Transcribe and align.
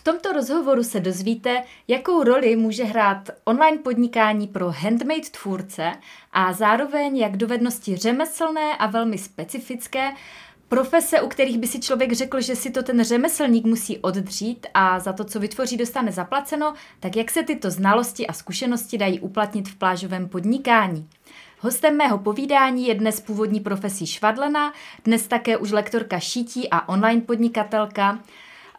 V 0.00 0.04
tomto 0.04 0.32
rozhovoru 0.32 0.82
se 0.82 1.00
dozvíte, 1.00 1.62
jakou 1.88 2.22
roli 2.22 2.56
může 2.56 2.84
hrát 2.84 3.30
online 3.44 3.78
podnikání 3.78 4.46
pro 4.46 4.70
handmade 4.70 5.30
tvůrce 5.30 5.92
a 6.32 6.52
zároveň 6.52 7.16
jak 7.16 7.36
dovednosti 7.36 7.96
řemeslné 7.96 8.76
a 8.76 8.86
velmi 8.86 9.18
specifické 9.18 10.12
profese, 10.68 11.20
u 11.20 11.28
kterých 11.28 11.58
by 11.58 11.66
si 11.66 11.80
člověk 11.80 12.12
řekl, 12.12 12.40
že 12.40 12.56
si 12.56 12.70
to 12.70 12.82
ten 12.82 13.04
řemeslník 13.04 13.64
musí 13.64 13.98
oddřít 13.98 14.66
a 14.74 15.00
za 15.00 15.12
to, 15.12 15.24
co 15.24 15.40
vytvoří, 15.40 15.76
dostane 15.76 16.12
zaplaceno, 16.12 16.74
tak 17.00 17.16
jak 17.16 17.30
se 17.30 17.42
tyto 17.42 17.70
znalosti 17.70 18.26
a 18.26 18.32
zkušenosti 18.32 18.98
dají 18.98 19.20
uplatnit 19.20 19.68
v 19.68 19.76
plážovém 19.76 20.28
podnikání. 20.28 21.08
Hostem 21.58 21.96
mého 21.96 22.18
povídání 22.18 22.86
je 22.86 22.94
dnes 22.94 23.20
původní 23.20 23.60
profesí 23.60 24.06
švadlena, 24.06 24.72
dnes 25.04 25.26
také 25.26 25.56
už 25.56 25.70
lektorka 25.70 26.18
šítí 26.18 26.70
a 26.70 26.88
online 26.88 27.20
podnikatelka, 27.20 28.18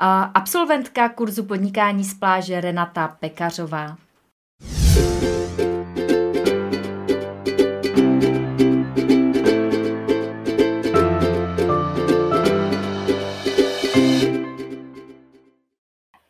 absolventka 0.09 1.09
kurzu 1.09 1.43
podnikání 1.43 2.03
z 2.03 2.13
pláže 2.13 2.61
Renata 2.61 3.07
Pekařová. 3.07 3.97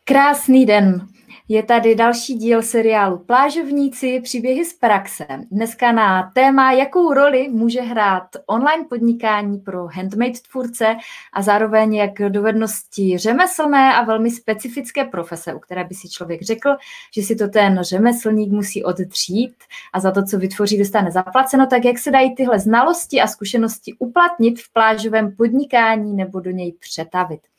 Krásný 0.04 0.66
den. 0.66 1.11
Je 1.52 1.62
tady 1.62 1.94
další 1.94 2.34
díl 2.34 2.62
seriálu 2.62 3.18
Plážovníci, 3.18 4.20
příběhy 4.20 4.64
z 4.64 4.72
praxe. 4.72 5.26
Dneska 5.50 5.92
na 5.92 6.30
téma, 6.34 6.72
jakou 6.72 7.14
roli 7.14 7.48
může 7.48 7.80
hrát 7.80 8.28
online 8.46 8.84
podnikání 8.88 9.58
pro 9.58 9.86
handmade 9.86 10.32
tvůrce 10.50 10.96
a 11.32 11.42
zároveň 11.42 11.94
jak 11.94 12.18
dovednosti 12.28 13.18
řemeslné 13.18 13.94
a 13.94 14.04
velmi 14.04 14.30
specifické 14.30 15.04
profese, 15.04 15.54
u 15.54 15.58
které 15.58 15.84
by 15.84 15.94
si 15.94 16.08
člověk 16.08 16.42
řekl, 16.42 16.70
že 17.14 17.22
si 17.22 17.36
to 17.36 17.48
ten 17.48 17.78
řemeslník 17.82 18.52
musí 18.52 18.84
oddřít 18.84 19.54
a 19.92 20.00
za 20.00 20.10
to, 20.10 20.22
co 20.22 20.38
vytvoří, 20.38 20.78
dostane 20.78 21.10
zaplaceno, 21.10 21.66
tak 21.66 21.84
jak 21.84 21.98
se 21.98 22.10
dají 22.10 22.34
tyhle 22.34 22.58
znalosti 22.58 23.20
a 23.20 23.26
zkušenosti 23.26 23.94
uplatnit 23.98 24.60
v 24.60 24.72
plážovém 24.72 25.36
podnikání 25.36 26.14
nebo 26.14 26.40
do 26.40 26.50
něj 26.50 26.72
přetavit. 26.72 27.51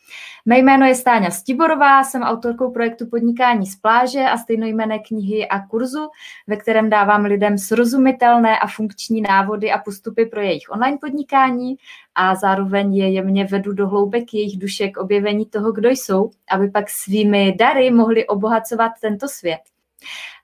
Mé 0.45 0.57
jméno 0.57 0.85
je 0.85 0.95
Stáňa 0.95 1.31
Stiborová, 1.31 2.03
jsem 2.03 2.21
autorkou 2.21 2.71
projektu 2.71 3.07
Podnikání 3.07 3.65
z 3.65 3.75
pláže 3.75 4.19
a 4.19 4.37
stejnojmené 4.37 4.99
knihy 4.99 5.47
a 5.47 5.67
kurzu, 5.67 6.09
ve 6.47 6.57
kterém 6.57 6.89
dávám 6.89 7.25
lidem 7.25 7.57
srozumitelné 7.57 8.59
a 8.59 8.67
funkční 8.67 9.21
návody 9.21 9.71
a 9.71 9.77
postupy 9.77 10.25
pro 10.25 10.41
jejich 10.41 10.69
online 10.69 10.97
podnikání 11.01 11.75
a 12.15 12.35
zároveň 12.35 12.95
je 12.95 13.11
jemně 13.11 13.45
vedu 13.45 13.73
do 13.73 13.87
hloubek 13.87 14.33
jejich 14.33 14.59
duše 14.59 14.87
k 14.87 14.97
objevení 14.97 15.45
toho, 15.45 15.71
kdo 15.71 15.89
jsou, 15.89 16.31
aby 16.51 16.69
pak 16.69 16.89
svými 16.89 17.55
dary 17.59 17.91
mohli 17.91 18.27
obohacovat 18.27 18.91
tento 19.01 19.27
svět. 19.27 19.61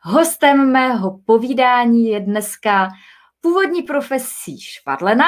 Hostem 0.01 0.71
mého 0.71 1.19
povídání 1.25 2.07
je 2.07 2.19
dneska 2.19 2.89
původní 3.41 3.83
profesí 3.83 4.61
švadlena, 4.61 5.25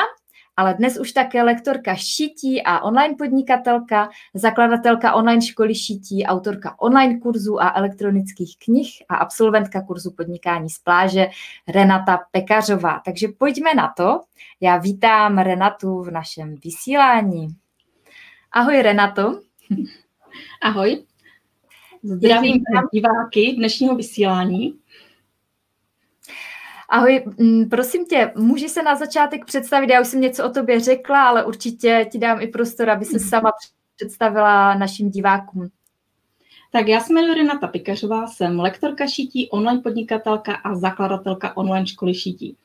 ale 0.62 0.74
dnes 0.74 1.00
už 1.00 1.12
také 1.12 1.44
lektorka 1.44 1.96
šití 1.96 2.62
a 2.62 2.80
online 2.80 3.16
podnikatelka, 3.18 4.10
zakladatelka 4.34 5.14
online 5.14 5.42
školy 5.42 5.76
šití, 5.76 6.26
autorka 6.26 6.76
online 6.80 7.20
kurzů 7.20 7.62
a 7.62 7.74
elektronických 7.76 8.58
knih 8.66 9.04
a 9.10 9.16
absolventka 9.16 9.82
kurzu 9.82 10.12
podnikání 10.12 10.70
z 10.70 10.80
pláže 10.80 11.28
Renata 11.68 12.20
Pekařová. 12.32 13.02
Takže 13.06 13.28
pojďme 13.38 13.74
na 13.74 13.94
to. 13.98 14.22
Já 14.62 14.78
vítám 14.78 15.38
Renatu 15.38 16.04
v 16.04 16.12
našem 16.12 16.56
vysílání. 16.64 17.48
Ahoj 18.52 18.82
Renato. 18.82 19.40
Ahoj. 20.62 21.04
Zdravím 22.04 22.64
diváky 22.94 23.54
dnešního 23.58 23.96
vysílání. 23.96 24.81
Ahoj, 26.92 27.24
mm, 27.38 27.70
prosím 27.70 28.06
tě, 28.06 28.32
můžeš 28.36 28.72
se 28.72 28.84
na 28.84 28.96
začátek 28.96 29.46
představit, 29.46 29.90
já 29.90 30.02
už 30.02 30.08
jsem 30.08 30.22
něco 30.22 30.46
o 30.46 30.50
tobě 30.50 30.80
řekla, 30.80 31.28
ale 31.28 31.46
určitě 31.46 32.08
ti 32.12 32.18
dám 32.18 32.42
i 32.42 32.48
prostor, 32.48 32.90
aby 32.90 33.06
se 33.06 33.20
sama 33.20 33.52
představila 33.96 34.76
našim 34.76 35.10
divákům. 35.10 35.70
Tak 36.72 36.88
já 36.88 37.00
se 37.00 37.14
jmenuji 37.14 37.34
Renata 37.34 37.68
Pikařová, 37.68 38.28
jsem 38.28 38.60
lektorka 38.60 39.08
šití, 39.08 39.50
online 39.50 39.82
podnikatelka 39.82 40.54
a 40.56 40.76
zakladatelka 40.76 41.58
online 41.58 41.88
školy 41.88 42.14
šití. 42.14 42.56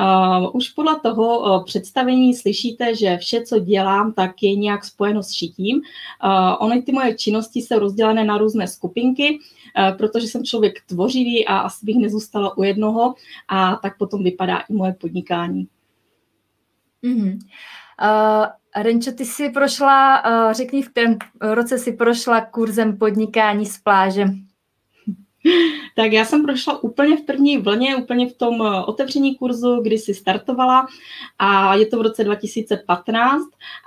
Uh, 0.00 0.56
už 0.56 0.68
podle 0.68 1.00
toho 1.00 1.38
uh, 1.38 1.64
představení 1.64 2.34
slyšíte, 2.34 2.96
že 2.96 3.16
vše, 3.16 3.42
co 3.42 3.58
dělám, 3.58 4.12
tak 4.12 4.42
je 4.42 4.54
nějak 4.54 4.84
spojeno 4.84 5.22
s 5.22 5.30
šitím. 5.30 5.76
Uh, 5.76 5.82
ony 6.58 6.82
ty 6.82 6.92
moje 6.92 7.14
činnosti 7.14 7.60
jsou 7.60 7.78
rozdělené 7.78 8.24
na 8.24 8.38
různé 8.38 8.68
skupinky, 8.68 9.38
protože 9.98 10.26
jsem 10.26 10.44
člověk 10.44 10.82
tvořivý 10.86 11.46
a 11.46 11.58
asi 11.58 11.86
bych 11.86 11.96
nezůstala 11.96 12.58
u 12.58 12.62
jednoho 12.62 13.14
a 13.48 13.76
tak 13.76 13.98
potom 13.98 14.24
vypadá 14.24 14.58
i 14.58 14.72
moje 14.72 14.92
podnikání. 14.92 15.68
Mm-hmm. 17.04 17.38
Uh, 18.02 18.46
Renčo, 18.82 19.12
ty 19.12 19.24
jsi 19.24 19.50
prošla, 19.50 20.24
uh, 20.24 20.52
řekni, 20.52 20.82
v 20.82 20.88
kterém 20.88 21.18
roce 21.40 21.78
si 21.78 21.92
prošla 21.92 22.40
kurzem 22.40 22.98
podnikání 22.98 23.66
z 23.66 23.78
pláže? 23.78 24.24
Tak 25.96 26.12
já 26.12 26.24
jsem 26.24 26.42
prošla 26.42 26.82
úplně 26.82 27.16
v 27.16 27.20
první 27.20 27.58
vlně, 27.58 27.96
úplně 27.96 28.28
v 28.28 28.32
tom 28.32 28.62
eh, 28.62 28.84
otevření 28.84 29.34
kurzu, 29.34 29.80
kdy 29.82 29.98
si 29.98 30.14
startovala 30.14 30.86
a 31.38 31.74
je 31.74 31.86
to 31.86 31.98
v 31.98 32.02
roce 32.02 32.24
2015 32.24 33.42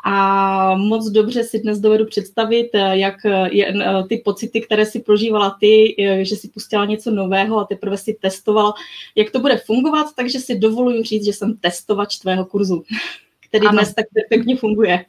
a 0.05 0.75
moc 0.75 1.09
dobře 1.09 1.43
si 1.43 1.59
dnes 1.59 1.79
dovedu 1.79 2.05
představit, 2.05 2.69
eh, 2.73 2.97
jak 2.97 3.25
eh, 3.25 3.49
je, 3.51 3.73
ty 4.09 4.21
pocity, 4.25 4.61
které 4.61 4.85
si 4.85 4.99
prožívala 4.99 5.57
ty, 5.59 5.95
že 6.21 6.35
si 6.35 6.47
pustila 6.47 6.85
něco 6.85 7.11
nového 7.11 7.59
a 7.59 7.65
teprve 7.65 7.97
si 7.97 8.17
testoval, 8.21 8.73
jak 9.15 9.31
to 9.31 9.39
bude 9.39 9.57
fungovat, 9.57 10.07
takže 10.15 10.39
si 10.39 10.59
dovoluji 10.59 11.03
říct, 11.03 11.25
že 11.25 11.33
jsem 11.33 11.57
testovač 11.57 12.17
tvého 12.17 12.45
kurzu, 12.45 12.83
který 13.49 13.67
ano. 13.67 13.77
dnes 13.77 13.93
tak 13.93 14.05
perfektně 14.13 14.57
funguje. 14.57 15.05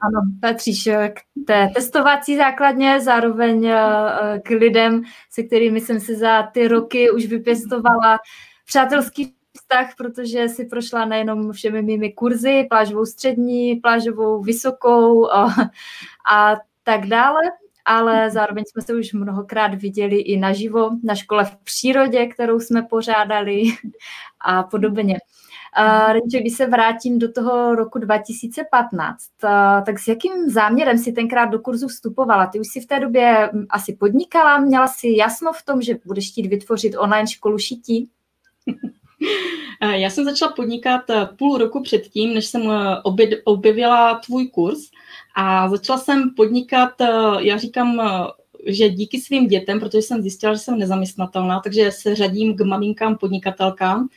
Ano, 0.00 0.20
patříš 0.40 0.88
k 1.14 1.44
té 1.46 1.70
testovací 1.74 2.36
základně, 2.36 3.00
zároveň 3.00 3.66
eh, 3.66 4.40
k 4.44 4.50
lidem, 4.50 5.02
se 5.30 5.42
kterými 5.42 5.80
jsem 5.80 6.00
se 6.00 6.16
za 6.16 6.42
ty 6.42 6.68
roky 6.68 7.10
už 7.10 7.26
vypěstovala 7.26 8.18
přátelský 8.66 9.34
vztah, 9.56 9.94
protože 9.96 10.48
si 10.48 10.64
prošla 10.64 11.04
nejenom 11.04 11.52
všemi 11.52 11.82
mými 11.82 12.12
kurzy, 12.12 12.66
plážovou 12.70 13.06
střední, 13.06 13.76
plážovou 13.76 14.42
vysokou 14.42 15.30
a, 15.30 15.54
a 16.32 16.56
tak 16.82 17.06
dále, 17.06 17.40
ale 17.84 18.30
zároveň 18.30 18.64
jsme 18.66 18.82
se 18.82 18.94
už 18.94 19.12
mnohokrát 19.12 19.74
viděli 19.74 20.16
i 20.16 20.36
naživo 20.36 20.90
na 21.02 21.14
škole 21.14 21.44
v 21.44 21.56
přírodě, 21.56 22.26
kterou 22.26 22.60
jsme 22.60 22.82
pořádali 22.82 23.62
a 24.44 24.62
podobně. 24.62 25.18
Renče, 26.12 26.40
když 26.40 26.56
se 26.56 26.66
vrátím 26.66 27.18
do 27.18 27.32
toho 27.32 27.74
roku 27.74 27.98
2015, 27.98 29.18
uh, 29.44 29.50
tak 29.84 29.98
s 29.98 30.08
jakým 30.08 30.50
záměrem 30.50 30.98
si 30.98 31.12
tenkrát 31.12 31.46
do 31.46 31.58
kurzu 31.58 31.88
vstupovala? 31.88 32.46
Ty 32.46 32.60
už 32.60 32.68
si 32.68 32.80
v 32.80 32.86
té 32.86 33.00
době 33.00 33.50
asi 33.70 33.92
podnikala, 33.92 34.58
měla 34.58 34.86
si 34.86 35.16
jasno 35.16 35.52
v 35.52 35.62
tom, 35.62 35.82
že 35.82 35.98
budeš 36.06 36.30
chtít 36.30 36.46
vytvořit 36.46 36.96
online 36.98 37.26
školu 37.26 37.58
šití? 37.58 38.10
Já 39.92 40.10
jsem 40.10 40.24
začala 40.24 40.52
podnikat 40.52 41.10
eh, 41.10 41.28
půl 41.38 41.58
roku 41.58 41.82
předtím, 41.82 42.34
než 42.34 42.46
jsem 42.46 42.70
eh, 42.70 42.96
objevila 43.44 44.14
tvůj 44.18 44.48
kurz 44.48 44.78
a 45.36 45.68
začala 45.68 45.98
jsem 45.98 46.30
podnikat, 46.36 47.00
eh, 47.00 47.08
já 47.38 47.56
říkám, 47.56 48.00
že 48.66 48.88
díky 48.88 49.20
svým 49.20 49.46
dětem, 49.46 49.80
protože 49.80 50.02
jsem 50.02 50.22
zjistila, 50.22 50.52
že 50.52 50.58
jsem 50.58 50.78
nezaměstnatelná, 50.78 51.60
takže 51.60 51.90
se 51.90 52.14
řadím 52.14 52.56
k 52.56 52.60
maminkám 52.60 53.16
podnikatelkám, 53.16 54.08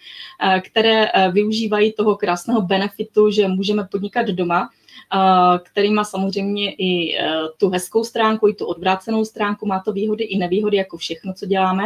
eh, 0.43 0.61
které 0.61 1.05
eh, 1.05 1.31
využívají 1.31 1.93
toho 1.93 2.15
krásného 2.15 2.61
benefitu, 2.61 3.31
že 3.31 3.47
můžeme 3.47 3.87
podnikat 3.91 4.27
doma, 4.27 4.69
eh, 4.69 5.59
který 5.63 5.93
má 5.93 6.03
samozřejmě 6.03 6.73
i 6.73 7.17
tu 7.57 7.69
hezkou 7.69 8.03
stránku, 8.03 8.47
i 8.47 8.53
tu 8.53 8.65
odvrácenou 8.65 9.25
stránku, 9.25 9.65
má 9.65 9.79
to 9.79 9.91
výhody 9.93 10.23
i 10.23 10.37
nevýhody, 10.37 10.77
jako 10.77 10.97
všechno, 10.97 11.33
co 11.33 11.45
děláme. 11.45 11.83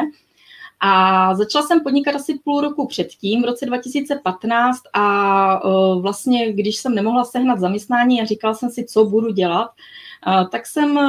A 0.83 1.36
začala 1.36 1.68
jsem 1.68 1.81
podnikat 1.81 2.15
asi 2.15 2.39
půl 2.44 2.62
roku 2.62 2.88
předtím, 2.88 3.41
v 3.41 3.45
roce 3.45 3.65
2015 3.65 4.81
a 4.94 5.62
vlastně, 6.00 6.53
když 6.53 6.75
jsem 6.75 6.95
nemohla 6.95 7.24
sehnat 7.25 7.59
zaměstnání 7.59 8.21
a 8.21 8.25
říkala 8.25 8.53
jsem 8.53 8.69
si, 8.69 8.86
co 8.86 9.06
budu 9.06 9.31
dělat, 9.31 9.69
tak 10.51 10.68
jsem 10.68 11.00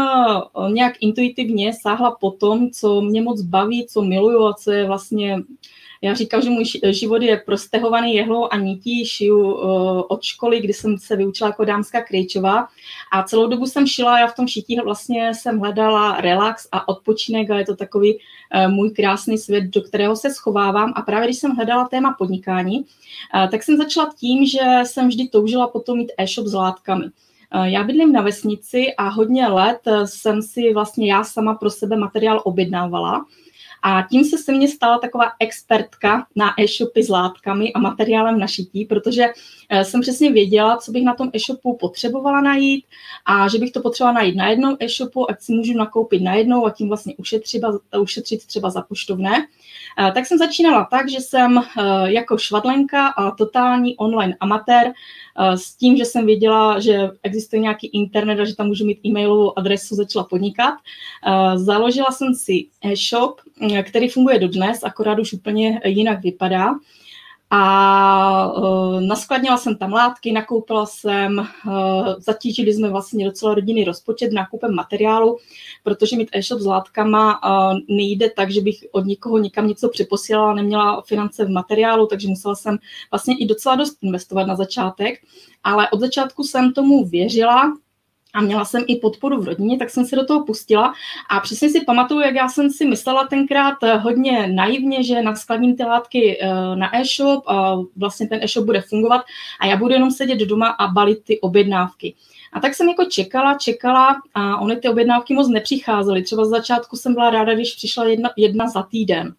nějak 0.73 0.95
intuitivně 1.01 1.73
sáhla 1.83 2.17
po 2.21 2.31
tom, 2.31 2.71
co 2.71 3.01
mě 3.01 3.23
moc 3.23 3.43
baví, 3.43 3.87
co 3.87 4.03
miluju 4.03 4.47
a 4.47 4.55
co 4.55 4.73
je 4.73 4.87
vlastně 4.87 5.43
já 6.05 6.15
říkám, 6.15 6.43
že 6.43 6.51
můj 6.51 6.65
život 6.91 7.23
je 7.23 7.43
prostehovaný 7.47 8.15
jehlou 8.15 8.49
a 8.51 8.57
nití, 8.57 9.07
šiju 9.07 9.53
od 10.09 10.23
školy, 10.23 10.61
kdy 10.61 10.73
jsem 10.73 10.99
se 10.99 11.17
vyučila 11.17 11.51
jako 11.51 11.65
dámská 11.65 12.03
krejčová 12.03 12.69
a 13.13 13.23
celou 13.23 13.47
dobu 13.47 13.67
jsem 13.67 13.87
šila, 13.87 14.19
já 14.19 14.27
v 14.27 14.37
tom 14.37 14.49
šití 14.49 14.77
vlastně 14.85 15.35
jsem 15.35 15.59
hledala 15.59 16.21
relax 16.21 16.69
a 16.73 16.89
odpočinek 16.89 17.51
a 17.51 17.59
je 17.59 17.65
to 17.65 17.77
takový 17.77 18.19
e, 18.51 18.69
můj 18.69 18.91
krásný 18.91 19.39
svět, 19.39 19.65
do 19.65 19.83
kterého 19.83 20.17
se 20.17 20.31
schovávám 20.31 20.93
a 20.97 21.03
právě 21.03 21.27
když 21.27 21.39
jsem 21.39 21.51
hledala 21.51 21.89
téma 21.89 22.15
podnikání, 22.19 22.79
e, 22.79 23.49
tak 23.49 23.63
jsem 23.63 23.77
začala 23.77 24.13
tím, 24.19 24.47
že 24.47 24.61
jsem 24.85 25.09
vždy 25.09 25.29
toužila 25.29 25.69
potom 25.69 25.99
mít 25.99 26.13
e-shop 26.19 26.47
s 26.47 26.55
látkami. 26.55 27.05
Já 27.63 27.85
bydlím 27.85 28.13
na 28.13 28.23
vesnici 28.23 28.95
a 28.99 29.09
hodně 29.09 29.49
let 29.49 29.81
jsem 30.05 30.43
si 30.43 30.75
vlastně 30.75 31.13
já 31.13 31.25
sama 31.25 31.55
pro 31.55 31.71
sebe 31.71 31.97
materiál 31.97 32.43
objednávala. 32.45 33.25
A 33.83 34.03
tím 34.11 34.25
se 34.25 34.39
se 34.39 34.53
mně 34.53 34.69
stala 34.69 34.99
taková 34.99 35.25
expertka 35.41 36.27
na 36.37 36.55
e-shopy 36.61 37.03
s 37.03 37.09
látkami 37.09 37.73
a 37.73 37.79
materiálem 37.79 38.39
na 38.39 38.47
šití, 38.47 38.85
protože 38.85 39.25
eh, 39.69 39.85
jsem 39.85 40.01
přesně 40.01 40.33
věděla, 40.33 40.77
co 40.77 40.93
bych 40.93 41.05
na 41.05 41.15
tom 41.15 41.31
e-shopu 41.33 41.77
potřebovala 41.77 42.41
najít 42.41 42.85
a 43.27 43.49
že 43.49 43.59
bych 43.59 43.73
to 43.73 43.81
potřebovala 43.81 44.15
najít 44.15 44.37
na 44.37 44.49
jednom 44.49 44.77
e-shopu, 44.81 45.31
ať 45.31 45.41
si 45.41 45.53
můžu 45.53 45.73
nakoupit 45.73 46.23
najednou 46.23 46.67
a 46.67 46.71
tím 46.71 46.89
vlastně 46.89 47.15
ušetřit, 47.17 47.63
ušetřit 48.01 48.47
třeba 48.47 48.71
za 48.71 48.83
poštovné. 48.83 49.47
Eh, 49.99 50.13
tak 50.13 50.27
jsem 50.27 50.39
začínala 50.39 50.89
tak, 50.91 51.11
že 51.11 51.21
jsem 51.21 51.59
eh, 51.59 51.63
jako 52.05 52.39
švadlenka 52.39 53.09
a 53.09 53.31
totální 53.31 53.97
online 53.97 54.37
amatér 54.41 54.93
s 55.55 55.77
tím, 55.77 55.97
že 55.97 56.05
jsem 56.05 56.27
věděla, 56.27 56.81
že 56.81 57.11
existuje 57.23 57.61
nějaký 57.63 57.87
internet 57.87 58.41
a 58.41 58.45
že 58.45 58.57
tam 58.57 58.67
můžu 58.67 58.87
mít 58.87 59.01
e-mailovou 59.07 59.59
adresu, 59.59 59.95
začala 59.95 60.25
podnikat. 60.25 60.75
Založila 61.55 62.11
jsem 62.11 62.35
si 62.35 62.67
e-shop, 62.85 63.41
který 63.83 64.09
funguje 64.09 64.39
dodnes, 64.39 64.85
akorát 64.85 65.19
už 65.19 65.33
úplně 65.33 65.81
jinak 65.85 66.23
vypadá. 66.23 66.75
A 67.55 68.53
uh, 68.53 69.01
naskladnila 69.01 69.57
jsem 69.57 69.77
tam 69.77 69.93
látky, 69.93 70.33
nakoupila 70.33 70.87
jsem, 70.87 71.39
uh, 71.39 72.07
zatížili 72.19 72.75
jsme 72.75 72.91
vlastně 72.91 73.25
docela 73.25 73.55
rodinný 73.55 73.85
rozpočet 73.85 74.33
nákupem 74.33 74.75
materiálu, 74.75 75.39
protože 75.83 76.17
mít 76.17 76.29
e-shop 76.33 76.61
s 76.61 76.67
látkama 76.67 77.41
uh, 77.45 77.79
nejde 77.89 78.31
tak, 78.31 78.51
že 78.51 78.61
bych 78.61 78.85
od 78.93 79.07
nikoho 79.07 79.39
někam 79.39 79.67
něco 79.67 79.89
přeposílala, 79.89 80.55
neměla 80.55 81.03
finance 81.03 81.45
v 81.45 81.51
materiálu, 81.51 82.07
takže 82.07 82.29
musela 82.29 82.55
jsem 82.55 82.79
vlastně 83.11 83.37
i 83.39 83.47
docela 83.47 83.77
dost 83.77 83.99
investovat 84.03 84.47
na 84.47 84.57
začátek, 84.57 85.15
ale 85.65 85.91
od 85.91 86.01
začátku 86.01 86.45
jsem 86.45 86.73
tomu 86.73 87.05
věřila, 87.05 87.73
a 88.33 88.41
měla 88.41 88.65
jsem 88.65 88.85
i 88.87 88.97
podporu 88.97 89.41
v 89.41 89.45
rodině, 89.45 89.79
tak 89.79 89.91
jsem 89.91 90.05
se 90.05 90.17
do 90.17 90.25
toho 90.25 90.45
pustila 90.45 90.95
a 91.29 91.41
přesně 91.41 91.71
si 91.71 91.85
pamatuju, 91.85 92.21
jak 92.21 92.35
já 92.35 92.49
jsem 92.49 92.71
si 92.71 92.87
myslela 92.87 93.27
tenkrát 93.27 93.83
eh, 93.83 93.97
hodně 93.97 94.47
naivně, 94.47 95.05
že 95.05 95.23
naskladním 95.23 95.77
ty 95.77 95.83
látky 95.83 96.39
eh, 96.41 96.77
na 96.77 96.97
e-shop 96.97 97.45
a 97.47 97.77
vlastně 97.97 98.29
ten 98.29 98.41
e-shop 98.43 98.67
bude 98.67 98.81
fungovat 98.81 99.23
a 99.61 99.67
já 99.67 99.77
budu 99.77 99.95
jenom 99.95 100.11
sedět 100.11 100.39
doma 100.39 100.69
a 100.69 100.87
balit 100.87 101.25
ty 101.25 101.41
objednávky. 101.41 102.15
A 102.53 102.61
tak 102.61 102.75
jsem 102.75 102.89
jako 102.89 103.05
čekala, 103.05 103.59
čekala 103.59 104.17
a 104.35 104.61
ony 104.61 104.77
ty 104.77 104.89
objednávky 104.89 105.35
moc 105.35 105.49
nepřicházely. 105.49 106.23
Třeba 106.23 106.45
z 106.45 106.49
začátku 106.49 106.97
jsem 106.97 107.15
byla 107.15 107.31
ráda, 107.31 107.55
když 107.55 107.75
přišla 107.75 108.05
jedna, 108.05 108.31
jedna 108.37 108.69
za 108.69 108.83
týden. 108.83 109.35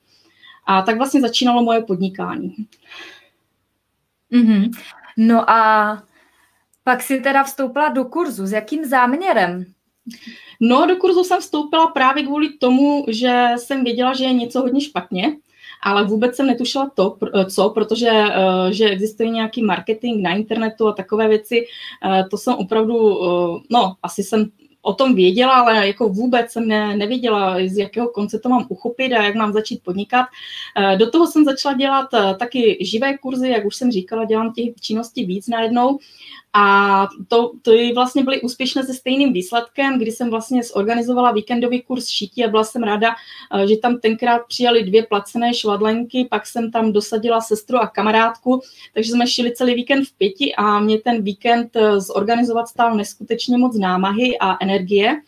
A 0.66 0.82
tak 0.82 0.98
vlastně 0.98 1.22
začínalo 1.22 1.64
moje 1.64 1.82
podnikání. 1.82 2.56
Mm-hmm. 4.32 4.72
No 5.18 5.50
a 5.50 6.04
pak 6.84 7.02
si 7.02 7.22
teda 7.22 7.44
vstoupila 7.44 7.90
do 7.90 8.06
kurzu. 8.06 8.46
S 8.46 8.52
jakým 8.52 8.86
záměrem? 8.86 9.66
No, 10.60 10.86
do 10.86 10.96
kurzu 10.96 11.24
jsem 11.24 11.42
vstoupila 11.42 11.88
právě 11.88 12.24
kvůli 12.24 12.50
tomu, 12.50 13.06
že 13.08 13.46
jsem 13.56 13.84
věděla, 13.84 14.14
že 14.14 14.24
je 14.24 14.34
něco 14.34 14.62
hodně 14.62 14.82
špatně, 14.82 15.36
ale 15.84 16.04
vůbec 16.04 16.36
jsem 16.36 16.48
netušila 16.48 16.92
to, 16.96 17.18
co, 17.50 17.70
protože 17.70 18.10
eh, 18.10 18.74
že 18.74 18.86
existuje 18.86 19.30
nějaký 19.30 19.64
marketing 19.64 20.22
na 20.22 20.36
internetu 20.36 20.88
a 20.88 20.94
takové 20.94 21.28
věci, 21.28 21.66
eh, 22.06 22.24
to 22.32 22.38
jsem 22.38 22.54
opravdu, 22.54 23.24
eh, 23.24 23.60
no, 23.70 23.96
asi 24.04 24.24
jsem 24.24 24.50
o 24.86 24.94
tom 24.94 25.16
věděla, 25.16 25.54
ale 25.54 25.88
jako 25.88 26.10
vůbec 26.10 26.52
jsem 26.52 26.68
ne, 26.68 26.98
nevěděla, 26.98 27.56
z 27.66 27.78
jakého 27.78 28.08
konce 28.08 28.40
to 28.40 28.50
mám 28.50 28.66
uchopit 28.70 29.14
a 29.14 29.24
jak 29.24 29.36
mám 29.36 29.54
začít 29.54 29.84
podnikat. 29.84 30.26
Do 30.98 31.10
toho 31.10 31.28
jsem 31.28 31.46
začala 31.46 31.76
dělat 31.76 32.08
taky 32.40 32.78
živé 32.82 33.18
kurzy, 33.18 33.50
jak 33.50 33.66
už 33.66 33.76
jsem 33.76 33.92
říkala, 33.92 34.26
dělám 34.26 34.54
těch 34.54 34.74
činností 34.82 35.26
víc 35.26 35.48
najednou 35.48 36.00
a 36.54 37.08
to, 37.28 37.52
to 37.62 37.72
vlastně 37.96 38.24
byly 38.24 38.42
úspěšné 38.42 38.84
se 38.84 38.94
stejným 38.94 39.34
výsledkem, 39.34 40.00
kdy 40.00 40.12
jsem 40.12 40.30
vlastně 40.30 40.64
zorganizovala 40.64 41.32
víkendový 41.32 41.82
kurz 41.82 42.08
šití 42.08 42.46
a 42.46 42.48
byla 42.48 42.64
jsem 42.64 42.84
ráda, 42.84 43.16
eh, 43.56 43.68
že 43.68 43.78
tam 43.78 44.00
tenkrát 44.00 44.42
přijali 44.48 44.84
dvě 44.84 45.04
placené 45.04 45.54
švadlenky, 45.54 46.28
pak 46.30 46.48
jsem 46.48 46.72
tam 46.72 46.92
dosadila 46.92 47.42
sestru 47.42 47.78
a 47.78 47.88
kamarádku, 47.88 48.62
takže 48.94 49.12
jsme 49.12 49.28
šili 49.28 49.56
celý 49.56 49.76
víkend 49.76 50.06
v 50.06 50.18
pěti 50.18 50.56
a 50.56 50.80
mě 50.80 51.00
ten 51.00 51.24
víkend 51.24 51.76
eh, 51.76 52.00
zorganizovat 52.00 52.68
stál 52.68 52.96
neskutečně 52.96 53.58
moc 53.58 53.78
námahy 53.78 54.38
a 54.40 54.58
energie. 54.62 55.22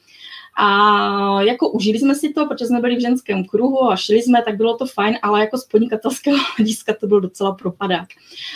A 0.55 1.41
jako 1.41 1.69
užili 1.69 1.99
jsme 1.99 2.15
si 2.15 2.33
to, 2.33 2.45
protože 2.45 2.65
jsme 2.65 2.79
byli 2.79 2.95
v 2.95 3.01
ženském 3.01 3.45
kruhu 3.45 3.83
a 3.83 3.95
šli 3.95 4.21
jsme, 4.21 4.41
tak 4.41 4.57
bylo 4.57 4.77
to 4.77 4.85
fajn, 4.85 5.17
ale 5.21 5.39
jako 5.39 5.57
z 5.57 5.65
podnikatelského 5.65 6.37
hlediska 6.57 6.93
to 6.99 7.07
byl 7.07 7.21
docela 7.21 7.55
propadák. 7.55 8.07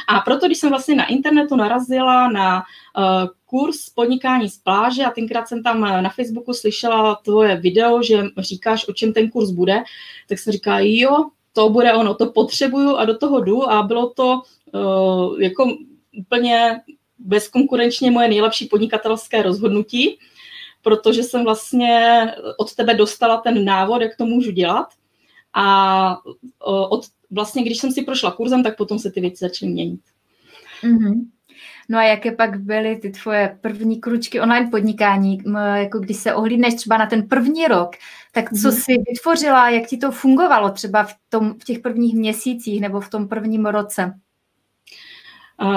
A 0.08 0.20
proto, 0.20 0.46
když 0.46 0.58
jsem 0.58 0.70
vlastně 0.70 0.96
na 0.96 1.06
internetu 1.06 1.56
narazila 1.56 2.32
na 2.32 2.58
uh, 2.58 3.28
kurz 3.46 3.90
podnikání 3.90 4.50
z 4.50 4.58
pláže 4.58 5.06
a 5.06 5.12
tenkrát 5.12 5.48
jsem 5.48 5.64
tam 5.64 5.82
na 5.82 6.10
Facebooku 6.10 6.54
slyšela 6.54 7.16
tvoje 7.16 7.56
video, 7.56 8.04
že 8.04 8.24
říkáš, 8.38 8.88
o 8.88 8.94
čem 8.94 9.14
ten 9.14 9.30
kurz 9.30 9.52
bude, 9.52 9.84
tak 10.30 10.40
jsem 10.40 10.54
říkala, 10.54 10.80
jo, 10.82 11.30
to 11.54 11.70
bude 11.70 11.94
ono, 11.94 12.14
to 12.14 12.26
potřebuju 12.26 12.96
a 12.96 13.06
do 13.06 13.18
toho 13.18 13.42
jdu 13.42 13.70
a 13.70 13.84
bylo 13.84 14.10
to 14.10 14.42
uh, 14.74 15.42
jako 15.42 15.78
úplně 16.18 16.82
bezkonkurenčně 17.20 18.12
moje 18.12 18.28
nejlepší 18.28 18.66
podnikatelské 18.66 19.44
rozhodnutí 19.44 20.18
protože 20.82 21.24
jsem 21.24 21.44
vlastně 21.44 22.26
od 22.58 22.76
tebe 22.76 22.94
dostala 22.94 23.38
ten 23.38 23.66
návod, 23.66 24.02
jak 24.02 24.18
to 24.18 24.26
můžu 24.26 24.52
dělat. 24.52 24.88
A 25.54 26.18
od, 26.90 27.06
vlastně, 27.32 27.64
když 27.64 27.78
jsem 27.78 27.92
si 27.92 28.02
prošla 28.02 28.32
kurzem, 28.32 28.64
tak 28.64 28.78
potom 28.78 29.00
se 29.00 29.12
ty 29.12 29.22
věci 29.22 29.38
začaly 29.40 29.72
měnit. 29.72 30.02
Mm-hmm. 30.84 31.26
No 31.90 31.98
a 31.98 32.04
jaké 32.04 32.32
pak 32.32 32.60
byly 32.60 32.96
ty 32.96 33.10
tvoje 33.10 33.58
první 33.62 34.02
kručky 34.02 34.42
online 34.42 34.70
podnikání, 34.72 35.38
jako 35.76 36.00
když 36.00 36.18
se 36.18 36.34
ohlídneš 36.34 36.76
třeba 36.76 36.98
na 36.98 37.06
ten 37.06 37.28
první 37.28 37.68
rok, 37.68 37.92
tak 38.32 38.50
co 38.50 38.70
mm-hmm. 38.70 38.82
jsi 38.82 38.98
vytvořila, 39.10 39.70
jak 39.70 39.88
ti 39.88 39.98
to 39.98 40.12
fungovalo 40.12 40.70
třeba 40.72 41.04
v, 41.04 41.14
tom, 41.30 41.54
v 41.54 41.64
těch 41.64 41.80
prvních 41.80 42.16
měsících 42.16 42.82
nebo 42.82 43.02
v 43.02 43.10
tom 43.10 43.28
prvním 43.28 43.66
roce? 43.66 44.14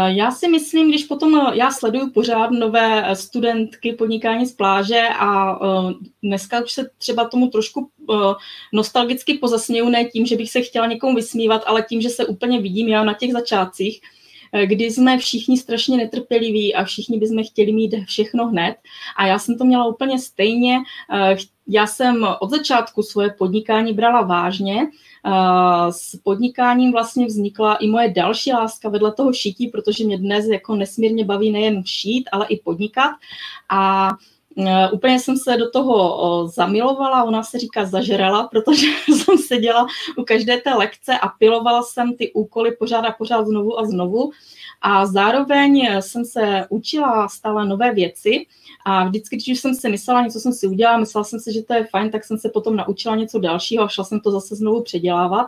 Já 0.06 0.30
si 0.30 0.48
myslím, 0.48 0.88
když 0.88 1.04
potom 1.04 1.36
eh, 1.36 1.56
já 1.56 1.70
sleduju 1.70 2.10
pořád 2.10 2.50
nové 2.50 3.10
eh, 3.10 3.16
studentky 3.16 3.92
podnikání 3.92 4.46
z 4.46 4.52
pláže 4.52 5.02
a 5.18 5.52
eh, 5.52 5.94
dneska 6.22 6.64
už 6.64 6.72
se 6.72 6.90
třeba 6.98 7.28
tomu 7.28 7.46
trošku 7.46 7.88
nostalgicky 8.72 9.34
pozasměju, 9.34 9.88
ne 9.88 10.04
tím, 10.04 10.26
že 10.26 10.36
bych 10.36 10.50
se 10.50 10.60
chtěla 10.60 10.86
někomu 10.86 11.14
vysmívat, 11.14 11.62
ale 11.66 11.82
tím, 11.88 12.00
že 12.00 12.10
se 12.10 12.26
úplně 12.26 12.60
vidím 12.60 12.88
já 12.88 13.04
na 13.04 13.14
těch 13.14 13.32
začátcích, 13.32 14.00
kdy 14.64 14.84
jsme 14.84 15.18
všichni 15.18 15.58
strašně 15.58 15.96
netrpěliví 15.96 16.74
a 16.74 16.84
všichni 16.84 17.18
bychom 17.18 17.44
chtěli 17.44 17.72
mít 17.72 17.94
všechno 18.06 18.46
hned. 18.46 18.76
A 19.16 19.26
já 19.26 19.38
jsem 19.38 19.58
to 19.58 19.64
měla 19.64 19.86
úplně 19.86 20.18
stejně. 20.18 20.78
Já 21.68 21.86
jsem 21.86 22.26
od 22.40 22.50
začátku 22.50 23.02
svoje 23.02 23.30
podnikání 23.38 23.92
brala 23.92 24.22
vážně, 24.22 24.80
s 25.90 26.16
podnikáním 26.16 26.92
vlastně 26.92 27.26
vznikla 27.26 27.74
i 27.74 27.86
moje 27.86 28.12
další 28.12 28.52
láska 28.52 28.88
vedle 28.88 29.12
toho 29.12 29.32
šití, 29.32 29.68
protože 29.68 30.04
mě 30.04 30.18
dnes 30.18 30.46
jako 30.46 30.76
nesmírně 30.76 31.24
baví 31.24 31.50
nejen 31.50 31.82
šít, 31.86 32.28
ale 32.32 32.46
i 32.46 32.56
podnikat. 32.56 33.10
A 33.68 34.10
Úplně 34.92 35.20
jsem 35.20 35.36
se 35.36 35.56
do 35.56 35.70
toho 35.70 36.48
zamilovala, 36.48 37.24
ona 37.24 37.42
se 37.42 37.58
říká 37.58 37.84
zažerala, 37.84 38.48
protože 38.50 38.86
jsem 39.08 39.38
seděla 39.38 39.86
u 40.18 40.24
každé 40.24 40.60
té 40.60 40.74
lekce 40.74 41.18
a 41.18 41.28
pilovala 41.28 41.82
jsem 41.82 42.16
ty 42.16 42.32
úkoly 42.32 42.72
pořád 42.72 43.04
a 43.04 43.12
pořád 43.12 43.46
znovu 43.46 43.78
a 43.78 43.84
znovu. 43.84 44.30
A 44.82 45.06
zároveň 45.06 45.88
jsem 46.00 46.24
se 46.24 46.66
učila 46.70 47.28
stále 47.28 47.66
nové 47.66 47.94
věci 47.94 48.46
a 48.84 49.04
vždycky, 49.04 49.36
když 49.36 49.60
jsem 49.60 49.74
si 49.74 49.88
myslela, 49.88 50.22
něco 50.22 50.40
jsem 50.40 50.52
si 50.52 50.66
udělala, 50.66 50.98
myslela 50.98 51.24
jsem 51.24 51.40
si, 51.40 51.52
že 51.52 51.62
to 51.62 51.74
je 51.74 51.84
fajn, 51.84 52.10
tak 52.10 52.24
jsem 52.24 52.38
se 52.38 52.48
potom 52.48 52.76
naučila 52.76 53.16
něco 53.16 53.38
dalšího 53.38 53.84
a 53.84 53.88
šla 53.88 54.04
jsem 54.04 54.20
to 54.20 54.30
zase 54.30 54.54
znovu 54.54 54.82
předělávat. 54.82 55.46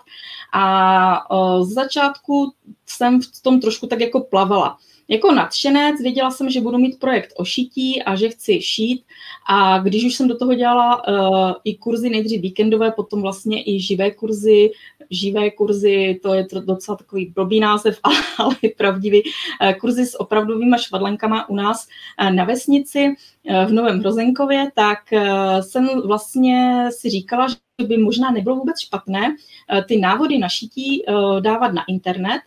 A 0.52 1.26
z 1.62 1.68
začátku 1.68 2.52
jsem 2.86 3.20
v 3.20 3.42
tom 3.42 3.60
trošku 3.60 3.86
tak 3.86 4.00
jako 4.00 4.20
plavala. 4.20 4.78
Jako 5.08 5.32
nadšenec 5.32 6.00
věděla 6.00 6.30
jsem, 6.30 6.50
že 6.50 6.60
budu 6.60 6.78
mít 6.78 6.98
projekt 6.98 7.32
o 7.36 7.44
šití 7.44 8.02
a 8.02 8.16
že 8.16 8.28
chci 8.28 8.62
šít. 8.62 9.04
A 9.48 9.78
když 9.78 10.04
už 10.04 10.14
jsem 10.14 10.28
do 10.28 10.36
toho 10.36 10.54
dělala 10.54 11.08
uh, 11.08 11.52
i 11.64 11.74
kurzy 11.74 12.10
nejdřív 12.10 12.40
víkendové, 12.40 12.90
potom 12.90 13.22
vlastně 13.22 13.62
i 13.68 13.80
živé 13.80 14.10
kurzy, 14.10 14.70
živé 15.10 15.50
kurzy, 15.50 16.20
to 16.22 16.34
je 16.34 16.46
docela 16.64 16.96
takový 16.96 17.32
blbý 17.34 17.60
název, 17.60 17.98
ale, 18.02 18.16
ale 18.38 18.54
pravdivý, 18.76 19.22
uh, 19.22 19.72
kurzy 19.72 20.06
s 20.06 20.20
opravdovými 20.20 20.76
švadlenkama 20.78 21.48
u 21.48 21.56
nás 21.56 21.86
uh, 22.22 22.30
na 22.30 22.44
vesnici 22.44 23.08
uh, 23.08 23.64
v 23.64 23.72
Novém 23.72 24.00
Hrozenkově, 24.00 24.70
tak 24.74 24.98
uh, 25.12 25.20
jsem 25.60 25.88
vlastně 26.06 26.88
si 26.90 27.10
říkala, 27.10 27.48
že 27.48 27.63
by 27.82 27.98
možná 27.98 28.30
nebylo 28.30 28.56
vůbec 28.56 28.80
špatné 28.80 29.28
uh, 29.28 29.80
ty 29.84 29.98
návody 29.98 30.38
na 30.38 30.48
šití 30.48 31.02
uh, 31.08 31.40
dávat 31.40 31.72
na 31.72 31.82
internet, 31.88 32.40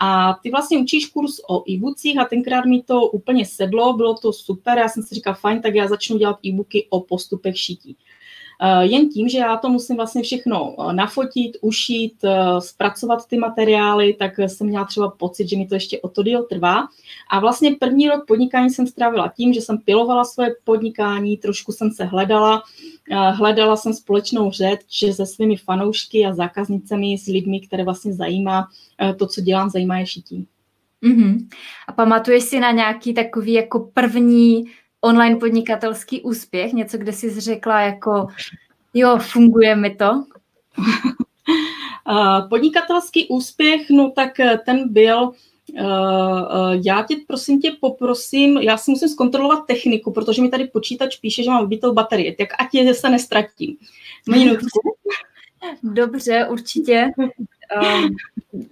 a 0.00 0.38
ty 0.42 0.50
vlastně 0.50 0.78
učíš 0.78 1.06
kurz 1.06 1.40
o 1.48 1.70
e-bookcích 1.70 2.18
a 2.18 2.24
tenkrát 2.24 2.64
mi 2.64 2.82
to 2.82 3.00
úplně 3.06 3.46
sedlo, 3.46 3.92
bylo 3.92 4.14
to 4.14 4.32
super, 4.32 4.78
já 4.78 4.88
jsem 4.88 5.02
si 5.02 5.14
říkala, 5.14 5.34
fajn, 5.34 5.62
tak 5.62 5.74
já 5.74 5.88
začnu 5.88 6.18
dělat 6.18 6.38
e-booky 6.46 6.86
o 6.90 7.00
postupech 7.00 7.58
šití. 7.58 7.96
jen 8.80 9.08
tím, 9.08 9.28
že 9.28 9.38
já 9.38 9.56
to 9.56 9.68
musím 9.68 9.96
vlastně 9.96 10.22
všechno 10.22 10.76
nafotit, 10.92 11.56
ušít, 11.60 12.24
zpracovat 12.58 13.26
ty 13.28 13.38
materiály, 13.38 14.14
tak 14.14 14.38
jsem 14.38 14.66
měla 14.66 14.84
třeba 14.84 15.10
pocit, 15.10 15.48
že 15.48 15.56
mi 15.56 15.66
to 15.66 15.74
ještě 15.74 16.00
o 16.00 16.08
to 16.08 16.22
díl 16.22 16.42
trvá. 16.42 16.88
A 17.30 17.40
vlastně 17.40 17.76
první 17.80 18.08
rok 18.08 18.26
podnikání 18.26 18.70
jsem 18.70 18.86
strávila 18.86 19.32
tím, 19.36 19.52
že 19.52 19.60
jsem 19.60 19.78
pilovala 19.78 20.24
svoje 20.24 20.54
podnikání, 20.64 21.36
trošku 21.36 21.72
jsem 21.72 21.90
se 21.90 22.04
hledala, 22.04 22.62
hledala 23.10 23.76
jsem 23.76 23.94
společnou 23.94 24.50
řeč 24.50 25.04
se 25.12 25.26
svými 25.26 25.56
fanoušky 25.56 26.26
a 26.26 26.34
zákaznicemi, 26.34 27.18
s 27.18 27.26
lidmi, 27.26 27.60
které 27.60 27.84
vlastně 27.84 28.14
zajímá 28.14 28.68
to, 29.18 29.26
co 29.26 29.40
dělám, 29.40 29.70
zajímá 29.70 29.98
je 29.98 30.06
šití. 30.06 30.46
Mm-hmm. 31.02 31.48
A 31.88 31.92
pamatuješ 31.92 32.44
si 32.44 32.60
na 32.60 32.70
nějaký 32.70 33.14
takový 33.14 33.52
jako 33.52 33.90
první 33.94 34.64
online 35.00 35.36
podnikatelský 35.36 36.22
úspěch? 36.22 36.72
Něco, 36.72 36.98
kde 36.98 37.12
jsi 37.12 37.40
řekla 37.40 37.80
jako, 37.80 38.26
jo, 38.94 39.18
funguje 39.18 39.76
mi 39.76 39.94
to? 39.94 40.24
Podnikatelský 42.48 43.28
úspěch, 43.28 43.90
no 43.90 44.10
tak 44.10 44.40
eh, 44.40 44.58
ten 44.66 44.92
byl, 44.92 45.30
eh, 45.30 45.30
eh, 45.30 45.53
já 46.84 47.02
tě 47.08 47.16
prosím 47.26 47.60
tě 47.60 47.72
poprosím, 47.80 48.58
já 48.58 48.76
si 48.76 48.90
musím 48.90 49.08
zkontrolovat 49.08 49.66
techniku, 49.66 50.12
protože 50.12 50.42
mi 50.42 50.48
tady 50.48 50.64
počítač 50.64 51.16
píše, 51.16 51.42
že 51.42 51.50
mám 51.50 51.62
vybitou 51.62 51.92
baterii, 51.92 52.34
tak 52.34 52.48
ať 52.58 52.68
je 52.72 52.94
se 52.94 53.10
nestratím. 53.10 53.76
Minutku. 54.30 54.96
Dobře, 55.82 56.46
určitě. 56.50 57.10
Um, 57.72 58.16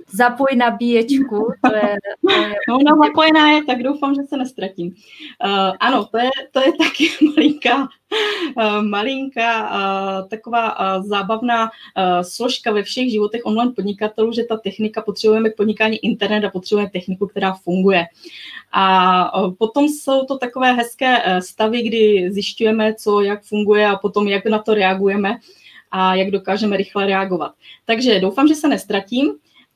zapoj 0.09 0.57
nabíječku. 0.57 1.53
To 1.65 1.75
je, 1.77 1.97
to 2.27 2.33
je... 2.33 2.55
No, 2.69 2.79
ona 2.79 2.97
zapojená 3.07 3.51
je, 3.51 3.65
tak 3.65 3.83
doufám, 3.83 4.15
že 4.15 4.23
se 4.23 4.37
nestratím. 4.37 4.89
Uh, 4.89 5.73
ano, 5.81 6.05
to 6.05 6.19
je, 6.19 6.31
to 6.53 6.61
je 6.61 6.73
taky 6.73 7.11
malinká, 7.37 7.89
uh, 8.57 8.83
malinká 8.83 9.71
uh, 9.71 10.29
taková 10.29 10.97
uh, 10.97 11.07
zábavná 11.07 11.65
uh, 11.65 11.71
složka 12.23 12.73
ve 12.73 12.83
všech 12.83 13.11
životech 13.11 13.41
online 13.45 13.73
podnikatelů, 13.73 14.33
že 14.33 14.45
ta 14.45 14.57
technika, 14.57 15.03
potřebujeme 15.03 15.51
k 15.51 15.57
podnikání 15.57 15.97
internet 15.97 16.45
a 16.45 16.51
potřebujeme 16.51 16.91
techniku, 16.91 17.27
která 17.27 17.53
funguje. 17.53 18.07
A 18.73 19.45
uh, 19.45 19.55
potom 19.55 19.89
jsou 19.89 20.25
to 20.25 20.39
takové 20.39 20.73
hezké 20.73 21.19
uh, 21.19 21.39
stavy, 21.39 21.83
kdy 21.83 22.31
zjišťujeme, 22.33 22.95
co, 22.95 23.21
jak 23.21 23.43
funguje 23.43 23.87
a 23.87 23.97
potom, 23.97 24.29
jak 24.29 24.47
na 24.47 24.59
to 24.59 24.75
reagujeme 24.75 25.39
a 25.93 26.15
jak 26.15 26.31
dokážeme 26.31 26.77
rychle 26.77 27.07
reagovat. 27.07 27.53
Takže 27.85 28.21
doufám, 28.21 28.49
že 28.49 28.55
se 28.55 28.69
nestratím. 28.69 29.33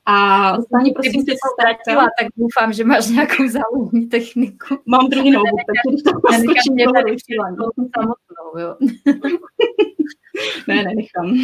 A 0.09 0.53
Stani, 0.61 0.91
prosím, 0.91 1.25
tě 1.25 1.35
ztratila, 1.53 2.07
tak 2.19 2.27
doufám, 2.37 2.73
že 2.73 2.83
máš 2.83 3.07
nějakou 3.07 3.47
záložní 3.47 4.07
techniku. 4.07 4.77
Mám 4.85 5.09
druhý 5.09 5.31
notebook, 5.31 5.59
takže 5.85 6.03
to 6.03 6.11
skočím 6.43 6.75
do 6.75 7.69
samotnou, 7.95 8.59
jo. 8.59 8.75
ne, 10.67 10.83
nenechám. 10.83 11.37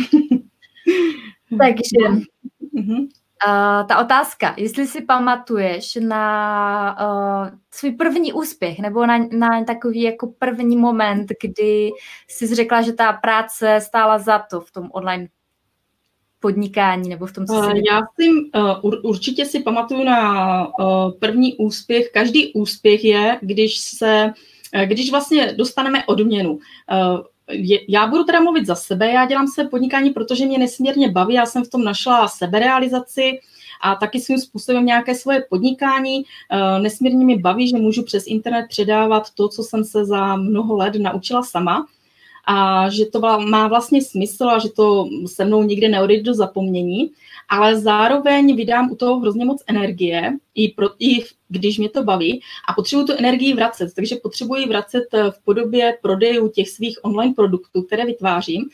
takže, 1.57 2.21
uh-huh. 2.75 3.07
Uh, 3.47 3.87
ta 3.87 3.99
otázka, 4.01 4.53
jestli 4.57 4.87
si 4.87 5.01
pamatuješ 5.01 5.97
na 6.01 6.97
uh, 7.01 7.57
svůj 7.71 7.91
první 7.91 8.33
úspěch 8.33 8.79
nebo 8.79 9.05
na, 9.05 9.17
na 9.31 9.63
takový 9.63 10.01
jako 10.01 10.33
první 10.39 10.77
moment, 10.77 11.31
kdy 11.41 11.91
jsi 12.27 12.55
řekla, 12.55 12.81
že 12.81 12.93
ta 12.93 13.13
práce 13.13 13.79
stála 13.81 14.19
za 14.19 14.39
to 14.39 14.61
v 14.61 14.71
tom 14.71 14.89
online 14.93 15.27
podnikání 16.39 17.09
nebo 17.09 17.25
v 17.25 17.33
tom, 17.33 17.45
co 17.45 17.63
jsi... 17.63 17.69
Já 17.91 18.01
si 18.15 18.29
uh, 18.83 18.91
určitě 19.03 19.45
si 19.45 19.59
pamatuju 19.59 20.03
na 20.03 20.67
uh, 20.67 21.11
první 21.19 21.55
úspěch. 21.57 22.11
Každý 22.13 22.53
úspěch 22.53 23.03
je, 23.03 23.39
když 23.41 23.79
se, 23.79 24.33
když 24.85 25.11
vlastně 25.11 25.53
dostaneme 25.57 26.05
odměnu. 26.05 26.59
Uh, 27.49 27.65
já 27.87 28.07
budu 28.07 28.23
teda 28.23 28.39
mluvit 28.39 28.65
za 28.65 28.75
sebe, 28.75 29.11
já 29.11 29.25
dělám 29.25 29.47
se 29.47 29.63
podnikání, 29.63 30.09
protože 30.09 30.45
mě 30.45 30.57
nesmírně 30.57 31.11
baví, 31.11 31.33
já 31.33 31.45
jsem 31.45 31.63
v 31.63 31.69
tom 31.69 31.83
našla 31.83 32.27
seberealizaci 32.27 33.39
a 33.83 33.95
taky 33.95 34.19
svým 34.19 34.39
způsobem 34.39 34.85
nějaké 34.85 35.15
svoje 35.15 35.45
podnikání. 35.49 36.23
Eh, 36.51 36.79
nesmírně 36.79 37.25
mě 37.25 37.39
baví, 37.39 37.69
že 37.69 37.77
můžu 37.77 38.03
přes 38.03 38.23
internet 38.27 38.65
předávat 38.69 39.31
to, 39.31 39.47
co 39.47 39.63
jsem 39.63 39.83
se 39.83 40.05
za 40.05 40.35
mnoho 40.35 40.75
let 40.75 40.95
naučila 40.95 41.43
sama 41.43 41.85
a 42.45 42.89
že 42.89 43.05
to 43.05 43.19
má 43.39 43.67
vlastně 43.67 44.01
smysl 44.01 44.49
a 44.49 44.59
že 44.59 44.69
to 44.69 45.07
se 45.25 45.45
mnou 45.45 45.63
nikde 45.63 45.89
neodejde 45.89 46.23
do 46.23 46.33
zapomnění, 46.33 47.11
ale 47.49 47.79
zároveň 47.79 48.55
vydám 48.55 48.91
u 48.91 48.95
toho 48.95 49.19
hrozně 49.19 49.45
moc 49.45 49.63
energie, 49.67 50.31
i, 50.55 50.69
pro, 50.69 50.87
i 50.99 51.23
když 51.49 51.77
mě 51.77 51.89
to 51.89 52.03
baví 52.03 52.41
a 52.67 52.73
potřebuji 52.73 53.05
tu 53.05 53.13
energii 53.17 53.53
vracet, 53.53 53.93
takže 53.95 54.15
potřebuji 54.15 54.65
vracet 54.67 55.03
v 55.31 55.43
podobě 55.43 55.97
prodejů 56.01 56.49
těch 56.49 56.69
svých 56.69 56.99
online 57.01 57.33
produktů, 57.33 57.81
které 57.81 58.05
vytvářím 58.05 58.69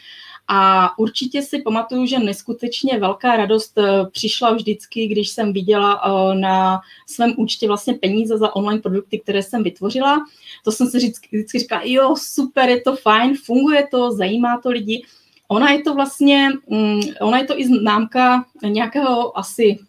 a 0.51 0.89
určitě 0.99 1.41
si 1.41 1.61
pamatuju, 1.61 2.05
že 2.05 2.19
neskutečně 2.19 2.99
velká 2.99 3.37
radost 3.37 3.77
eh, 3.77 4.05
přišla 4.11 4.53
vždycky, 4.53 5.07
když 5.07 5.29
jsem 5.29 5.53
viděla 5.53 6.01
eh, 6.05 6.35
na 6.35 6.81
svém 7.07 7.33
účtě 7.37 7.67
vlastně 7.67 7.93
peníze 7.93 8.37
za 8.37 8.55
online 8.55 8.81
produkty, 8.81 9.19
které 9.19 9.43
jsem 9.43 9.63
vytvořila. 9.63 10.25
To 10.65 10.71
jsem 10.71 10.87
si 10.87 10.97
vždycky, 10.97 11.37
vždycky 11.37 11.59
říkala, 11.59 11.81
jo, 11.85 12.15
super, 12.17 12.69
je 12.69 12.81
to 12.81 12.95
fajn, 12.95 13.35
funguje 13.45 13.87
to, 13.91 14.11
zajímá 14.11 14.59
to 14.63 14.69
lidi. 14.69 15.03
Ona 15.47 15.71
je 15.71 15.81
to 15.81 15.93
vlastně, 15.93 16.49
mm, 16.67 17.01
ona 17.21 17.37
je 17.37 17.45
to 17.45 17.59
i 17.59 17.65
známka 17.65 18.45
nějakého 18.63 19.37
asi 19.37 19.79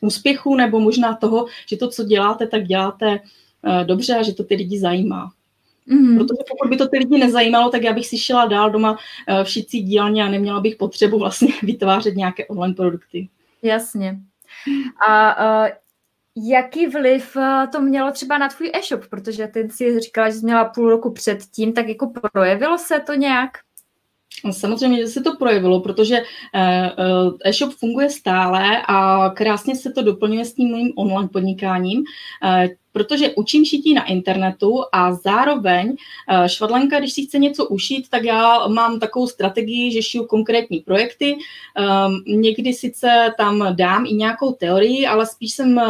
úspěchu 0.00 0.56
nebo 0.56 0.80
možná 0.80 1.16
toho, 1.16 1.46
že 1.66 1.76
to, 1.76 1.88
co 1.88 2.04
děláte, 2.04 2.46
tak 2.46 2.64
děláte 2.64 3.20
eh, 3.64 3.84
dobře 3.84 4.14
a 4.14 4.22
že 4.22 4.32
to 4.32 4.44
ty 4.44 4.54
lidi 4.54 4.78
zajímá. 4.78 5.32
Mm. 5.86 6.18
Protože 6.18 6.42
pokud 6.48 6.70
by 6.70 6.76
to 6.76 6.88
ty 6.88 6.98
lidi 6.98 7.18
nezajímalo, 7.18 7.70
tak 7.70 7.82
já 7.82 7.92
bych 7.92 8.06
si 8.06 8.18
šla 8.18 8.46
dál 8.46 8.70
doma 8.70 8.98
eh, 9.28 9.44
v 9.44 9.48
šicí 9.48 9.82
dílně 9.82 10.24
a 10.24 10.28
neměla 10.28 10.60
bych 10.60 10.76
potřebu 10.76 11.18
vlastně 11.18 11.48
vytvářet 11.62 12.16
nějaké 12.16 12.46
online 12.46 12.74
produkty. 12.74 13.28
Jasně. 13.62 14.18
A 15.08 15.36
uh, 15.64 15.68
jaký 16.36 16.86
vliv 16.86 17.36
eh, 17.36 17.66
to 17.72 17.80
mělo 17.80 18.12
třeba 18.12 18.38
na 18.38 18.48
tvůj 18.48 18.70
e-shop? 18.74 19.06
Protože 19.10 19.46
ty 19.46 19.68
si 19.70 20.00
říkala, 20.00 20.30
že 20.30 20.36
jsi 20.36 20.44
měla 20.44 20.64
půl 20.64 20.90
roku 20.90 21.10
předtím, 21.12 21.72
tak 21.72 21.88
jako 21.88 22.12
projevilo 22.32 22.78
se 22.78 23.00
to 23.00 23.14
nějak? 23.14 23.50
Samozřejmě, 24.50 24.98
že 24.98 25.06
se 25.06 25.20
to 25.20 25.36
projevilo, 25.36 25.80
protože 25.80 26.22
e-shop 27.44 27.72
funguje 27.72 28.10
stále 28.10 28.82
a 28.88 29.30
krásně 29.30 29.76
se 29.76 29.92
to 29.92 30.02
doplňuje 30.02 30.44
s 30.44 30.54
tím 30.54 30.72
mým 30.72 30.92
online 30.96 31.28
podnikáním 31.28 32.04
protože 32.92 33.30
učím 33.36 33.64
šití 33.64 33.94
na 33.94 34.04
internetu 34.04 34.82
a 34.92 35.14
zároveň 35.14 35.96
eh, 36.28 36.48
švadlenka, 36.48 36.98
když 36.98 37.12
si 37.12 37.22
chce 37.22 37.38
něco 37.38 37.66
ušít, 37.66 38.08
tak 38.10 38.24
já 38.24 38.66
mám 38.66 39.00
takovou 39.00 39.26
strategii, 39.26 39.92
že 39.92 40.02
šiju 40.02 40.26
konkrétní 40.26 40.80
projekty. 40.80 41.36
Ehm, 41.76 42.22
někdy 42.26 42.72
sice 42.72 43.34
tam 43.36 43.76
dám 43.76 44.06
i 44.06 44.14
nějakou 44.14 44.52
teorii, 44.52 45.06
ale 45.06 45.26
spíš 45.26 45.52
jsem 45.52 45.78
eh, 45.78 45.84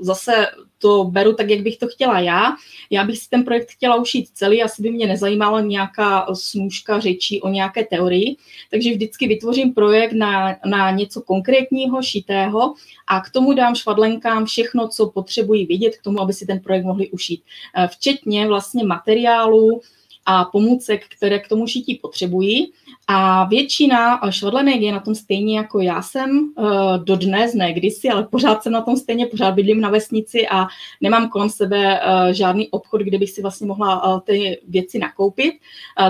zase 0.00 0.46
to 0.82 1.04
beru 1.04 1.32
tak, 1.34 1.50
jak 1.50 1.60
bych 1.60 1.78
to 1.78 1.88
chtěla 1.88 2.20
já. 2.20 2.52
Já 2.90 3.04
bych 3.04 3.18
si 3.18 3.28
ten 3.28 3.44
projekt 3.44 3.70
chtěla 3.70 3.96
ušít 3.96 4.28
celý, 4.34 4.62
asi 4.62 4.82
by 4.82 4.90
mě 4.90 5.06
nezajímala 5.06 5.60
nějaká 5.60 6.26
snůžka 6.34 7.00
řečí 7.00 7.40
o 7.40 7.48
nějaké 7.48 7.84
teorii, 7.84 8.36
takže 8.70 8.90
vždycky 8.90 9.28
vytvořím 9.28 9.74
projekt 9.74 10.12
na, 10.12 10.56
na 10.64 10.90
něco 10.90 11.20
konkrétního, 11.22 12.02
šitého 12.02 12.74
a 13.06 13.20
k 13.20 13.30
tomu 13.30 13.52
dám 13.52 13.74
švadlenkám 13.74 14.44
všechno, 14.44 14.88
co 14.88 15.06
potřebují 15.06 15.66
vidět 15.66 15.96
k 15.96 16.02
tomu, 16.02 16.20
aby 16.20 16.32
si 16.32 16.46
ten 16.46 16.60
projekt 16.60 16.84
mohli 16.84 17.10
ušít. 17.10 17.42
Eh, 17.76 17.88
včetně 17.88 18.48
vlastně 18.48 18.84
materiálu, 18.84 19.80
a 20.26 20.44
pomůcek, 20.44 21.04
které 21.16 21.38
k 21.38 21.48
tomu 21.48 21.66
šití 21.66 21.94
potřebují. 21.94 22.72
A 23.06 23.44
většina 23.44 24.20
švadlenek 24.30 24.80
je 24.80 24.92
na 24.92 25.00
tom 25.00 25.14
stejně 25.14 25.56
jako 25.56 25.80
já 25.80 26.02
jsem 26.02 26.52
uh, 26.56 27.04
dodnes, 27.04 27.54
ne 27.54 27.72
kdysi, 27.72 28.08
ale 28.08 28.24
pořád 28.24 28.62
jsem 28.62 28.72
na 28.72 28.80
tom 28.80 28.96
stejně, 28.96 29.26
pořád 29.26 29.50
bydlím 29.54 29.80
na 29.80 29.90
vesnici 29.90 30.48
a 30.48 30.66
nemám 31.00 31.28
kolem 31.28 31.50
sebe 31.50 32.00
uh, 32.00 32.32
žádný 32.32 32.68
obchod, 32.68 33.00
kde 33.00 33.18
bych 33.18 33.30
si 33.30 33.42
vlastně 33.42 33.66
mohla 33.66 34.14
uh, 34.14 34.20
ty 34.20 34.60
věci 34.68 34.98
nakoupit. 34.98 35.54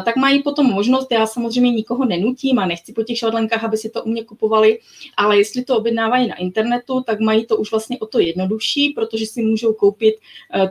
Tak 0.05 0.17
mají 0.17 0.43
potom 0.43 0.67
možnost, 0.67 1.13
já 1.13 1.27
samozřejmě 1.27 1.71
nikoho 1.71 2.05
nenutím 2.05 2.59
a 2.59 2.67
nechci 2.67 2.93
po 2.93 3.03
těch 3.03 3.19
švadlenkách, 3.19 3.65
aby 3.65 3.77
si 3.77 3.91
to 3.91 4.05
u 4.05 4.09
mě 4.09 4.25
kupovali, 4.25 4.79
ale 5.17 5.39
jestli 5.39 5.65
to 5.65 5.77
objednávají 5.77 6.29
na 6.29 6.35
internetu, 6.37 7.03
tak 7.07 7.21
mají 7.21 7.47
to 7.47 7.57
už 7.57 7.71
vlastně 7.71 7.99
o 7.99 8.07
to 8.07 8.19
jednodušší, 8.19 8.89
protože 8.89 9.27
si 9.27 9.43
můžou 9.43 9.73
koupit 9.73 10.15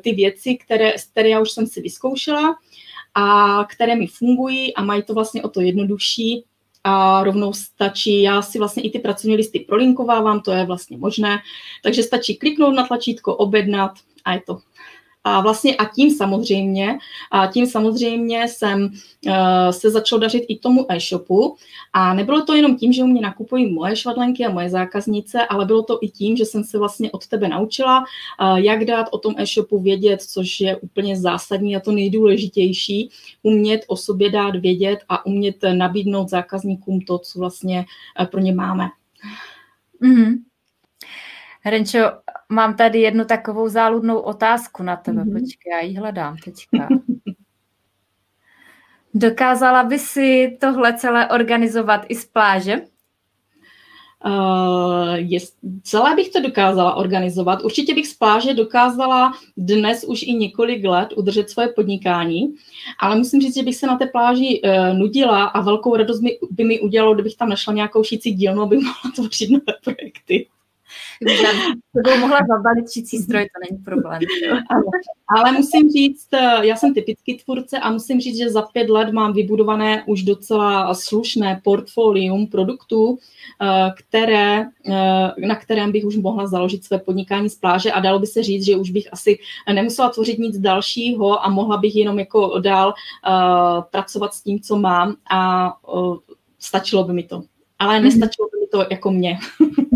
ty 0.02 0.12
věci, 0.12 0.56
které, 0.56 0.94
které 1.12 1.30
já 1.30 1.40
už 1.40 1.52
jsem 1.52 1.68
si 1.68 1.82
vyzkoušela 1.82 2.56
a 3.16 3.64
které 3.64 3.96
mi 3.96 4.08
fungují 4.08 4.76
a 4.76 4.84
mají 4.84 5.04
to 5.04 5.14
vlastně 5.14 5.44
o 5.44 5.50
to 5.50 5.62
jednodušší 5.62 6.44
a 6.84 7.24
rovnou 7.24 7.54
stačí, 7.54 8.22
já 8.22 8.42
si 8.42 8.60
vlastně 8.60 8.84
i 8.84 8.90
ty 8.90 9.00
pracovní 9.00 9.36
listy 9.36 9.60
prolinkovávám, 9.60 10.42
to 10.42 10.52
je 10.52 10.66
vlastně 10.66 10.98
možné, 10.98 11.40
takže 11.84 12.04
stačí 12.04 12.36
kliknout 12.36 12.76
na 12.76 12.88
tlačítko, 12.88 13.36
objednat 13.36 13.92
a 14.26 14.34
je 14.34 14.42
to 14.46 14.58
A 15.24 15.42
vlastně 15.42 15.76
a 15.76 15.86
tím 15.86 16.12
samozřejmě, 16.12 16.98
a 17.32 17.48
tím 17.48 17.66
samozřejmě 17.66 18.48
jsem 18.48 18.84
uh, 19.28 19.34
se 19.70 19.90
začal 19.90 20.20
dařit 20.20 20.46
i 20.48 20.60
tomu 20.60 20.92
e-shopu. 20.92 21.56
A 21.94 22.14
nebylo 22.14 22.46
to 22.46 22.54
jenom 22.54 22.78
tím, 22.78 22.94
že 22.94 23.04
u 23.04 23.08
mě 23.08 23.22
nakupují 23.22 23.74
moje 23.74 23.96
švadlenky 23.96 24.46
a 24.46 24.50
moje 24.50 24.70
zákaznice, 24.70 25.46
ale 25.46 25.66
bylo 25.66 25.84
to 25.84 26.00
i 26.02 26.08
tím, 26.10 26.38
že 26.38 26.46
jsem 26.46 26.64
se 26.64 26.78
vlastně 26.78 27.12
od 27.12 27.28
tebe 27.28 27.48
naučila, 27.48 28.00
uh, 28.00 28.58
jak 28.58 28.86
dát 28.86 29.08
o 29.12 29.18
tom 29.18 29.36
e-shopu 29.38 29.80
vědět, 29.80 30.22
což 30.22 30.60
je 30.60 30.78
úplně 30.78 31.20
zásadní 31.20 31.76
a 31.76 31.80
to 31.80 31.92
nejdůležitější, 31.92 33.10
umět 33.44 33.82
o 33.88 33.98
sobě 33.98 34.32
dát 34.32 34.56
vědět 34.56 35.00
a 35.10 35.26
umět 35.26 35.56
nabídnout 35.74 36.30
zákazníkům 36.30 37.02
to, 37.02 37.20
co 37.20 37.40
vlastně 37.40 37.86
uh, 38.20 38.26
pro 38.26 38.40
ně 38.40 38.54
máme. 38.54 38.88
Mm-hmm. 40.02 40.49
Renčo, 41.66 42.00
mám 42.50 42.76
tady 42.76 43.00
jednu 43.00 43.26
takovou 43.26 43.70
záludnou 43.70 44.20
otázku 44.20 44.84
na 44.84 44.96
tebe. 44.96 45.22
Mm-hmm. 45.24 45.34
Počkej, 45.34 45.72
já 45.72 45.80
ji 45.80 45.96
hledám 45.96 46.38
teďka. 46.38 46.88
Dokázala 49.14 49.84
by 49.84 50.00
si 50.00 50.58
tohle 50.62 50.98
celé 50.98 51.30
organizovat 51.30 52.06
i 52.10 52.16
z 52.16 52.26
pláže? 52.26 52.82
Uh, 54.26 55.14
je, 55.14 55.40
celé 55.84 56.16
bych 56.16 56.30
to 56.30 56.42
dokázala 56.42 56.96
organizovat. 56.96 57.64
Určitě 57.64 57.94
bych 57.94 58.08
z 58.08 58.14
pláže 58.14 58.54
dokázala 58.54 59.34
dnes 59.58 60.04
už 60.04 60.24
i 60.24 60.34
několik 60.34 60.86
let 60.86 61.10
udržet 61.16 61.50
svoje 61.50 61.68
podnikání, 61.68 62.54
ale 63.00 63.16
musím 63.16 63.42
říct, 63.42 63.56
že 63.56 63.64
bych 63.64 63.76
se 63.76 63.88
na 63.88 63.98
té 63.98 64.08
pláži 64.08 64.62
uh, 64.62 64.98
nudila 64.98 65.44
a 65.44 65.62
velkou 65.62 65.96
radost 65.96 66.22
mi, 66.22 66.38
by 66.52 66.64
mi 66.64 66.80
udělalo, 66.80 67.14
kdybych 67.14 67.38
tam 67.38 67.50
našla 67.50 67.74
nějakou 67.74 68.04
šící 68.04 68.32
dílnu, 68.32 68.62
abych 68.62 68.80
mohla 68.80 69.12
tvořit 69.16 69.50
nové 69.50 69.74
projekty. 69.84 70.48
To 72.06 72.18
mohla 72.18 72.40
zabalit 72.50 72.92
čicí 72.92 73.18
stroj, 73.18 73.44
to 73.44 73.70
není 73.70 73.84
problém. 73.84 74.20
Ale, 74.70 74.84
ale 75.38 75.52
musím 75.52 75.90
říct, 75.90 76.28
eh, 76.34 76.68
já 76.68 76.76
jsem 76.76 76.94
typický 76.94 77.38
tvůrce 77.38 77.80
a 77.80 77.92
musím 77.92 78.20
říct, 78.20 78.38
že 78.38 78.50
za 78.50 78.62
pět 78.62 78.90
let 78.90 79.14
mám 79.14 79.34
vybudované 79.34 80.04
už 80.08 80.24
docela 80.24 80.94
slušné 80.94 81.62
portfolium 81.64 82.48
produktů, 82.48 83.18
eh, 83.62 83.92
které, 83.98 84.66
eh, 84.86 85.48
na 85.48 85.56
kterém 85.56 85.92
bych 85.92 86.06
už 86.06 86.18
mohla 86.18 86.48
založit 86.48 86.84
své 86.84 87.00
podnikání 87.00 87.50
z 87.50 87.56
pláže 87.56 87.92
a 87.92 88.00
dalo 88.00 88.20
by 88.20 88.28
se 88.28 88.44
říct, 88.44 88.66
že 88.66 88.76
už 88.76 88.90
bych 88.92 89.14
asi 89.14 89.40
nemusela 89.74 90.10
tvořit 90.10 90.40
nic 90.40 90.60
dalšího 90.60 91.46
a 91.46 91.50
mohla 91.50 91.78
bych 91.78 91.96
jenom 91.96 92.20
jako 92.20 92.60
dál 92.60 92.94
pracovat 93.92 94.34
s 94.34 94.44
tím, 94.44 94.60
co 94.60 94.78
mám 94.78 95.16
a 95.32 95.74
stačilo 96.60 97.04
by 97.04 97.14
mi 97.14 97.24
to. 97.24 97.44
Ale 97.80 97.96
mhm. 97.96 98.04
nestačilo 98.04 98.50
by 98.54 98.60
mi 98.60 98.68
to 98.68 98.86
jako 98.92 99.12
mě. 99.12 99.38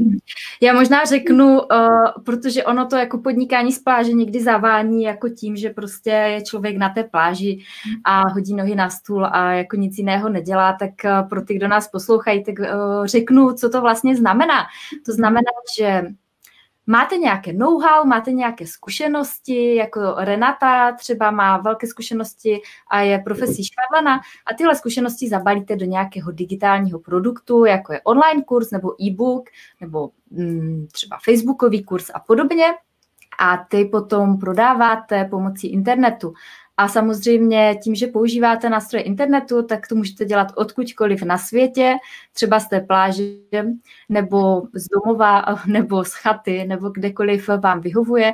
Já 0.63 0.73
možná 0.73 1.05
řeknu, 1.05 1.61
uh, 1.61 2.23
protože 2.25 2.63
ono 2.63 2.85
to 2.85 2.95
jako 2.95 3.17
podnikání 3.17 3.71
z 3.71 3.79
pláže 3.79 4.13
někdy 4.13 4.43
zavání 4.43 5.03
jako 5.03 5.29
tím, 5.29 5.55
že 5.55 5.69
prostě 5.69 6.09
je 6.09 6.41
člověk 6.41 6.77
na 6.77 6.89
té 6.89 7.03
pláži 7.03 7.59
a 8.03 8.29
hodí 8.29 8.55
nohy 8.55 8.75
na 8.75 8.89
stůl 8.89 9.25
a 9.25 9.51
jako 9.51 9.75
nic 9.75 9.97
jiného 9.97 10.29
nedělá, 10.29 10.73
tak 10.79 10.89
uh, 11.05 11.29
pro 11.29 11.41
ty, 11.41 11.55
kdo 11.55 11.67
nás 11.67 11.87
poslouchají, 11.87 12.43
tak 12.43 12.59
uh, 12.59 13.05
řeknu, 13.05 13.53
co 13.53 13.69
to 13.69 13.81
vlastně 13.81 14.15
znamená. 14.15 14.63
To 15.05 15.11
znamená, 15.11 15.51
že 15.77 16.03
Máte 16.87 17.17
nějaké 17.17 17.53
know-how, 17.53 18.05
máte 18.05 18.31
nějaké 18.31 18.67
zkušenosti, 18.67 19.75
jako 19.75 19.99
Renata 20.17 20.91
třeba 20.91 21.31
má 21.31 21.57
velké 21.57 21.87
zkušenosti 21.87 22.61
a 22.87 22.99
je 22.99 23.19
profesí 23.19 23.63
švadlana 23.63 24.21
a 24.51 24.53
tyhle 24.57 24.75
zkušenosti 24.75 25.29
zabalíte 25.29 25.75
do 25.75 25.85
nějakého 25.85 26.31
digitálního 26.31 26.99
produktu, 26.99 27.65
jako 27.65 27.93
je 27.93 28.01
online 28.01 28.43
kurz 28.43 28.71
nebo 28.71 29.03
e-book 29.03 29.49
nebo 29.81 30.09
mm, 30.31 30.87
třeba 30.91 31.17
facebookový 31.23 31.83
kurz 31.83 32.09
a 32.13 32.19
podobně 32.19 32.65
a 33.39 33.57
ty 33.57 33.85
potom 33.85 34.37
prodáváte 34.37 35.25
pomocí 35.25 35.67
internetu. 35.67 36.33
A 36.77 36.87
samozřejmě 36.87 37.79
tím, 37.83 37.95
že 37.95 38.07
používáte 38.07 38.69
nástroje 38.69 39.03
internetu, 39.03 39.63
tak 39.63 39.87
to 39.87 39.95
můžete 39.95 40.25
dělat 40.25 40.47
odkudkoliv 40.55 41.23
na 41.23 41.37
světě, 41.37 41.93
třeba 42.33 42.59
z 42.59 42.69
té 42.69 42.81
pláže, 42.81 43.23
nebo 44.09 44.61
z 44.73 44.87
domova, 44.87 45.45
nebo 45.67 46.03
z 46.03 46.13
chaty, 46.13 46.65
nebo 46.65 46.89
kdekoliv 46.89 47.47
vám 47.47 47.81
vyhovuje. 47.81 48.33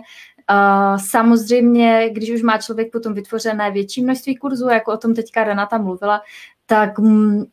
Samozřejmě, 1.10 2.10
když 2.12 2.32
už 2.32 2.42
má 2.42 2.58
člověk 2.58 2.92
potom 2.92 3.14
vytvořené 3.14 3.72
větší 3.72 4.04
množství 4.04 4.36
kurzů, 4.36 4.70
jako 4.70 4.94
o 4.94 4.98
tom 4.98 5.14
teďka 5.14 5.44
Renata 5.44 5.78
mluvila, 5.78 6.22
tak 6.66 7.00
mm, 7.00 7.46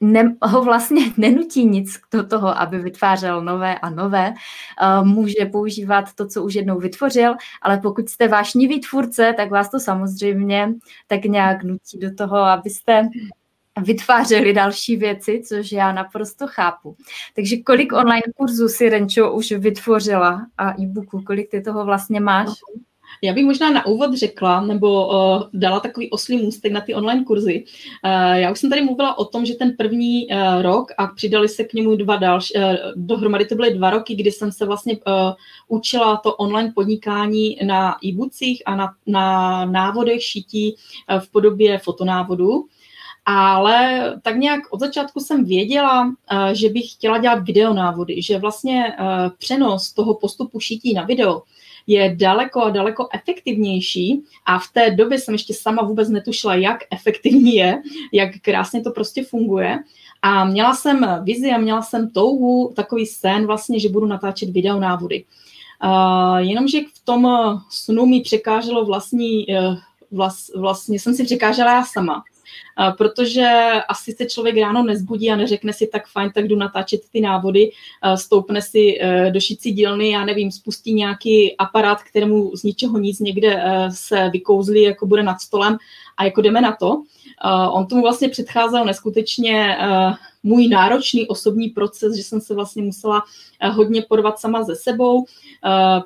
ne, 0.00 0.36
ho 0.42 0.64
vlastně 0.64 1.12
nenutí 1.16 1.64
nic 1.66 2.00
do 2.12 2.26
toho, 2.26 2.60
aby 2.60 2.78
vytvářel 2.78 3.42
nové 3.44 3.78
a 3.78 3.90
nové. 3.90 4.34
Uh, 4.82 5.06
může 5.06 5.46
používat 5.52 6.14
to, 6.14 6.26
co 6.26 6.44
už 6.44 6.54
jednou 6.54 6.78
vytvořil, 6.78 7.34
ale 7.62 7.78
pokud 7.78 8.08
jste 8.08 8.28
vášnivý 8.28 8.80
tvůrce, 8.80 9.34
tak 9.36 9.50
vás 9.50 9.70
to 9.70 9.80
samozřejmě 9.80 10.74
tak 11.06 11.24
nějak 11.24 11.64
nutí 11.64 11.98
do 11.98 12.14
toho, 12.14 12.36
abyste 12.36 13.08
vytvářeli 13.82 14.52
další 14.52 14.96
věci, 14.96 15.42
což 15.48 15.72
já 15.72 15.92
naprosto 15.92 16.46
chápu. 16.46 16.96
Takže 17.34 17.56
kolik 17.56 17.92
online 17.92 18.22
kurzů 18.36 18.68
si 18.68 18.88
Renčo 18.88 19.32
už 19.32 19.52
vytvořila 19.52 20.46
a 20.58 20.80
e-booku, 20.80 21.22
kolik 21.22 21.50
ty 21.50 21.60
toho 21.60 21.84
vlastně 21.84 22.20
máš? 22.20 22.48
Já 23.22 23.32
bych 23.32 23.44
možná 23.44 23.70
na 23.70 23.86
úvod 23.86 24.14
řekla, 24.14 24.60
nebo 24.60 25.08
uh, 25.08 25.42
dala 25.52 25.80
takový 25.80 26.10
oslý 26.10 26.36
můstek 26.36 26.72
na 26.72 26.80
ty 26.80 26.94
online 26.94 27.24
kurzy. 27.24 27.64
Uh, 28.04 28.36
já 28.36 28.52
už 28.52 28.58
jsem 28.58 28.70
tady 28.70 28.82
mluvila 28.82 29.18
o 29.18 29.24
tom, 29.24 29.46
že 29.46 29.54
ten 29.54 29.76
první 29.78 30.26
uh, 30.26 30.62
rok 30.62 30.88
a 30.98 31.06
přidali 31.06 31.48
se 31.48 31.64
k 31.64 31.72
němu 31.72 31.96
dva 31.96 32.16
další, 32.16 32.54
uh, 32.54 32.62
dohromady 32.96 33.44
to 33.44 33.54
byly 33.54 33.74
dva 33.74 33.90
roky, 33.90 34.14
kdy 34.14 34.32
jsem 34.32 34.52
se 34.52 34.66
vlastně 34.66 34.96
uh, 34.96 35.32
učila 35.68 36.16
to 36.16 36.34
online 36.34 36.72
podnikání 36.74 37.58
na 37.66 37.96
e-bookcích 38.04 38.62
a 38.66 38.76
na, 38.76 38.94
na 39.06 39.64
návodech 39.64 40.22
šití 40.22 40.74
uh, 40.74 41.20
v 41.20 41.30
podobě 41.30 41.78
fotonávodu. 41.78 42.64
Ale 43.28 44.14
tak 44.22 44.36
nějak 44.36 44.60
od 44.70 44.80
začátku 44.80 45.20
jsem 45.20 45.44
věděla, 45.44 46.14
že 46.52 46.68
bych 46.68 46.92
chtěla 46.92 47.18
dělat 47.18 47.42
videonávody, 47.42 48.22
že 48.22 48.38
vlastně 48.38 48.96
přenos 49.38 49.92
toho 49.92 50.14
postupu 50.14 50.60
šití 50.60 50.94
na 50.94 51.02
video 51.02 51.42
je 51.86 52.16
daleko 52.16 52.62
a 52.62 52.70
daleko 52.70 53.08
efektivnější 53.12 54.22
a 54.46 54.58
v 54.58 54.68
té 54.72 54.90
době 54.90 55.18
jsem 55.18 55.34
ještě 55.34 55.54
sama 55.54 55.82
vůbec 55.82 56.08
netušila, 56.08 56.54
jak 56.54 56.78
efektivní 56.90 57.54
je, 57.54 57.82
jak 58.12 58.30
krásně 58.42 58.80
to 58.80 58.90
prostě 58.90 59.24
funguje. 59.24 59.78
A 60.22 60.44
měla 60.44 60.74
jsem 60.74 61.06
vizi 61.22 61.50
a 61.50 61.58
měla 61.58 61.82
jsem 61.82 62.10
touhu, 62.10 62.72
takový 62.76 63.06
sen 63.06 63.46
vlastně, 63.46 63.80
že 63.80 63.88
budu 63.88 64.06
natáčet 64.06 64.50
videonávody. 64.50 65.24
Uh, 65.84 66.36
jenomže 66.36 66.80
v 66.94 67.04
tom 67.04 67.28
snu 67.70 68.06
mi 68.06 68.20
překáželo 68.20 68.84
vlastní, 68.84 69.46
uh, 69.46 69.76
vlast, 70.10 70.54
vlastně 70.54 70.98
jsem 70.98 71.14
si 71.14 71.24
překážela 71.24 71.72
já 71.72 71.84
sama 71.84 72.24
protože 72.98 73.70
asi 73.88 74.12
se 74.12 74.26
člověk 74.26 74.56
ráno 74.56 74.82
nezbudí 74.82 75.30
a 75.30 75.36
neřekne 75.36 75.72
si 75.72 75.86
tak 75.86 76.08
fajn, 76.08 76.30
tak 76.34 76.48
jdu 76.48 76.56
natáčet 76.56 77.00
ty 77.12 77.20
návody, 77.20 77.70
stoupne 78.14 78.62
si 78.62 78.98
e, 79.00 79.30
do 79.30 79.40
šicí 79.40 79.72
dílny, 79.72 80.10
já 80.10 80.24
nevím, 80.24 80.52
spustí 80.52 80.94
nějaký 80.94 81.56
aparát, 81.56 82.02
kterému 82.02 82.56
z 82.56 82.62
ničeho 82.62 82.98
nic 82.98 83.20
někde 83.20 83.56
e, 83.56 83.90
se 83.90 84.30
vykouzlí, 84.32 84.82
jako 84.82 85.06
bude 85.06 85.22
nad 85.22 85.40
stolem 85.40 85.76
a 86.16 86.24
jako 86.24 86.40
jdeme 86.40 86.60
na 86.60 86.76
to. 86.76 87.02
On 87.72 87.86
tomu 87.86 88.02
vlastně 88.02 88.28
předcházel 88.28 88.84
neskutečně 88.84 89.76
e, 89.76 89.86
můj 90.42 90.68
náročný 90.68 91.28
osobní 91.28 91.68
proces, 91.68 92.16
že 92.16 92.22
jsem 92.22 92.40
se 92.40 92.54
vlastně 92.54 92.82
musela 92.82 93.22
hodně 93.72 94.02
porvat 94.02 94.38
sama 94.38 94.62
ze 94.62 94.76
sebou, 94.76 95.24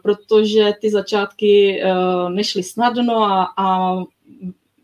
protože 0.02 0.72
ty 0.80 0.90
začátky 0.90 1.82
nešly 2.28 2.62
snadno 2.62 3.22
a, 3.24 3.52
a 3.56 3.96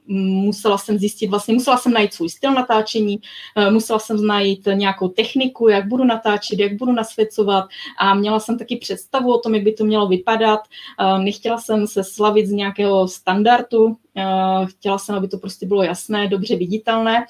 musela 0.06 0.78
jsem 0.78 0.98
zjistit, 0.98 1.26
vlastně 1.26 1.54
musela 1.54 1.76
jsem 1.76 1.92
najít 1.92 2.14
svůj 2.14 2.28
styl 2.28 2.54
natáčení, 2.54 3.20
eh, 3.56 3.70
musela 3.70 3.98
jsem 3.98 4.26
najít 4.26 4.68
nějakou 4.74 5.08
techniku, 5.08 5.68
jak 5.68 5.88
budu 5.88 6.04
natáčet, 6.04 6.58
jak 6.58 6.72
budu 6.72 6.92
nasvěcovat 6.92 7.64
a 7.98 8.14
měla 8.14 8.40
jsem 8.40 8.58
taky 8.58 8.76
představu 8.76 9.32
o 9.32 9.38
tom, 9.38 9.54
jak 9.54 9.64
by 9.64 9.72
to 9.72 9.84
mělo 9.84 10.08
vypadat. 10.08 10.60
Eh, 11.00 11.18
nechtěla 11.18 11.58
jsem 11.58 11.86
se 11.86 12.04
slavit 12.04 12.46
z 12.46 12.52
nějakého 12.52 13.08
standardu, 13.08 13.96
eh, 14.16 14.66
chtěla 14.66 14.98
jsem, 14.98 15.14
aby 15.14 15.28
to 15.28 15.38
prostě 15.38 15.66
bylo 15.66 15.82
jasné, 15.82 16.28
dobře 16.28 16.56
viditelné 16.56 17.26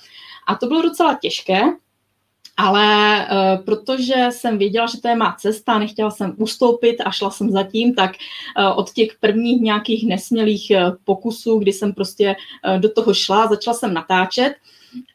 a 0.47 0.55
to 0.55 0.67
bylo 0.67 0.83
docela 0.83 1.19
těžké, 1.23 1.63
ale 2.57 3.17
uh, 3.31 3.65
protože 3.65 4.15
jsem 4.31 4.59
věděla, 4.59 4.87
že 4.87 5.01
to 5.01 5.09
je 5.09 5.17
má 5.17 5.37
cesta, 5.39 5.79
nechtěla 5.79 6.11
jsem 6.11 6.35
ustoupit 6.39 6.97
a 7.05 7.11
šla 7.11 7.31
jsem 7.31 7.51
zatím, 7.51 7.95
tak 7.95 8.11
uh, 8.59 8.79
od 8.79 8.93
těch 8.93 9.09
prvních 9.21 9.61
nějakých 9.61 10.09
nesmělých 10.09 10.73
uh, 10.75 10.97
pokusů, 11.05 11.59
kdy 11.59 11.73
jsem 11.73 11.93
prostě 11.93 12.37
uh, 12.69 12.81
do 12.81 12.89
toho 12.89 13.15
šla, 13.15 13.47
začala 13.47 13.77
jsem 13.77 13.95
natáčet. 13.95 14.53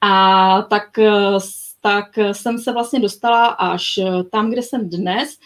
A 0.01 0.61
tak 0.61 0.97
uh, 0.97 1.39
tak 1.81 2.05
jsem 2.31 2.57
se 2.59 2.71
vlastně 2.73 2.99
dostala 2.99 3.45
až 3.47 3.99
tam, 4.31 4.49
kde 4.49 4.61
jsem 4.61 4.89
dnes, 4.89 5.37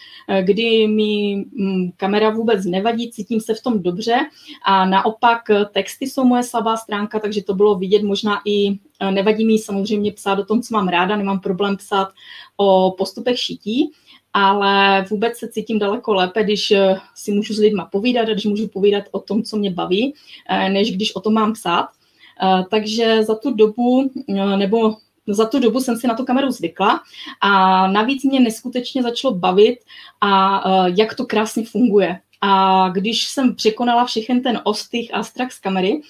kdy 0.42 0.88
mi 0.88 1.44
mm, 1.52 1.90
kamera 1.96 2.30
vůbec 2.30 2.64
nevadí, 2.64 3.10
cítím 3.10 3.40
se 3.40 3.54
v 3.54 3.62
tom 3.62 3.82
dobře 3.82 4.16
a 4.64 4.86
naopak 4.86 5.40
texty 5.72 6.06
jsou 6.06 6.24
moje 6.24 6.42
slabá 6.42 6.76
stránka, 6.76 7.20
takže 7.20 7.42
to 7.42 7.54
bylo 7.54 7.74
vidět 7.74 8.02
možná 8.02 8.40
i 8.44 8.78
nevadí 9.10 9.44
mi 9.44 9.58
samozřejmě 9.58 10.12
psát 10.12 10.38
o 10.38 10.44
tom, 10.44 10.62
co 10.62 10.74
mám 10.74 10.88
ráda, 10.88 11.16
nemám 11.16 11.40
problém 11.40 11.76
psát 11.76 12.08
o 12.56 12.94
postupech 12.98 13.38
šití, 13.38 13.92
ale 14.38 15.04
vůbec 15.10 15.38
se 15.38 15.48
cítím 15.48 15.78
daleko 15.78 16.14
lépe, 16.14 16.44
když 16.44 16.70
eh, 16.70 16.96
si 17.14 17.32
můžu 17.32 17.54
s 17.54 17.58
lidma 17.58 17.84
povídat 17.84 18.28
a 18.28 18.32
když 18.32 18.44
můžu 18.44 18.68
povídat 18.68 19.04
o 19.10 19.20
tom, 19.20 19.42
co 19.42 19.56
mě 19.56 19.70
baví, 19.70 20.14
eh, 20.48 20.68
než 20.68 20.96
když 20.96 21.14
o 21.14 21.20
tom 21.20 21.34
mám 21.34 21.52
psát. 21.52 21.88
Eh, 22.42 22.64
takže 22.70 23.24
za 23.24 23.34
tu 23.34 23.54
dobu, 23.54 24.10
nebo 24.56 24.96
za 25.28 25.46
tu 25.46 25.58
dobu 25.58 25.80
jsem 25.80 25.96
si 25.96 26.06
na 26.06 26.14
tu 26.14 26.24
kameru 26.24 26.50
zvykla 26.50 27.00
a 27.40 27.86
navíc 27.88 28.24
mě 28.24 28.40
neskutečně 28.40 29.02
začalo 29.02 29.34
bavit 29.34 29.78
a 30.20 30.62
jak 30.86 31.14
to 31.14 31.26
krásně 31.26 31.64
funguje. 31.66 32.20
A 32.40 32.88
když 32.88 33.26
jsem 33.26 33.54
překonala 33.54 34.04
všechen 34.04 34.42
ten 34.42 34.60
ostych 34.64 35.14
a 35.14 35.22
strach 35.22 35.52
z 35.52 35.58
kamery, 35.58 36.00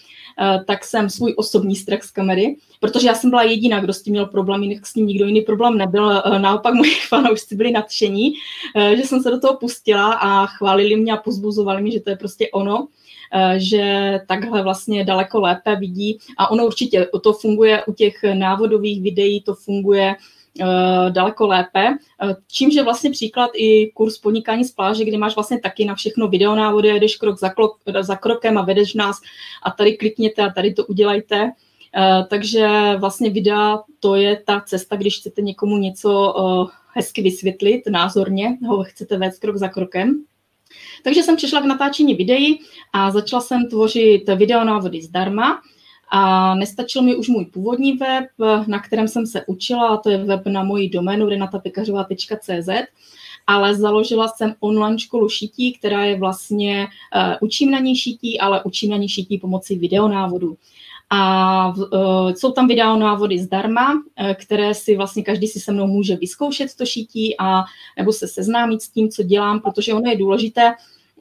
Eh, 0.40 0.64
tak 0.66 0.84
jsem 0.84 1.10
svůj 1.10 1.34
osobní 1.36 1.76
strach 1.76 2.02
z 2.02 2.10
kamery, 2.10 2.56
protože 2.80 3.06
já 3.06 3.14
jsem 3.14 3.30
byla 3.30 3.42
jediná, 3.42 3.80
kdo 3.80 3.92
s 3.92 4.02
tím 4.02 4.12
měl 4.12 4.26
problém, 4.26 4.62
jinak 4.62 4.86
s 4.86 4.92
tím 4.92 5.06
nikdo 5.06 5.26
jiný 5.26 5.40
problém 5.40 5.78
nebyl. 5.78 6.10
Eh, 6.12 6.38
naopak 6.38 6.74
moji 6.74 6.94
fanoušci 7.08 7.56
byli 7.56 7.70
nadšení, 7.70 8.32
že 8.96 9.02
jsem 9.02 9.22
se 9.22 9.30
do 9.30 9.40
toho 9.40 9.56
pustila 9.56 10.12
a 10.12 10.46
chválili 10.46 10.96
mě 10.96 11.12
a 11.12 11.16
pozbuzovali 11.16 11.82
mě, 11.82 11.92
že 11.92 12.00
to 12.00 12.10
je 12.10 12.16
prostě 12.16 12.48
ono 12.50 12.88
že 13.56 14.20
takhle 14.26 14.62
vlastně 14.62 15.04
daleko 15.04 15.40
lépe 15.40 15.76
vidí 15.76 16.18
a 16.38 16.50
ono 16.50 16.66
určitě 16.66 17.08
to 17.22 17.32
funguje 17.32 17.84
u 17.84 17.92
těch 17.92 18.14
návodových 18.34 19.02
videí, 19.02 19.40
to 19.40 19.54
funguje 19.54 20.16
Eh, 20.60 21.10
daleko 21.10 21.46
lépe. 21.46 21.96
Eh, 22.22 22.36
čímž 22.48 22.74
vlastně 22.84 23.10
příklad 23.10 23.50
i 23.54 23.90
kurz 23.94 24.18
podnikání 24.18 24.64
z 24.64 24.72
pláže, 24.72 25.04
kde 25.04 25.18
máš 25.18 25.34
vlastně 25.34 25.60
taky 25.60 25.84
na 25.84 25.94
všechno 25.94 26.28
videonávody, 26.28 26.88
jedeš 26.88 27.16
krok 27.16 27.38
za, 27.38 27.48
krok, 27.48 27.76
za 28.00 28.16
krokem 28.16 28.58
a 28.58 28.62
vedeš 28.62 28.94
nás 28.94 29.20
a 29.62 29.70
tady 29.70 29.96
klikněte 29.96 30.42
a 30.42 30.52
tady 30.52 30.74
to 30.74 30.86
udělajte. 30.86 31.52
Eh, 31.96 32.24
takže 32.30 32.68
vlastně 32.98 33.30
videa 33.30 33.82
to 34.00 34.14
je 34.14 34.42
ta 34.46 34.60
cesta, 34.60 34.96
když 34.96 35.18
chcete 35.18 35.42
někomu 35.42 35.76
něco 35.76 36.34
hezky 36.94 37.22
vysvětlit, 37.22 37.82
názorně, 37.90 38.58
ho 38.68 38.84
chcete 38.84 39.18
vést 39.18 39.38
krok 39.38 39.56
za 39.56 39.68
krokem. 39.68 40.24
Takže 41.04 41.22
jsem 41.22 41.36
přišla 41.36 41.60
k 41.60 41.64
natáčení 41.64 42.14
videí 42.14 42.60
a 42.92 43.10
začala 43.10 43.42
jsem 43.42 43.68
tvořit 43.68 44.28
videonávody 44.36 45.02
zdarma. 45.02 45.60
A 46.08 46.54
nestačil 46.54 47.02
mi 47.02 47.16
už 47.16 47.28
můj 47.28 47.44
původní 47.44 47.92
web, 47.92 48.24
na 48.66 48.80
kterém 48.80 49.08
jsem 49.08 49.26
se 49.26 49.44
učila, 49.46 49.88
a 49.88 49.96
to 49.96 50.10
je 50.10 50.24
web 50.24 50.46
na 50.46 50.64
moji 50.64 50.88
doménu 50.88 51.28
renatapekařová.cz, 51.28 52.68
ale 53.46 53.74
založila 53.74 54.28
jsem 54.28 54.54
online 54.60 54.98
školu 54.98 55.28
šití, 55.28 55.72
která 55.72 56.04
je 56.04 56.18
vlastně, 56.18 56.86
uh, 57.16 57.34
učím 57.40 57.70
na 57.70 57.78
ní 57.78 57.96
šití, 57.96 58.40
ale 58.40 58.62
učím 58.64 58.90
na 58.90 58.96
ní 58.96 59.08
šití 59.08 59.38
pomocí 59.38 59.78
videonávodu. 59.78 60.56
A 61.10 61.68
uh, 61.68 62.32
jsou 62.32 62.52
tam 62.52 62.68
videonávody 62.68 63.38
zdarma, 63.38 63.94
uh, 63.94 64.32
které 64.34 64.74
si 64.74 64.96
vlastně 64.96 65.22
každý 65.22 65.48
si 65.48 65.60
se 65.60 65.72
mnou 65.72 65.86
může 65.86 66.16
vyzkoušet 66.16 66.74
to 66.74 66.86
šití 66.86 67.34
a 67.38 67.64
nebo 67.98 68.12
se 68.12 68.28
seznámit 68.28 68.82
s 68.82 68.88
tím, 68.88 69.08
co 69.08 69.22
dělám, 69.22 69.60
protože 69.60 69.94
ono 69.94 70.10
je 70.10 70.16
důležité 70.16 70.74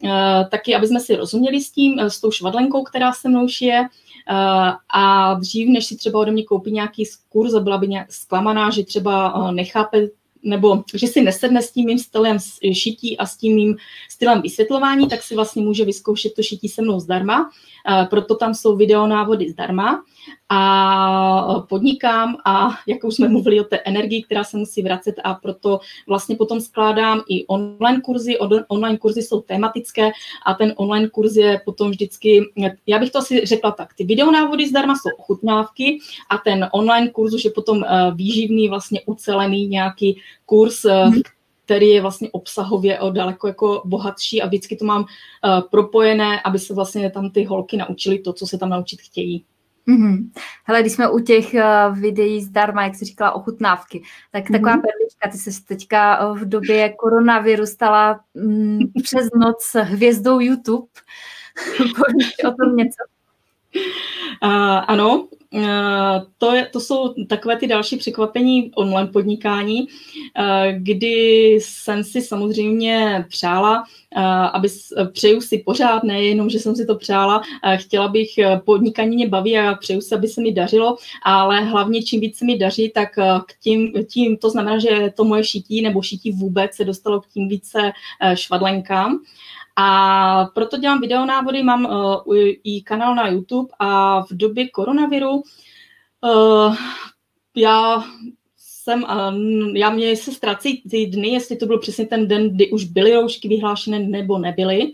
uh, 0.03 0.09
taky, 0.51 0.75
aby 0.75 0.87
jsme 0.87 0.99
si 0.99 1.15
rozuměli 1.15 1.61
s 1.61 1.71
tím, 1.71 1.93
uh, 1.93 2.05
s 2.05 2.21
tou 2.21 2.31
švadlenkou, 2.31 2.83
která 2.83 3.13
se 3.13 3.29
mnou 3.29 3.47
šije, 3.47 3.85
Eh, 4.29 4.73
a 4.89 5.33
dřív, 5.33 5.69
než 5.69 5.85
si 5.85 5.95
třeba 5.95 6.19
ode 6.19 6.31
mě 6.31 6.43
koupí 6.43 6.71
nějaký 6.71 7.03
kurz 7.29 7.53
a 7.53 7.59
byla 7.59 7.77
by 7.77 7.87
nějak 7.87 8.11
zklamaná, 8.11 8.69
že 8.69 8.83
třeba 8.83 9.33
eh, 9.49 9.51
nechápe 9.51 10.07
nebo 10.45 10.83
že 10.93 11.07
si 11.07 11.21
nesedne 11.21 11.61
s 11.61 11.71
tím 11.71 11.85
mým 11.85 11.99
stylem 11.99 12.37
šití 12.73 13.17
a 13.17 13.25
s 13.25 13.37
tím 13.37 13.55
mým 13.55 13.77
stylem 14.09 14.41
vysvětlování, 14.41 15.07
tak 15.07 15.23
si 15.23 15.35
vlastně 15.35 15.61
může 15.61 15.85
vyzkoušet 15.85 16.33
to 16.33 16.43
šití 16.43 16.69
se 16.69 16.81
mnou 16.81 16.99
zdarma. 16.99 17.51
Eh, 17.89 18.05
proto 18.09 18.35
tam 18.35 18.53
jsou 18.53 18.75
videonávody 18.75 19.49
zdarma 19.49 20.03
a 20.49 21.65
podnikám 21.69 22.37
a 22.45 22.69
jak 22.87 23.03
už 23.03 23.15
jsme 23.15 23.29
mluvili 23.29 23.59
o 23.59 23.63
té 23.63 23.77
energii, 23.77 24.23
která 24.23 24.43
se 24.43 24.57
musí 24.57 24.81
vracet 24.81 25.15
a 25.23 25.33
proto 25.33 25.79
vlastně 26.07 26.35
potom 26.35 26.61
skládám 26.61 27.21
i 27.29 27.47
online 27.47 28.01
kurzy. 28.01 28.37
Online 28.67 28.97
kurzy 28.97 29.21
jsou 29.21 29.41
tematické 29.41 30.11
a 30.45 30.53
ten 30.53 30.73
online 30.75 31.09
kurz 31.09 31.35
je 31.35 31.61
potom 31.65 31.91
vždycky, 31.91 32.41
já 32.87 32.99
bych 32.99 33.11
to 33.11 33.19
asi 33.19 33.45
řekla 33.45 33.71
tak, 33.71 33.93
ty 33.93 34.03
videonávody 34.03 34.67
zdarma 34.67 34.93
jsou 34.95 35.09
ochutnávky 35.17 35.97
a 36.29 36.37
ten 36.37 36.69
online 36.71 37.09
kurz 37.09 37.33
už 37.33 37.45
je 37.45 37.51
potom 37.51 37.83
eh, 37.83 38.11
výživný, 38.15 38.69
vlastně 38.69 39.01
ucelený 39.05 39.67
nějaký 39.67 40.19
kurz, 40.45 40.85
hmm 40.85 41.21
který 41.65 41.89
je 41.89 42.01
vlastně 42.01 42.29
obsahově 42.31 42.99
o 42.99 43.11
daleko 43.11 43.47
jako 43.47 43.81
bohatší 43.85 44.41
a 44.41 44.47
vždycky 44.47 44.75
to 44.75 44.85
mám 44.85 45.01
uh, 45.01 45.61
propojené, 45.71 46.41
aby 46.41 46.59
se 46.59 46.73
vlastně 46.73 47.11
tam 47.11 47.29
ty 47.29 47.43
holky 47.43 47.77
naučily 47.77 48.19
to, 48.19 48.33
co 48.33 48.47
se 48.47 48.57
tam 48.57 48.69
naučit 48.69 49.01
chtějí. 49.01 49.45
Mm-hmm. 49.87 50.31
Hele, 50.63 50.81
když 50.81 50.93
jsme 50.93 51.09
u 51.09 51.19
těch 51.19 51.53
uh, 51.53 51.99
videí 51.99 52.43
zdarma, 52.43 52.83
jak 52.83 52.95
jsi 52.95 53.05
říkala, 53.05 53.31
ochutnávky, 53.31 54.03
tak 54.31 54.43
mm-hmm. 54.43 54.51
taková 54.51 54.71
perlička, 54.71 55.29
ty 55.31 55.37
jsi 55.37 55.63
teďka 55.63 56.27
uh, 56.27 56.39
v 56.39 56.49
době 56.49 56.89
koronaviru 56.89 57.65
stala 57.65 58.19
mm, 58.33 58.79
přes 59.03 59.27
noc 59.35 59.75
hvězdou 59.81 60.39
YouTube. 60.39 60.87
Povíš 61.77 62.33
o 62.47 62.51
tom 62.51 62.75
něco? 62.75 63.14
Uh, 64.43 64.49
ano, 64.87 65.27
uh, 65.53 65.61
to, 66.37 66.53
je, 66.53 66.69
to 66.73 66.79
jsou 66.79 67.13
takové 67.29 67.57
ty 67.57 67.67
další 67.67 67.97
překvapení 67.97 68.71
online 68.75 69.09
podnikání, 69.11 69.81
uh, 69.81 69.85
kdy 70.77 71.51
jsem 71.61 72.03
si 72.03 72.21
samozřejmě 72.21 73.25
přála, 73.29 73.83
aby 74.53 74.69
přeju 75.11 75.41
si 75.41 75.57
pořád, 75.57 76.03
nejenom, 76.03 76.49
že 76.49 76.59
jsem 76.59 76.75
si 76.75 76.85
to 76.85 76.95
přála, 76.95 77.41
chtěla 77.75 78.07
bych 78.07 78.29
podnikání 78.65 79.15
mě 79.15 79.27
baví 79.27 79.57
a 79.57 79.75
přeju 79.75 80.01
si, 80.01 80.15
aby 80.15 80.27
se 80.27 80.41
mi 80.41 80.51
dařilo, 80.51 80.97
ale 81.23 81.61
hlavně 81.61 82.03
čím 82.03 82.21
víc 82.21 82.37
se 82.37 82.45
mi 82.45 82.57
daří, 82.57 82.91
tak 82.95 83.09
k 83.45 83.53
tím, 83.63 83.93
tím, 84.11 84.37
to 84.37 84.49
znamená, 84.49 84.79
že 84.79 85.13
to 85.15 85.23
moje 85.23 85.43
šití 85.43 85.81
nebo 85.81 86.01
šití 86.01 86.31
vůbec 86.31 86.75
se 86.75 86.85
dostalo 86.85 87.21
k 87.21 87.27
tím 87.27 87.49
více 87.49 87.91
švadlenkám. 88.35 89.19
A 89.75 90.45
proto 90.55 90.77
dělám 90.77 91.01
videonávody, 91.01 91.63
mám 91.63 91.85
uh, 91.85 92.37
i 92.63 92.81
kanál 92.81 93.15
na 93.15 93.27
YouTube 93.27 93.69
a 93.79 94.21
v 94.21 94.31
době 94.31 94.69
koronaviru 94.69 95.31
uh, 95.31 96.75
já 97.55 98.03
jsem, 98.57 99.05
já 99.73 99.89
mě 99.89 100.15
se 100.15 100.31
ztrací 100.31 100.81
ty 100.89 101.05
dny, 101.05 101.27
jestli 101.27 101.55
to 101.55 101.65
byl 101.65 101.79
přesně 101.79 102.05
ten 102.05 102.27
den, 102.27 102.49
kdy 102.49 102.71
už 102.71 102.83
byly 102.83 103.13
roušky 103.13 103.47
vyhlášené 103.47 103.99
nebo 103.99 104.37
nebyly, 104.37 104.93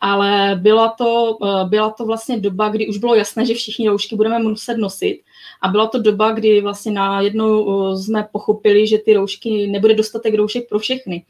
ale 0.00 0.58
byla 0.62 0.88
to, 0.88 1.36
uh, 1.40 1.68
byla 1.68 1.90
to 1.90 2.04
vlastně 2.04 2.40
doba, 2.40 2.68
kdy 2.68 2.88
už 2.88 2.98
bylo 2.98 3.14
jasné, 3.14 3.46
že 3.46 3.54
všichni 3.54 3.88
roušky 3.88 4.16
budeme 4.16 4.38
muset 4.38 4.76
nosit 4.76 5.20
a 5.62 5.68
byla 5.68 5.86
to 5.86 6.02
doba, 6.02 6.30
kdy 6.30 6.60
vlastně 6.60 6.92
najednou 6.92 7.66
jsme 7.96 8.28
pochopili, 8.32 8.86
že 8.86 8.98
ty 8.98 9.14
roušky, 9.14 9.66
nebude 9.66 9.94
dostatek 9.94 10.34
roušek 10.34 10.68
pro 10.68 10.78
všechny. 10.78 11.24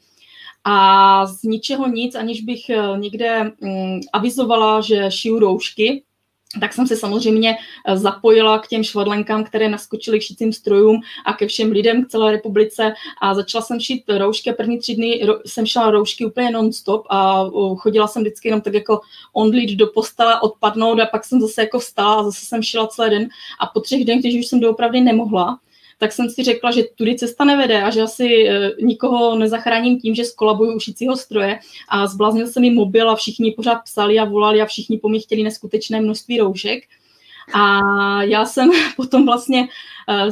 A 0.69 1.25
z 1.25 1.43
ničeho 1.43 1.87
nic, 1.87 2.15
aniž 2.15 2.41
bych 2.41 2.69
eh, 2.69 2.97
někde 2.97 3.43
mm, 3.43 3.99
avizovala, 4.13 4.81
že 4.81 5.11
šiju 5.11 5.39
roušky, 5.39 6.03
tak 6.59 6.73
jsem 6.73 6.87
se 6.87 6.95
samozřejmě 6.95 7.55
eh, 7.55 7.97
zapojila 7.97 8.59
k 8.59 8.67
těm 8.67 8.83
švadlenkám, 8.83 9.43
které 9.43 9.69
naskočily 9.69 10.19
k 10.19 10.21
šicím 10.21 10.53
strojům 10.53 11.01
a 11.25 11.33
ke 11.33 11.47
všem 11.47 11.71
lidem 11.71 12.05
k 12.05 12.07
celé 12.07 12.31
republice 12.31 12.93
a 13.21 13.35
začala 13.35 13.61
jsem 13.61 13.79
šít 13.79 14.03
roušky. 14.17 14.53
První 14.53 14.79
tři 14.79 14.95
dny 14.95 15.21
jsem 15.45 15.65
šla 15.65 15.91
roušky 15.91 16.25
úplně 16.25 16.51
non-stop 16.51 17.05
a 17.09 17.45
chodila 17.77 18.07
jsem 18.07 18.21
vždycky 18.21 18.47
jenom 18.47 18.61
tak 18.61 18.73
jako 18.73 19.01
onlit 19.33 19.77
do 19.77 19.87
postele, 19.87 20.41
odpadnout 20.41 20.99
a 20.99 21.05
pak 21.05 21.25
jsem 21.25 21.41
zase 21.41 21.61
jako 21.61 21.79
vstala 21.79 22.15
a 22.15 22.23
zase 22.23 22.45
jsem 22.45 22.63
šila 22.63 22.87
celý 22.87 23.09
den 23.09 23.29
a 23.59 23.65
po 23.67 23.79
třech 23.79 24.05
dnech, 24.05 24.19
když 24.19 24.39
už 24.39 24.47
jsem 24.47 24.59
doopravdy 24.59 25.01
nemohla, 25.01 25.59
tak 25.97 26.11
jsem 26.11 26.29
si 26.29 26.43
řekla, 26.43 26.71
že 26.71 26.83
tudy 26.95 27.15
cesta 27.15 27.45
nevede 27.45 27.83
a 27.83 27.89
že 27.89 28.01
asi 28.01 28.47
e, 28.47 28.71
nikoho 28.81 29.37
nezachráním 29.37 29.99
tím, 29.99 30.15
že 30.15 30.25
skolabuju 30.25 30.75
ušicího 30.75 31.17
stroje 31.17 31.59
a 31.89 32.07
zbláznil 32.07 32.47
se 32.47 32.59
mi 32.59 32.69
mobil 32.69 33.09
a 33.09 33.15
všichni 33.15 33.51
pořád 33.51 33.75
psali 33.75 34.19
a 34.19 34.25
volali 34.25 34.61
a 34.61 34.65
všichni 34.65 34.97
po 34.97 35.09
mě 35.09 35.19
chtěli 35.19 35.43
neskutečné 35.43 36.01
množství 36.01 36.37
roušek. 36.37 36.83
A 37.53 37.79
já 38.23 38.45
jsem 38.45 38.69
potom 38.95 39.25
vlastně 39.25 39.67
e, 40.09 40.31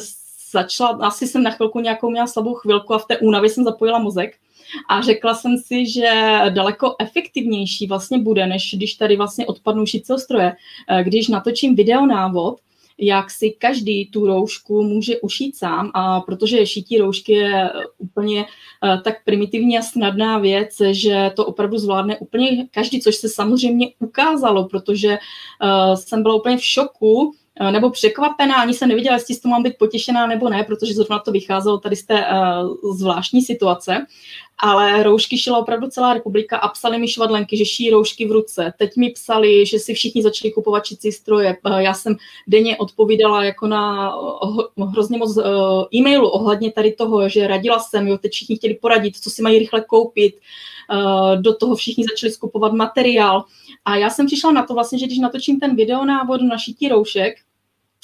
začala, 0.51 0.89
asi 0.89 1.27
jsem 1.27 1.43
na 1.43 1.51
chvilku 1.51 1.79
nějakou 1.79 2.09
měla 2.09 2.27
slabou 2.27 2.53
chvilku 2.53 2.93
a 2.93 2.97
v 2.97 3.05
té 3.05 3.17
únavě 3.17 3.49
jsem 3.49 3.63
zapojila 3.63 3.99
mozek 3.99 4.35
a 4.89 5.01
řekla 5.01 5.35
jsem 5.35 5.57
si, 5.57 5.85
že 5.85 6.11
daleko 6.49 6.95
efektivnější 6.99 7.87
vlastně 7.87 8.19
bude, 8.19 8.47
než 8.47 8.75
když 8.77 8.93
tady 8.93 9.17
vlastně 9.17 9.45
odpadnou 9.45 9.85
šicího 9.85 10.17
stroje, 10.19 10.55
e, 10.87 11.03
když 11.03 11.27
natočím 11.27 11.75
videonávod, 11.75 12.59
jak 12.97 13.31
si 13.31 13.51
každý 13.51 14.05
tu 14.05 14.25
roušku 14.25 14.83
může 14.83 15.19
ušít 15.19 15.55
sám, 15.55 15.91
a 15.93 16.21
protože 16.21 16.65
šití 16.65 16.97
roušky 16.97 17.33
je 17.33 17.69
úplně 17.97 18.45
eh, 18.45 19.01
tak 19.03 19.23
primitivní 19.25 19.77
a 19.77 19.81
snadná 19.81 20.37
věc, 20.37 20.81
že 20.91 21.31
to 21.35 21.45
opravdu 21.45 21.77
zvládne 21.77 22.17
úplně 22.17 22.67
každý, 22.71 23.01
což 23.01 23.15
se 23.15 23.29
samozřejmě 23.29 23.87
ukázalo, 23.99 24.67
protože 24.67 25.17
uh, 25.17 25.95
jsem 25.95 26.23
byla 26.23 26.35
úplně 26.35 26.57
v 26.57 26.63
šoku, 26.63 27.31
Eh, 27.31 27.44
nebo 27.71 27.89
překvapená, 27.89 28.55
ani 28.55 28.73
jsem 28.73 28.89
nevěděla, 28.89 29.15
jestli 29.15 29.35
s 29.35 29.39
to 29.39 29.49
mám 29.49 29.63
být 29.63 29.77
potěšená 29.77 30.27
nebo 30.27 30.49
ne, 30.49 30.63
protože 30.63 30.93
zrovna 30.93 31.19
to 31.19 31.31
vycházelo 31.31 31.77
tady 31.77 31.95
z 31.95 32.05
té 32.05 32.25
uh, 32.25 32.95
zvláštní 32.95 33.41
situace. 33.41 34.05
Ale 34.57 35.03
roušky 35.03 35.37
šila 35.37 35.57
opravdu 35.57 35.87
celá 35.87 36.13
republika 36.13 36.57
a 36.57 36.67
psali 36.67 36.99
mi 36.99 37.07
švadlenky, 37.07 37.57
že 37.57 37.65
šijí 37.65 37.89
roušky 37.89 38.27
v 38.27 38.31
ruce. 38.31 38.73
Teď 38.77 38.95
mi 38.97 39.09
psali, 39.09 39.65
že 39.65 39.79
si 39.79 39.93
všichni 39.93 40.21
začali 40.21 40.51
kupovat 40.51 40.85
čicí 40.85 41.11
stroje. 41.11 41.57
Uh, 41.65 41.77
já 41.77 41.93
jsem 41.93 42.15
denně 42.47 42.77
odpovídala 42.77 43.43
jako 43.43 43.67
na 43.67 44.13
hrozně 44.91 45.17
moc 45.17 45.37
e-mailu 45.95 46.29
ohledně 46.29 46.71
tady 46.71 46.91
toho, 46.91 47.29
že 47.29 47.47
radila 47.47 47.79
jsem, 47.79 48.07
jo, 48.07 48.17
teď 48.17 48.31
všichni 48.31 48.55
chtěli 48.55 48.73
poradit, 48.73 49.17
co 49.17 49.29
si 49.29 49.41
mají 49.41 49.59
rychle 49.59 49.81
koupit. 49.81 50.35
Uh, 50.93 51.41
do 51.41 51.55
toho 51.55 51.75
všichni 51.75 52.05
začali 52.11 52.31
skupovat 52.31 52.73
materiál. 52.73 53.45
A 53.85 53.95
já 53.95 54.09
jsem 54.09 54.25
přišla 54.25 54.51
na 54.51 54.65
to 54.65 54.73
vlastně, 54.73 54.99
že 54.99 55.05
když 55.05 55.19
natočím 55.19 55.59
ten 55.59 55.75
videonávod 55.75 56.41
na 56.41 56.57
šití 56.57 56.89
roušek, 56.89 57.35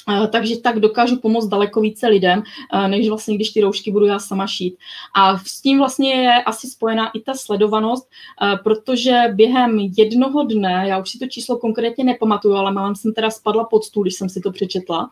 Eh, 0.08 0.28
takže 0.28 0.60
tak 0.60 0.80
dokážu 0.80 1.16
pomoct 1.20 1.48
daleko 1.48 1.80
více 1.80 2.08
lidem, 2.08 2.42
eh, 2.72 2.88
než 2.88 3.08
vlastně, 3.08 3.34
když 3.34 3.50
ty 3.50 3.60
roušky 3.60 3.92
budu 3.92 4.06
já 4.06 4.18
sama 4.18 4.46
šít. 4.46 4.76
A 5.16 5.38
s 5.38 5.60
tím 5.60 5.78
vlastně 5.78 6.14
je 6.14 6.42
asi 6.42 6.66
spojená 6.66 7.10
i 7.10 7.20
ta 7.20 7.34
sledovanost, 7.34 8.08
eh, 8.42 8.56
protože 8.64 9.20
během 9.32 9.78
jednoho 9.78 10.44
dne, 10.44 10.84
já 10.88 10.98
už 10.98 11.10
si 11.10 11.18
to 11.18 11.26
číslo 11.26 11.58
konkrétně 11.58 12.04
nepamatuju, 12.04 12.54
ale 12.54 12.72
mám 12.72 12.94
jsem 12.94 13.12
teda 13.12 13.30
spadla 13.30 13.64
pod 13.64 13.84
stůl, 13.84 14.02
když 14.02 14.14
jsem 14.14 14.28
si 14.28 14.40
to 14.40 14.52
přečetla. 14.52 15.10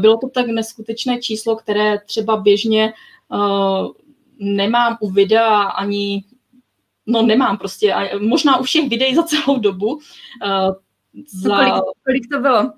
Bylo 0.00 0.16
to 0.16 0.28
tak 0.28 0.46
neskutečné 0.46 1.18
číslo, 1.18 1.56
které 1.56 1.98
třeba 2.06 2.36
běžně 2.36 2.92
nemám 4.38 4.96
u 5.00 5.10
videa 5.10 5.62
ani, 5.62 6.24
no 7.06 7.22
nemám 7.22 7.58
prostě, 7.58 7.94
možná 8.18 8.56
u 8.56 8.62
všech 8.62 8.88
videí 8.88 9.14
za 9.14 9.22
celou 9.22 9.58
dobu. 9.58 9.98
Za... 11.26 11.56
Kolik, 11.56 11.74
kolik 12.04 12.22
to 12.32 12.40
bylo? 12.40 12.72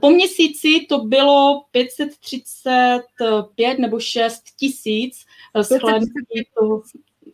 Po 0.00 0.10
měsíci 0.10 0.86
to 0.88 0.98
bylo 0.98 1.62
535 1.70 3.78
nebo 3.78 4.00
6 4.00 4.42
tisíc 4.58 5.24
eh, 5.54 5.64
shlédnutí 5.64 6.46
toho, 6.58 6.82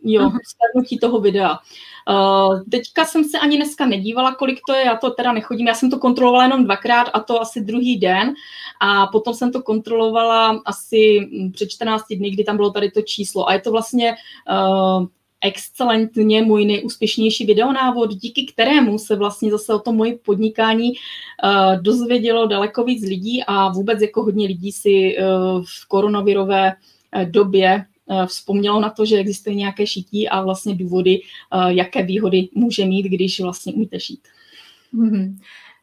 jo, 0.03 0.31
shlédnutí 0.31 0.99
toho 0.99 1.21
videa. 1.21 1.59
Uh, 2.09 2.61
teďka 2.71 3.05
jsem 3.05 3.25
se 3.25 3.39
ani 3.39 3.57
dneska 3.57 3.87
nedívala, 3.87 4.35
kolik 4.35 4.61
to 4.67 4.75
je, 4.75 4.85
já 4.85 4.97
to 4.97 5.11
teda 5.11 5.33
nechodím, 5.33 5.67
já 5.67 5.75
jsem 5.75 5.91
to 5.91 5.99
kontrolovala 5.99 6.45
jenom 6.45 6.65
dvakrát 6.65 7.09
a 7.13 7.21
to 7.21 7.41
asi 7.41 7.61
druhý 7.61 7.99
den 7.99 8.35
a 8.81 9.07
potom 9.07 9.35
jsem 9.35 9.53
to 9.53 9.63
kontrolovala 9.63 10.63
asi 10.65 11.29
před 11.53 11.71
14 11.71 12.05
dny, 12.11 12.31
kdy 12.31 12.45
tam 12.45 12.57
bylo 12.57 12.71
tady 12.71 12.91
to 12.91 13.03
číslo 13.03 13.49
a 13.49 13.53
je 13.53 13.61
to 13.61 13.71
vlastně 13.71 14.15
uh, 14.51 15.07
excelentně 15.45 16.43
můj 16.43 16.65
nejúspěšnější 16.65 17.47
videonávod, 17.47 18.15
díky 18.15 18.47
kterému 18.47 18.99
se 18.99 19.17
vlastně 19.17 19.51
zase 19.51 19.75
o 19.75 19.79
to 19.79 19.93
moje 19.93 20.19
podnikání 20.19 20.93
uh, 20.93 21.83
dozvědělo 21.83 22.47
daleko 22.47 22.85
víc 22.85 23.05
lidí 23.05 23.43
a 23.47 23.69
vůbec 23.69 24.01
jako 24.01 24.23
hodně 24.23 24.47
lidí 24.47 24.73
si 24.73 25.17
uh, 25.19 25.65
v 25.65 25.89
koronavirové 25.89 26.73
uh, 26.73 27.25
době 27.25 27.85
vzpomnělo 28.27 28.81
na 28.81 28.91
to, 28.91 29.05
že 29.05 29.17
existuje 29.17 29.55
nějaké 29.55 29.87
šití 29.87 30.29
a 30.29 30.43
vlastně 30.43 30.75
důvody, 30.75 31.21
jaké 31.69 32.03
výhody 32.03 32.49
může 32.55 32.85
mít, 32.85 33.03
když 33.03 33.41
vlastně 33.41 33.73
umíte 33.73 34.01
šít. 34.01 34.21
Mm-hmm. 34.95 35.37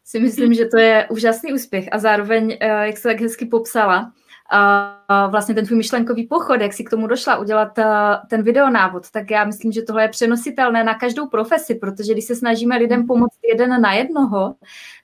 Si 0.05 0.19
myslím, 0.19 0.53
že 0.53 0.65
to 0.65 0.77
je 0.77 1.07
úžasný 1.09 1.53
úspěch 1.53 1.89
a 1.91 1.99
zároveň, 1.99 2.57
jak 2.61 2.97
se 2.97 3.03
tak 3.03 3.21
hezky 3.21 3.45
popsala, 3.45 4.11
uh, 4.53 5.31
vlastně 5.31 5.55
ten 5.55 5.65
tvůj 5.65 5.77
myšlenkový 5.77 6.27
pochod, 6.27 6.61
jak 6.61 6.73
si 6.73 6.83
k 6.83 6.89
tomu 6.89 7.07
došla 7.07 7.37
udělat 7.37 7.77
uh, 7.77 7.85
ten 8.29 8.43
videonávod, 8.43 9.11
tak 9.11 9.31
já 9.31 9.45
myslím, 9.45 9.71
že 9.71 9.81
tohle 9.81 10.03
je 10.03 10.09
přenositelné 10.09 10.83
na 10.83 10.93
každou 10.93 11.27
profesi, 11.27 11.75
protože 11.75 12.13
když 12.13 12.25
se 12.25 12.35
snažíme 12.35 12.77
lidem 12.77 13.07
pomoct 13.07 13.37
jeden 13.49 13.81
na 13.81 13.93
jednoho, 13.93 14.55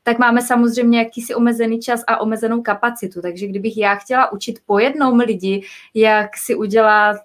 tak 0.04 0.20
máme 0.20 0.42
samozřejmě 0.42 1.00
jakýsi 1.00 1.36
omezený 1.36 1.80
čas 1.80 2.04
a 2.08 2.22
omezenou 2.22 2.62
kapacitu. 2.62 3.22
Takže 3.22 3.48
kdybych 3.48 3.78
já 3.78 3.96
chtěla 3.96 4.32
učit 4.32 4.60
po 4.66 4.80
jednom 4.80 5.20
lidi, 5.20 5.64
jak 5.94 6.38
si 6.38 6.56
udělat 6.56 7.22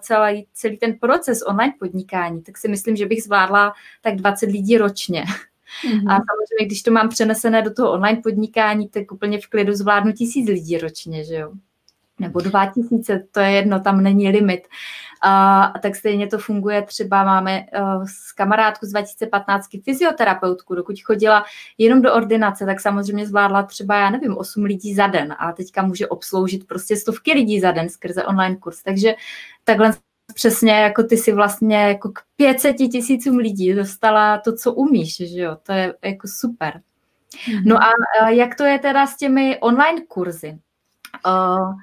celý, 0.00 0.46
celý 0.52 0.76
ten 0.76 0.98
proces 0.98 1.42
online 1.46 1.72
podnikání, 1.78 2.42
tak 2.42 2.58
si 2.58 2.68
myslím, 2.68 2.96
že 2.96 3.06
bych 3.06 3.22
zvládla 3.22 3.72
tak 4.00 4.16
20 4.16 4.46
lidí 4.46 4.78
ročně. 4.78 5.24
Mm-hmm. 5.86 6.10
A 6.10 6.14
samozřejmě, 6.14 6.66
když 6.66 6.82
to 6.82 6.90
mám 6.90 7.08
přenesené 7.08 7.62
do 7.62 7.74
toho 7.74 7.92
online 7.92 8.20
podnikání, 8.22 8.88
tak 8.88 9.12
úplně 9.12 9.40
v 9.40 9.46
klidu 9.46 9.72
zvládnu 9.72 10.12
tisíc 10.12 10.48
lidí 10.48 10.78
ročně, 10.78 11.24
že 11.24 11.34
jo? 11.34 11.52
Nebo 12.18 12.40
dva 12.40 12.66
tisíce, 12.66 13.24
to 13.30 13.40
je 13.40 13.50
jedno, 13.50 13.80
tam 13.80 14.02
není 14.02 14.28
limit. 14.28 14.68
A 15.22 15.72
tak 15.82 15.96
stejně 15.96 16.26
to 16.26 16.38
funguje, 16.38 16.82
třeba 16.82 17.24
máme 17.24 17.66
s 18.04 18.32
kamarádku 18.32 18.86
z 18.86 18.90
2015 18.90 19.66
fyzioterapeutku, 19.84 20.74
dokud 20.74 21.00
chodila 21.02 21.44
jenom 21.78 22.02
do 22.02 22.14
ordinace, 22.14 22.66
tak 22.66 22.80
samozřejmě 22.80 23.26
zvládla 23.26 23.62
třeba, 23.62 23.96
já 23.96 24.10
nevím, 24.10 24.36
8 24.36 24.64
lidí 24.64 24.94
za 24.94 25.06
den 25.06 25.34
a 25.38 25.52
teďka 25.52 25.82
může 25.82 26.08
obsloužit 26.08 26.66
prostě 26.66 26.96
stovky 26.96 27.32
lidí 27.32 27.60
za 27.60 27.72
den 27.72 27.88
skrze 27.88 28.24
online 28.24 28.56
kurz. 28.56 28.82
Takže 28.82 29.14
takhle 29.64 29.92
přesně 30.34 30.72
jako 30.72 31.02
ty 31.02 31.16
si 31.16 31.32
vlastně 31.32 31.76
jako 31.76 32.08
k 32.08 32.20
500 32.36 32.76
tisícům 32.76 33.36
lidí 33.36 33.74
dostala 33.74 34.38
to, 34.38 34.56
co 34.56 34.72
umíš, 34.72 35.16
že 35.16 35.40
jo, 35.40 35.56
to 35.62 35.72
je 35.72 35.94
jako 36.04 36.28
super. 36.28 36.80
Mm-hmm. 37.32 37.62
No 37.66 37.78
a 37.82 37.90
jak 38.28 38.54
to 38.54 38.64
je 38.64 38.78
teda 38.78 39.06
s 39.06 39.16
těmi 39.16 39.58
online 39.60 40.00
kurzy? 40.08 40.58
Uh, 41.26 41.74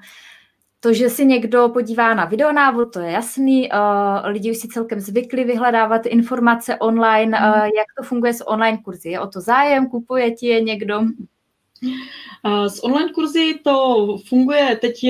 to, 0.80 0.92
že 0.92 1.10
si 1.10 1.26
někdo 1.26 1.68
podívá 1.68 2.14
na 2.14 2.24
videonávod, 2.24 2.92
to 2.92 3.00
je 3.00 3.10
jasný. 3.10 3.70
Uh, 3.72 4.26
lidi 4.26 4.50
už 4.50 4.56
si 4.56 4.68
celkem 4.68 5.00
zvykli 5.00 5.44
vyhledávat 5.44 6.06
informace 6.06 6.76
online. 6.76 7.38
Uh, 7.38 7.64
jak 7.64 7.86
to 7.98 8.02
funguje 8.02 8.34
s 8.34 8.48
online 8.48 8.78
kurzy? 8.78 9.08
Je 9.08 9.20
o 9.20 9.26
to 9.26 9.40
zájem? 9.40 9.88
Kupuje 9.88 10.30
ti 10.30 10.46
je 10.46 10.60
někdo? 10.60 11.00
S 12.68 12.84
online 12.84 13.12
kurzy 13.12 13.54
to 13.64 14.06
funguje 14.28 14.78
teď, 14.80 15.04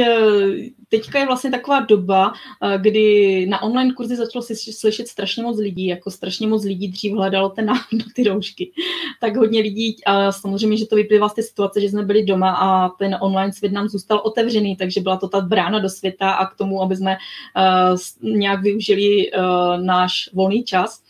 teďka 0.88 1.18
je 1.18 1.26
vlastně 1.26 1.50
taková 1.50 1.80
doba, 1.80 2.32
kdy 2.76 3.46
na 3.46 3.62
online 3.62 3.94
kurzy 3.94 4.16
začalo 4.16 4.44
slyšet 4.72 5.08
strašně 5.08 5.42
moc 5.42 5.58
lidí, 5.58 5.86
jako 5.86 6.10
strašně 6.10 6.46
moc 6.46 6.64
lidí 6.64 6.88
dřív 6.88 7.12
hledalo 7.12 7.48
ten 7.48 7.66
návod 7.66 7.92
na 7.92 8.04
ty 8.14 8.24
roušky. 8.24 8.72
Tak 9.20 9.36
hodně 9.36 9.60
lidí, 9.60 9.96
a 10.06 10.32
samozřejmě, 10.32 10.76
že 10.76 10.86
to 10.86 10.96
vyplývá 10.96 11.28
z 11.28 11.34
té 11.34 11.42
situace, 11.42 11.80
že 11.80 11.88
jsme 11.88 12.02
byli 12.02 12.22
doma 12.22 12.50
a 12.50 12.88
ten 12.88 13.16
online 13.20 13.52
svět 13.52 13.72
nám 13.72 13.88
zůstal 13.88 14.20
otevřený, 14.24 14.76
takže 14.76 15.00
byla 15.00 15.16
to 15.16 15.28
ta 15.28 15.40
brána 15.40 15.78
do 15.78 15.88
světa 15.88 16.30
a 16.30 16.46
k 16.46 16.56
tomu, 16.56 16.82
aby 16.82 16.96
jsme 16.96 17.16
uh, 18.22 18.32
nějak 18.32 18.62
využili 18.62 19.30
náš 19.80 20.30
volný 20.32 20.64
čas. 20.64 21.02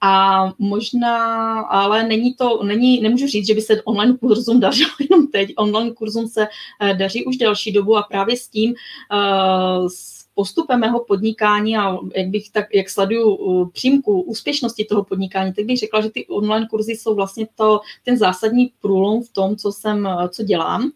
A 0.00 0.44
možná, 0.58 1.60
ale 1.60 2.04
není 2.04 2.34
to, 2.34 2.62
není, 2.62 3.00
nemůžu 3.00 3.26
říct, 3.26 3.46
že 3.46 3.54
by 3.54 3.60
se 3.62 3.82
online 3.82 4.16
kurzům 4.18 4.60
dařilo 4.60 4.90
jenom 5.10 5.26
teď. 5.26 5.52
Online 5.56 5.90
kurzům 5.90 6.28
se 6.28 6.48
eh, 6.80 6.94
daří 6.94 7.24
už 7.24 7.36
delší 7.36 7.72
dobu 7.72 7.96
a 7.96 8.02
právě 8.02 8.36
s 8.36 8.48
tím 8.48 8.74
uh, 9.12 9.88
s 9.88 10.28
postupem 10.34 10.80
mého 10.80 11.04
podnikání 11.04 11.76
a 11.76 11.98
jak 12.16 12.28
bych 12.28 12.50
tak, 12.50 12.74
jak 12.74 12.90
sleduju 12.90 13.38
eh, 13.38 13.70
přímku 13.72 14.20
úspěšnosti 14.20 14.84
toho 14.84 15.04
podnikání, 15.04 15.52
tak 15.52 15.64
bych 15.64 15.78
řekla, 15.78 16.00
že 16.00 16.10
ty 16.10 16.26
online 16.26 16.66
kurzy 16.70 16.92
jsou 16.92 17.14
vlastně 17.14 17.48
to, 17.54 17.80
ten 18.04 18.16
zásadní 18.16 18.72
průlom 18.80 19.22
v 19.22 19.32
tom, 19.32 19.56
co 19.56 19.72
jsem, 19.72 20.08
co 20.28 20.42
dělám. 20.42 20.90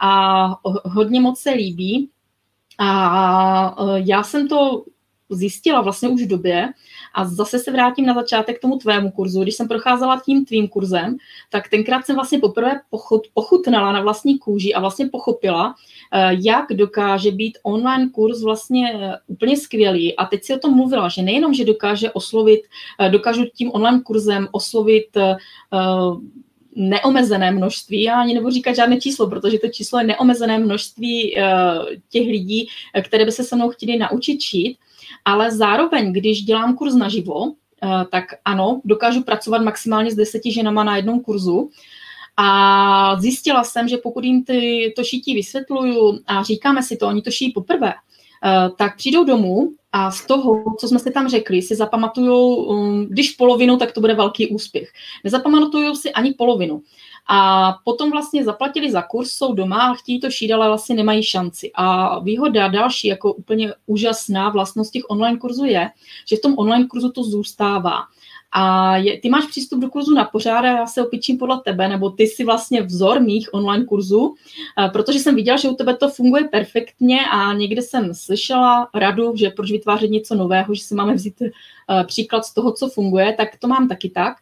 A 0.00 0.48
hodně 0.84 1.20
moc 1.20 1.40
se 1.40 1.50
líbí. 1.50 2.08
A 2.78 3.76
já 3.96 4.22
jsem 4.22 4.48
to 4.48 4.84
zjistila 5.30 5.80
vlastně 5.80 6.08
už 6.08 6.22
v 6.22 6.28
době, 6.28 6.68
a 7.14 7.24
zase 7.24 7.58
se 7.58 7.72
vrátím 7.72 8.06
na 8.06 8.14
začátek 8.14 8.58
k 8.58 8.60
tomu 8.60 8.76
tvému 8.76 9.10
kurzu. 9.10 9.42
Když 9.42 9.54
jsem 9.54 9.68
procházela 9.68 10.20
tím 10.24 10.44
tvým 10.44 10.68
kurzem, 10.68 11.16
tak 11.50 11.68
tenkrát 11.68 12.06
jsem 12.06 12.16
vlastně 12.16 12.38
poprvé 12.38 12.80
pochut, 12.90 13.22
pochutnala 13.34 13.92
na 13.92 14.00
vlastní 14.00 14.38
kůži 14.38 14.74
a 14.74 14.80
vlastně 14.80 15.06
pochopila, 15.06 15.74
eh, 16.12 16.30
jak 16.40 16.66
dokáže 16.72 17.30
být 17.30 17.58
online 17.62 18.10
kurz 18.10 18.42
vlastně 18.42 18.92
eh, 18.94 19.16
úplně 19.26 19.56
skvělý. 19.56 20.16
A 20.16 20.24
teď 20.24 20.44
si 20.44 20.54
o 20.54 20.58
tom 20.58 20.76
mluvila, 20.76 21.08
že 21.08 21.22
nejenom, 21.22 21.54
že 21.54 21.64
dokáže 21.64 22.10
oslovit, 22.10 22.60
eh, 23.00 23.10
dokážu 23.10 23.44
tím 23.54 23.70
online 23.74 24.00
kurzem 24.00 24.48
oslovit 24.52 25.16
neomezené 26.78 27.50
množství, 27.50 28.02
já 28.02 28.20
ani 28.20 28.34
nebudu 28.34 28.52
říkat 28.52 28.76
žádné 28.76 29.00
číslo, 29.00 29.30
protože 29.30 29.58
to 29.58 29.68
číslo 29.68 29.98
je 29.98 30.06
neomezené 30.06 30.58
množství 30.58 31.36
těch 32.10 32.26
lidí, 32.26 32.68
které 33.04 33.24
by 33.24 33.32
se 33.32 33.44
se 33.44 33.56
mnou 33.56 33.70
chtěli 33.70 33.98
naučit 33.98 34.40
šít, 34.40 34.78
ale 35.24 35.50
zároveň, 35.50 36.12
když 36.12 36.42
dělám 36.42 36.76
kurz 36.76 36.94
naživo, 36.94 37.52
eh, 37.82 38.04
tak 38.10 38.24
ano, 38.44 38.80
dokážu 38.84 39.22
pracovat 39.22 39.62
maximálně 39.62 40.10
s 40.10 40.14
deseti 40.14 40.52
ženama 40.52 40.84
na 40.84 40.96
jednom 40.96 41.20
kurzu. 41.20 41.70
A 42.36 43.16
zjistila 43.20 43.64
jsem, 43.64 43.88
že 43.88 43.96
pokud 43.96 44.24
jim 44.24 44.44
ty, 44.44 44.92
to 44.96 45.04
šití 45.04 45.34
vysvětluju 45.34 46.20
a 46.26 46.42
říkáme 46.42 46.82
si 46.82 46.96
to, 46.96 47.06
oni 47.06 47.22
to 47.22 47.30
šijí 47.30 47.52
poprvé, 47.52 47.92
eh, 47.94 48.07
tak 48.76 48.96
přijdou 48.96 49.24
domů 49.24 49.72
a 49.92 50.10
z 50.10 50.26
toho, 50.26 50.64
co 50.78 50.88
jsme 50.88 50.98
si 50.98 51.10
tam 51.10 51.28
řekli, 51.28 51.62
si 51.62 51.76
zapamatují, 51.76 52.66
um, 52.66 53.06
když 53.06 53.30
polovinu, 53.30 53.76
tak 53.76 53.92
to 53.92 54.00
bude 54.00 54.14
velký 54.14 54.46
úspěch. 54.48 54.92
Nezapamatují 55.24 55.96
si 55.96 56.12
ani 56.12 56.34
polovinu. 56.34 56.82
A 57.30 57.72
potom 57.84 58.10
vlastně 58.10 58.44
zaplatili 58.44 58.90
za 58.90 59.02
kurz, 59.02 59.30
jsou 59.30 59.54
doma 59.54 59.90
a 59.90 59.94
chtějí 59.94 60.20
to 60.20 60.30
šít, 60.30 60.52
ale 60.52 60.68
vlastně 60.68 60.96
nemají 60.96 61.22
šanci. 61.22 61.70
A 61.74 62.18
výhoda 62.18 62.68
další, 62.68 63.08
jako 63.08 63.32
úplně 63.32 63.72
úžasná 63.86 64.48
vlastnost 64.48 64.92
těch 64.92 65.02
online 65.08 65.38
kurzů 65.38 65.64
je, 65.64 65.90
že 66.28 66.36
v 66.36 66.40
tom 66.40 66.54
online 66.58 66.86
kurzu 66.86 67.12
to 67.12 67.22
zůstává. 67.22 68.00
A 68.52 68.96
je, 68.96 69.20
ty 69.20 69.28
máš 69.30 69.46
přístup 69.46 69.80
do 69.80 69.88
kurzu 69.88 70.14
na 70.14 70.24
pořád 70.24 70.58
a 70.58 70.66
já 70.66 70.86
se 70.86 71.06
opičím 71.06 71.38
podle 71.38 71.60
tebe, 71.64 71.88
nebo 71.88 72.10
ty 72.10 72.22
jsi 72.22 72.44
vlastně 72.44 72.82
vzor 72.82 73.20
mých 73.20 73.54
online 73.54 73.84
kurzů, 73.84 74.34
protože 74.92 75.18
jsem 75.18 75.34
viděla, 75.34 75.56
že 75.56 75.68
u 75.68 75.74
tebe 75.74 75.96
to 75.96 76.08
funguje 76.08 76.44
perfektně 76.44 77.20
a 77.32 77.52
někde 77.52 77.82
jsem 77.82 78.14
slyšela 78.14 78.88
radu, 78.94 79.36
že 79.36 79.50
proč 79.50 79.70
vytvářet 79.70 80.10
něco 80.10 80.34
nového, 80.34 80.74
že 80.74 80.82
si 80.82 80.94
máme 80.94 81.14
vzít 81.14 81.42
příklad 82.06 82.44
z 82.44 82.54
toho, 82.54 82.72
co 82.72 82.88
funguje, 82.88 83.32
tak 83.32 83.48
to 83.58 83.68
mám 83.68 83.88
taky 83.88 84.10
tak. 84.10 84.36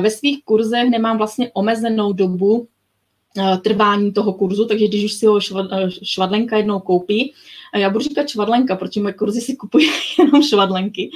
Ve 0.00 0.10
svých 0.10 0.44
kurzech 0.44 0.90
nemám 0.90 1.18
vlastně 1.18 1.50
omezenou 1.54 2.12
dobu 2.12 2.68
trvání 3.62 4.12
toho 4.12 4.32
kurzu, 4.32 4.66
takže 4.66 4.88
když 4.88 5.04
už 5.04 5.12
si 5.12 5.26
ho 5.26 5.40
švadlenka 6.02 6.56
jednou 6.56 6.80
koupí, 6.80 7.32
já 7.76 7.90
budu 7.90 8.04
říkat 8.04 8.28
švadlenka, 8.28 8.76
protože 8.76 9.00
moje 9.00 9.14
kurzy 9.14 9.40
si 9.40 9.56
kupují 9.56 9.88
jenom 10.18 10.42
švadlenky, 10.42 11.10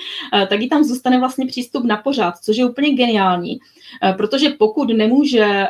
tak 0.49 0.61
i 0.61 0.69
tam 0.69 0.85
zůstane 0.85 1.19
vlastně 1.19 1.47
přístup 1.47 1.85
na 1.85 1.97
pořád, 1.97 2.39
což 2.39 2.57
je 2.57 2.67
úplně 2.67 2.91
geniální, 2.91 3.59
protože 4.17 4.51
pokud 4.51 4.89
nemůže 4.89 5.67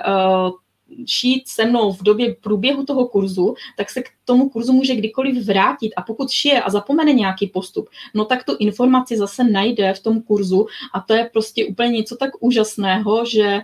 šít 1.06 1.48
se 1.48 1.64
mnou 1.64 1.92
v 1.92 2.02
době 2.02 2.36
průběhu 2.40 2.84
toho 2.84 3.08
kurzu, 3.08 3.54
tak 3.76 3.90
se 3.90 4.02
k 4.02 4.08
tomu 4.24 4.48
kurzu 4.48 4.72
může 4.72 4.96
kdykoliv 4.96 5.46
vrátit. 5.46 5.92
A 5.96 6.02
pokud 6.02 6.30
šije 6.30 6.62
a 6.62 6.70
zapomene 6.70 7.12
nějaký 7.12 7.46
postup, 7.46 7.88
no 8.14 8.24
tak 8.24 8.44
tu 8.44 8.56
informaci 8.58 9.16
zase 9.16 9.44
najde 9.44 9.94
v 9.94 10.02
tom 10.02 10.22
kurzu. 10.22 10.66
A 10.94 11.00
to 11.00 11.14
je 11.14 11.30
prostě 11.32 11.66
úplně 11.66 11.90
něco 11.90 12.16
tak 12.16 12.30
úžasného, 12.40 13.24
že 13.24 13.60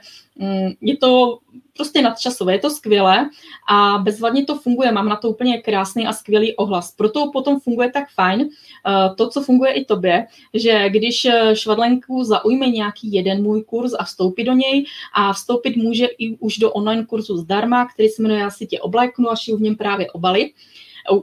je 0.80 0.96
to 0.96 1.38
prostě 1.74 2.02
nadčasové, 2.02 2.52
je 2.52 2.58
to 2.58 2.70
skvělé 2.70 3.30
a 3.68 3.98
bezvadně 3.98 4.44
to 4.44 4.58
funguje, 4.58 4.92
mám 4.92 5.08
na 5.08 5.16
to 5.16 5.30
úplně 5.30 5.62
krásný 5.62 6.06
a 6.06 6.12
skvělý 6.12 6.56
ohlas. 6.56 6.94
Proto 6.96 7.30
potom 7.32 7.60
funguje 7.60 7.90
tak 7.90 8.04
fajn 8.14 8.40
eh, 8.40 9.14
to, 9.14 9.28
co 9.28 9.42
funguje 9.42 9.72
i 9.72 9.84
tobě, 9.84 10.26
že 10.54 10.88
když 10.88 11.24
eh, 11.24 11.56
švadlenku 11.56 12.24
zaujme 12.24 12.68
nějaký 12.68 13.12
jeden 13.12 13.42
můj 13.42 13.62
kurz 13.62 13.92
a 13.98 14.04
vstoupí 14.04 14.44
do 14.44 14.52
něj 14.52 14.84
a 15.14 15.32
vstoupit 15.32 15.76
může 15.76 16.06
i 16.06 16.36
už 16.36 16.58
do 16.58 16.72
online 16.72 17.04
kurzu 17.04 17.36
zdarma, 17.36 17.88
který 17.94 18.08
se 18.08 18.22
jmenuje 18.22 18.40
Já 18.40 18.50
si 18.50 18.66
tě 18.66 18.80
obléknu 18.80 19.30
a 19.30 19.36
šiju 19.36 19.56
v 19.56 19.62
něm 19.62 19.76
právě 19.76 20.10
obaly, 20.10 20.50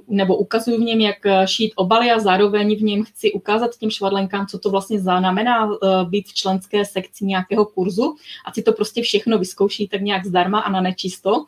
nebo 0.07 0.37
ukazuju 0.37 0.77
v 0.77 0.81
něm, 0.81 1.01
jak 1.01 1.25
eh, 1.25 1.47
šít 1.47 1.73
obaly 1.75 2.11
a 2.11 2.19
zároveň 2.19 2.75
v 2.75 2.81
něm 2.81 3.03
chci 3.03 3.31
ukázat 3.31 3.77
těm 3.77 3.89
švadlenkám, 3.89 4.47
co 4.47 4.59
to 4.59 4.69
vlastně 4.69 4.99
znamená 4.99 5.69
eh, 5.71 6.05
být 6.05 6.27
v 6.27 6.33
členské 6.33 6.85
sekci 6.85 7.25
nějakého 7.25 7.65
kurzu. 7.65 8.15
A 8.45 8.53
si 8.53 8.63
to 8.63 8.73
prostě 8.73 9.01
všechno 9.01 9.37
vyzkouší 9.37 9.87
tak 9.87 10.01
nějak 10.01 10.25
zdarma 10.25 10.59
a 10.59 10.71
na 10.71 10.81
nečisto, 10.81 11.45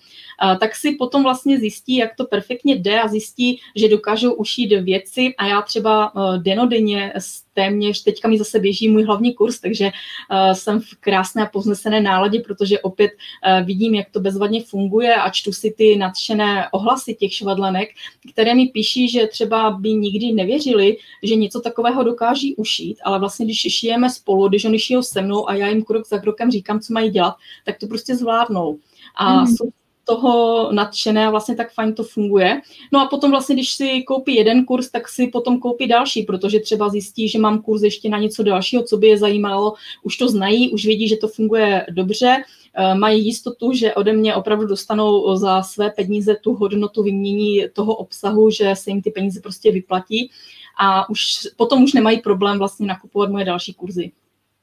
eh, 0.53 0.57
tak 0.57 0.75
si 0.75 0.91
potom 0.91 1.23
vlastně 1.23 1.59
zjistí, 1.59 1.95
jak 1.95 2.15
to 2.15 2.25
perfektně 2.25 2.75
jde 2.75 3.01
a 3.01 3.07
zjistí, 3.07 3.59
že 3.75 3.89
dokážou 3.89 4.33
ušít 4.33 4.73
věci 4.81 5.33
a 5.37 5.47
já 5.47 5.61
třeba 5.61 6.13
denodenně 6.37 7.13
téměř, 7.53 8.03
teďka 8.03 8.27
mi 8.27 8.37
zase 8.37 8.59
běží 8.59 8.89
můj 8.89 9.03
hlavní 9.03 9.33
kurz, 9.33 9.59
takže 9.59 9.85
uh, 9.85 10.53
jsem 10.53 10.79
v 10.79 10.95
krásné 10.99 11.43
a 11.43 11.45
poznesené 11.45 12.01
náladě, 12.01 12.39
protože 12.39 12.79
opět 12.79 13.11
uh, 13.11 13.65
vidím, 13.65 13.95
jak 13.95 14.09
to 14.11 14.19
bezvadně 14.19 14.63
funguje 14.63 15.15
a 15.15 15.29
čtu 15.29 15.53
si 15.53 15.73
ty 15.77 15.95
nadšené 15.95 16.69
ohlasy 16.71 17.13
těch 17.13 17.33
švadlenek, 17.33 17.89
které 18.33 18.55
mi 18.55 18.65
píší, 18.65 19.09
že 19.09 19.27
třeba 19.27 19.71
by 19.71 19.93
nikdy 19.93 20.31
nevěřili, 20.31 20.97
že 21.23 21.35
něco 21.35 21.59
takového 21.59 22.03
dokáží 22.03 22.55
ušít, 22.55 22.97
ale 23.03 23.19
vlastně 23.19 23.45
když 23.45 23.59
šijeme 23.59 24.09
spolu, 24.09 24.47
když 24.47 24.65
oni 24.65 24.79
šijou 24.79 25.01
se 25.01 25.21
mnou 25.21 25.49
a 25.49 25.53
já 25.53 25.67
jim 25.67 25.83
krok 25.83 26.07
za 26.07 26.17
krokem 26.17 26.51
říkám, 26.51 26.79
co 26.79 26.93
mají 26.93 27.09
dělat, 27.09 27.35
tak 27.65 27.79
to 27.79 27.87
prostě 27.87 28.15
zvládnou. 28.15 28.79
A 29.15 29.41
mm. 29.41 29.47
jsou 29.47 29.69
toho 30.03 30.69
nadšené 30.71 31.27
a 31.27 31.29
vlastně 31.29 31.55
tak 31.55 31.73
fajn 31.73 31.93
to 31.93 32.03
funguje. 32.03 32.61
No 32.91 33.01
a 33.01 33.05
potom 33.05 33.31
vlastně, 33.31 33.55
když 33.55 33.73
si 33.73 34.03
koupí 34.03 34.35
jeden 34.35 34.65
kurz, 34.65 34.89
tak 34.89 35.07
si 35.07 35.27
potom 35.27 35.59
koupí 35.59 35.87
další, 35.87 36.23
protože 36.23 36.59
třeba 36.59 36.89
zjistí, 36.89 37.29
že 37.29 37.39
mám 37.39 37.61
kurz 37.61 37.81
ještě 37.81 38.09
na 38.09 38.17
něco 38.17 38.43
dalšího, 38.43 38.83
co 38.83 38.97
by 38.97 39.07
je 39.07 39.17
zajímalo, 39.17 39.73
už 40.03 40.17
to 40.17 40.29
znají, 40.29 40.71
už 40.71 40.85
vědí, 40.85 41.07
že 41.07 41.17
to 41.17 41.27
funguje 41.27 41.85
dobře, 41.91 42.43
eh, 42.73 42.95
mají 42.95 43.25
jistotu, 43.25 43.73
že 43.73 43.93
ode 43.93 44.13
mě 44.13 44.35
opravdu 44.35 44.67
dostanou 44.67 45.35
za 45.35 45.63
své 45.63 45.89
peníze 45.89 46.35
tu 46.35 46.53
hodnotu 46.53 47.03
vymění 47.03 47.65
toho 47.73 47.95
obsahu, 47.95 48.49
že 48.49 48.75
se 48.75 48.89
jim 48.89 49.01
ty 49.01 49.11
peníze 49.11 49.41
prostě 49.41 49.71
vyplatí 49.71 50.31
a 50.79 51.09
už 51.09 51.47
potom 51.57 51.83
už 51.83 51.93
nemají 51.93 52.21
problém 52.21 52.57
vlastně 52.57 52.87
nakupovat 52.87 53.31
moje 53.31 53.45
další 53.45 53.73
kurzy. 53.73 54.11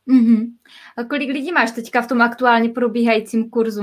Mm-hmm. 0.09 0.47
A 0.97 1.05
kolik 1.05 1.31
lidí 1.31 1.53
máš 1.53 1.71
teďka 1.71 2.03
v 2.03 2.07
tom 2.07 2.23
aktuálně 2.23 2.69
probíhajícím 2.69 3.51
kurzu? 3.51 3.83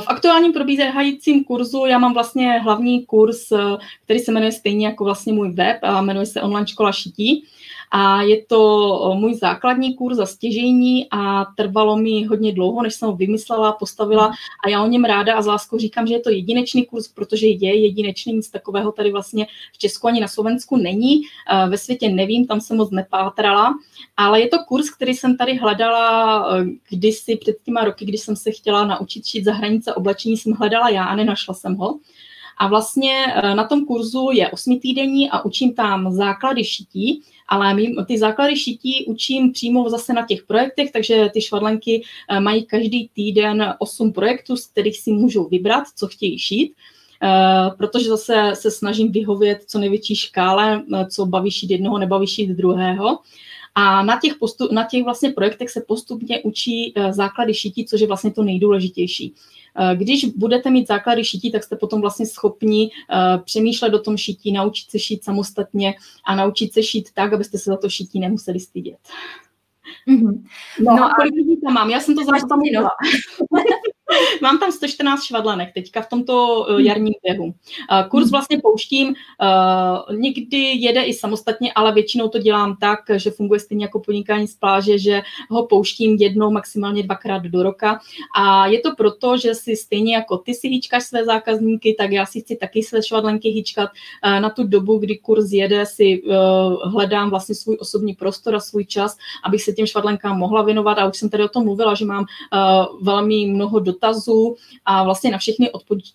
V 0.00 0.04
aktuálním 0.06 0.52
probíhajícím 0.52 1.44
kurzu 1.44 1.86
já 1.86 1.98
mám 1.98 2.14
vlastně 2.14 2.52
hlavní 2.52 3.06
kurz, 3.06 3.52
eh, 3.52 3.58
který 4.04 4.20
se 4.20 4.32
jmenuje 4.32 4.52
stejně 4.52 4.86
jako 4.86 5.04
vlastně 5.04 5.32
můj 5.32 5.50
web 5.50 5.78
a 5.82 6.00
jmenuje 6.02 6.26
se 6.26 6.42
Online 6.42 6.66
škola 6.66 6.92
šití 6.92 7.44
a 7.90 8.22
je 8.22 8.44
to 8.44 9.14
můj 9.18 9.34
základní 9.34 9.94
kurz 9.94 10.16
za 10.16 10.26
stěžení 10.26 11.06
a 11.10 11.44
trvalo 11.56 11.96
mi 11.96 12.24
hodně 12.24 12.52
dlouho, 12.52 12.82
než 12.82 12.94
jsem 12.94 13.08
ho 13.08 13.16
vymyslela, 13.16 13.72
postavila 13.72 14.32
a 14.64 14.68
já 14.68 14.82
o 14.82 14.86
něm 14.86 15.04
ráda 15.04 15.34
a 15.34 15.42
z 15.42 15.46
láskou 15.46 15.78
říkám, 15.78 16.06
že 16.06 16.14
je 16.14 16.20
to 16.20 16.30
jedinečný 16.30 16.86
kurz, 16.86 17.08
protože 17.08 17.46
je 17.46 17.80
jedinečný, 17.80 18.32
nic 18.32 18.50
takového 18.50 18.92
tady 18.92 19.12
vlastně 19.12 19.46
v 19.72 19.78
Česku 19.78 20.06
ani 20.06 20.20
na 20.20 20.28
Slovensku 20.28 20.76
není, 20.76 21.20
ve 21.68 21.78
světě 21.78 22.08
nevím, 22.08 22.46
tam 22.46 22.60
jsem 22.60 22.76
moc 22.76 22.90
nepátrala, 22.90 23.74
ale 24.16 24.40
je 24.40 24.48
to 24.48 24.58
kurz, 24.68 24.90
který 24.90 25.14
jsem 25.14 25.36
tady 25.36 25.56
hledala 25.56 26.46
kdysi 26.88 27.36
před 27.36 27.56
těma 27.64 27.84
roky, 27.84 28.04
když 28.04 28.20
jsem 28.20 28.36
se 28.36 28.50
chtěla 28.50 28.84
naučit 28.86 29.26
šít 29.26 29.44
za 29.44 29.52
hranice 29.52 29.94
oblečení, 29.94 30.36
jsem 30.36 30.52
hledala 30.52 30.88
já 30.88 31.04
a 31.04 31.16
nenašla 31.16 31.54
jsem 31.54 31.74
ho. 31.74 31.98
A 32.56 32.68
vlastně 32.68 33.26
na 33.54 33.64
tom 33.64 33.86
kurzu 33.86 34.28
je 34.32 34.48
osmitýdenní 34.48 35.30
a 35.30 35.44
učím 35.44 35.74
tam 35.74 36.12
základy 36.12 36.64
šití, 36.64 37.22
ale 37.48 37.76
ty 38.06 38.18
základy 38.18 38.56
šití 38.56 39.04
učím 39.06 39.52
přímo 39.52 39.90
zase 39.90 40.12
na 40.12 40.26
těch 40.26 40.42
projektech, 40.42 40.92
takže 40.92 41.30
ty 41.32 41.42
švadlenky 41.42 42.02
eh, 42.30 42.40
mají 42.40 42.64
každý 42.64 43.08
týden 43.14 43.74
8 43.78 44.12
projektů, 44.12 44.56
z 44.56 44.66
kterých 44.66 44.98
si 44.98 45.12
můžou 45.12 45.48
vybrat, 45.48 45.84
co 45.96 46.06
chtějí 46.06 46.38
šít. 46.38 46.72
Uh, 47.22 47.76
protože 47.76 48.08
zase 48.08 48.50
se 48.54 48.70
snažím 48.70 49.12
vyhovět 49.12 49.64
co 49.66 49.78
největší 49.78 50.16
škále, 50.16 50.82
eh, 50.94 51.06
co 51.06 51.26
baví 51.26 51.50
šít 51.50 51.70
jednoho, 51.70 51.98
nebaví 51.98 52.26
šít 52.26 52.50
druhého. 52.50 53.18
A 53.74 54.02
na 54.02 54.20
těch, 54.20 54.34
postup, 54.34 54.72
na 54.72 54.84
těch 54.84 55.04
vlastně 55.04 55.30
projektech 55.30 55.70
se 55.70 55.84
postupně 55.88 56.42
učí 56.42 56.94
základy 57.10 57.54
šití, 57.54 57.84
což 57.84 58.00
je 58.00 58.06
vlastně 58.06 58.32
to 58.32 58.42
nejdůležitější. 58.42 59.34
Eh, 59.78 59.96
když 59.96 60.24
budete 60.24 60.70
mít 60.70 60.88
základy 60.88 61.24
šití, 61.24 61.52
tak 61.52 61.64
jste 61.64 61.76
potom 61.76 62.00
vlastně 62.00 62.26
schopni 62.26 62.90
eh, 63.10 63.38
přemýšlet 63.44 63.94
o 63.94 63.98
tom 63.98 64.16
šití, 64.16 64.52
naučit 64.52 64.90
se 64.90 64.98
šít 64.98 65.24
samostatně 65.24 65.94
a 66.24 66.34
naučit 66.34 66.72
se 66.72 66.82
šít 66.82 67.08
tak, 67.14 67.32
abyste 67.32 67.58
se 67.58 67.70
za 67.70 67.76
to 67.76 67.88
šití 67.88 68.20
nemuseli 68.20 68.60
stydět. 68.60 68.98
Mm-hmm. 70.08 70.42
No, 70.80 70.96
no 70.96 71.04
a 71.04 71.14
kolik 71.16 71.34
lidí 71.34 71.60
tam 71.60 71.74
mám? 71.74 71.90
Já 71.90 72.00
jsem 72.00 72.14
to 72.14 72.24
zastavila. 72.24 72.90
Mám 74.42 74.58
tam 74.58 74.72
114 74.72 75.22
švadlenek 75.22 75.74
teďka 75.74 76.02
v 76.02 76.08
tomto 76.08 76.66
uh, 76.70 76.80
jarním 76.80 77.14
běhu. 77.22 77.44
Uh, 77.44 77.52
kurz 78.08 78.30
vlastně 78.30 78.58
pouštím, 78.62 79.08
uh, 79.08 80.16
někdy 80.16 80.56
jede 80.56 81.02
i 81.02 81.14
samostatně, 81.14 81.72
ale 81.72 81.92
většinou 81.92 82.28
to 82.28 82.38
dělám 82.38 82.76
tak, 82.76 83.00
že 83.16 83.30
funguje 83.30 83.60
stejně 83.60 83.84
jako 83.84 84.00
podnikání 84.00 84.48
z 84.48 84.56
pláže, 84.56 84.98
že 84.98 85.22
ho 85.50 85.66
pouštím 85.66 86.16
jednou, 86.20 86.50
maximálně 86.50 87.02
dvakrát 87.02 87.42
do 87.42 87.62
roka. 87.62 88.00
A 88.36 88.66
je 88.66 88.80
to 88.80 88.94
proto, 88.94 89.36
že 89.36 89.54
si 89.54 89.76
stejně 89.76 90.14
jako 90.14 90.38
ty 90.38 90.54
si 90.54 90.68
hýčkáš 90.68 91.04
své 91.04 91.24
zákazníky, 91.24 91.94
tak 91.98 92.12
já 92.12 92.26
si 92.26 92.40
chci 92.40 92.56
taky 92.56 92.82
své 92.82 93.02
švadlenky 93.02 93.48
hýčkat. 93.48 93.90
Na 94.22 94.50
tu 94.50 94.64
dobu, 94.64 94.98
kdy 94.98 95.18
kurz 95.18 95.52
jede, 95.52 95.86
si 95.86 96.22
hledám 96.84 97.30
vlastně 97.30 97.54
svůj 97.54 97.76
osobní 97.80 98.14
prostor 98.14 98.54
a 98.54 98.60
svůj 98.60 98.84
čas, 98.84 99.16
abych 99.44 99.62
se 99.62 99.72
těm 99.72 99.86
švadlenkám 99.86 100.38
mohla 100.38 100.62
věnovat. 100.62 100.98
A 100.98 101.08
už 101.08 101.16
jsem 101.16 101.28
tady 101.28 101.44
o 101.44 101.48
tom 101.48 101.64
mluvila, 101.64 101.94
že 101.94 102.04
mám 102.04 102.24
velmi 103.00 103.46
mnoho 103.46 103.78
dotazů 103.78 103.93
dotazů 103.94 104.56
a 104.84 105.04
vlastně 105.04 105.30
na 105.30 105.38
všechny 105.38 105.70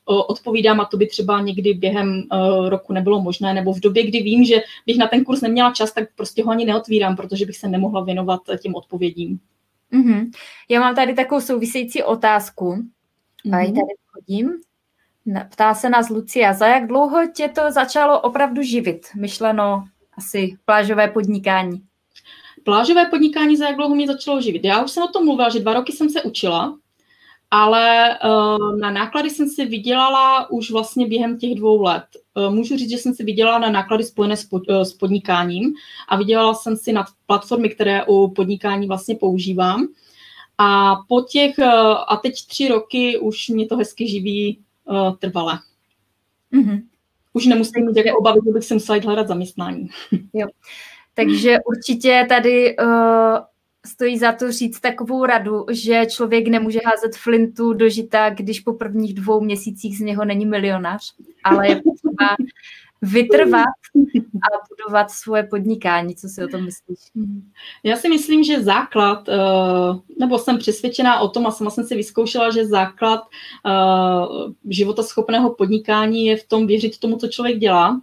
odpovídám 0.05 0.81
a 0.81 0.85
to 0.85 0.97
by 0.97 1.07
třeba 1.07 1.41
někdy 1.41 1.73
během 1.73 2.23
uh, 2.31 2.69
roku 2.69 2.93
nebylo 2.93 3.21
možné, 3.21 3.53
nebo 3.53 3.73
v 3.73 3.79
době, 3.79 4.03
kdy 4.07 4.21
vím, 4.21 4.43
že 4.43 4.61
bych 4.85 4.97
na 4.97 5.07
ten 5.07 5.23
kurz 5.23 5.41
neměla 5.41 5.73
čas, 5.73 5.93
tak 5.93 6.09
prostě 6.15 6.43
ho 6.43 6.51
ani 6.51 6.65
neotvírám, 6.65 7.15
protože 7.15 7.45
bych 7.45 7.57
se 7.57 7.67
nemohla 7.67 8.03
věnovat 8.03 8.41
těm 8.61 8.75
odpovědím. 8.75 9.39
Mm-hmm. 9.93 10.31
Já 10.69 10.79
mám 10.79 10.95
tady 10.95 11.13
takovou 11.13 11.41
související 11.41 12.03
otázku. 12.03 12.75
Mm-hmm. 13.45 13.55
A 13.55 13.61
ji 13.61 13.67
tady 13.67 13.93
chodím. 14.11 14.51
Ptá 15.49 15.73
se 15.73 15.89
nás 15.89 16.09
Lucia, 16.09 16.53
za 16.53 16.67
jak 16.67 16.87
dlouho 16.87 17.27
tě 17.35 17.47
to 17.47 17.71
začalo 17.71 18.21
opravdu 18.21 18.61
živit? 18.61 19.07
Myšleno 19.15 19.85
asi 20.17 20.57
plážové 20.65 21.07
podnikání. 21.07 21.81
Plážové 22.63 23.05
podnikání 23.05 23.57
za 23.57 23.65
jak 23.65 23.75
dlouho 23.75 23.95
mě 23.95 24.07
začalo 24.07 24.41
živit? 24.41 24.63
Já 24.63 24.83
už 24.83 24.91
jsem 24.91 25.03
o 25.03 25.07
tom 25.07 25.25
mluvila, 25.25 25.49
že 25.49 25.59
dva 25.59 25.73
roky 25.73 25.91
jsem 25.91 26.09
se 26.09 26.21
učila 26.21 26.77
ale 27.51 28.17
uh, 28.25 28.79
na 28.79 28.91
náklady 28.91 29.29
jsem 29.29 29.49
si 29.49 29.65
vydělala 29.65 30.51
už 30.51 30.71
vlastně 30.71 31.07
během 31.07 31.37
těch 31.37 31.55
dvou 31.55 31.81
let. 31.81 32.03
Uh, 32.33 32.53
můžu 32.53 32.77
říct, 32.77 32.89
že 32.89 32.97
jsem 32.97 33.13
si 33.13 33.23
vydělala 33.23 33.59
na 33.59 33.69
náklady 33.69 34.03
spojené 34.03 34.37
s, 34.37 34.47
s 34.83 34.93
podnikáním 34.93 35.73
a 36.07 36.17
vydělala 36.17 36.53
jsem 36.53 36.77
si 36.77 36.93
na 36.93 37.05
platformy, 37.25 37.69
které 37.69 38.05
u 38.05 38.27
podnikání 38.27 38.87
vlastně 38.87 39.15
používám. 39.15 39.87
A 40.57 40.95
po 41.07 41.21
těch, 41.21 41.59
a 42.07 42.19
teď 42.23 42.33
tři 42.47 42.67
roky 42.67 43.19
už 43.19 43.49
mě 43.49 43.65
to 43.65 43.77
hezky 43.77 44.07
živí 44.07 44.59
trvale. 45.19 45.59
Mm-hmm. 46.53 46.81
Už 47.33 47.45
nemusím 47.45 47.85
mít 47.85 47.97
jaké 47.97 48.13
obavy, 48.13 48.39
že 48.45 48.51
bych 48.51 48.63
se 48.63 48.73
musela 48.73 48.95
jít 48.95 49.05
hledat 49.05 49.27
zaměstnání. 49.27 49.89
Jo. 50.33 50.47
Takže 51.13 51.57
určitě 51.65 52.25
tady 52.29 52.77
uh, 52.77 53.37
stojí 53.87 54.17
za 54.17 54.31
to 54.31 54.51
říct 54.51 54.79
takovou 54.79 55.25
radu, 55.25 55.65
že 55.71 56.05
člověk 56.09 56.47
nemůže 56.47 56.79
házet 56.85 57.15
flintu 57.15 57.73
do 57.73 57.89
žita, 57.89 58.29
když 58.29 58.59
po 58.59 58.73
prvních 58.73 59.13
dvou 59.13 59.41
měsících 59.41 59.97
z 59.97 60.01
něho 60.01 60.25
není 60.25 60.45
milionář, 60.45 61.13
ale 61.43 61.69
je 61.69 61.75
potřeba 61.75 62.35
vytrvat 63.01 63.65
a 64.35 64.47
budovat 64.69 65.11
svoje 65.11 65.43
podnikání. 65.43 66.15
Co 66.15 66.27
si 66.27 66.43
o 66.43 66.47
tom 66.47 66.65
myslíš? 66.65 66.99
Já 67.83 67.95
si 67.95 68.09
myslím, 68.09 68.43
že 68.43 68.63
základ, 68.63 69.29
eh, 69.29 69.37
nebo 70.19 70.39
jsem 70.39 70.57
přesvědčená 70.57 71.19
o 71.19 71.27
tom 71.27 71.47
a 71.47 71.51
sama 71.51 71.69
jsem 71.69 71.83
si 71.83 71.95
vyzkoušela, 71.95 72.51
že 72.51 72.67
základ 72.67 73.21
eh, 73.65 73.71
životaschopného 74.69 75.55
podnikání 75.55 76.25
je 76.25 76.37
v 76.37 76.47
tom 76.47 76.67
věřit 76.67 76.99
tomu, 76.99 77.17
co 77.17 77.27
člověk 77.27 77.57
dělá. 77.57 78.01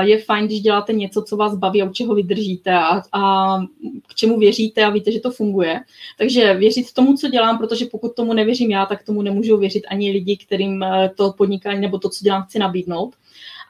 Je 0.00 0.18
fajn, 0.18 0.46
když 0.46 0.60
děláte 0.60 0.92
něco, 0.92 1.22
co 1.22 1.36
vás 1.36 1.54
baví 1.56 1.82
a 1.82 1.84
u 1.84 1.92
čeho 1.92 2.14
vydržíte 2.14 2.74
a, 2.74 3.02
a 3.12 3.58
k 4.06 4.14
čemu 4.14 4.38
věříte 4.38 4.84
a 4.84 4.90
víte, 4.90 5.12
že 5.12 5.20
to 5.20 5.30
funguje. 5.30 5.80
Takže 6.18 6.54
věřit 6.54 6.92
tomu, 6.92 7.16
co 7.16 7.28
dělám, 7.28 7.58
protože 7.58 7.86
pokud 7.86 8.14
tomu 8.14 8.32
nevěřím 8.32 8.70
já, 8.70 8.86
tak 8.86 9.04
tomu 9.04 9.22
nemůžou 9.22 9.58
věřit 9.58 9.84
ani 9.88 10.12
lidi, 10.12 10.36
kterým 10.36 10.82
eh, 10.82 11.10
to 11.16 11.32
podnikání 11.32 11.80
nebo 11.80 11.98
to, 11.98 12.08
co 12.08 12.24
dělám, 12.24 12.42
chci 12.42 12.58
nabídnout. 12.58 13.14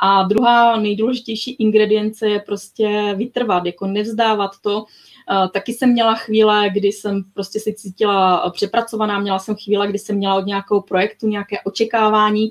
A 0.00 0.22
druhá 0.22 0.76
nejdůležitější 0.76 1.52
ingredience 1.52 2.28
je 2.28 2.40
prostě 2.40 3.14
vytrvat, 3.16 3.66
jako 3.66 3.86
nevzdávat 3.86 4.50
to. 4.62 4.84
Eh, 5.30 5.48
taky 5.48 5.72
jsem 5.72 5.92
měla 5.92 6.14
chvíle, 6.14 6.70
kdy 6.70 6.88
jsem 6.88 7.24
prostě 7.34 7.60
si 7.60 7.74
cítila 7.74 8.50
přepracovaná, 8.50 9.18
měla 9.18 9.38
jsem 9.38 9.56
chvíle, 9.56 9.88
kdy 9.88 9.98
jsem 9.98 10.16
měla 10.16 10.34
od 10.34 10.46
nějakého 10.46 10.82
projektu 10.82 11.28
nějaké 11.28 11.60
očekávání 11.64 12.50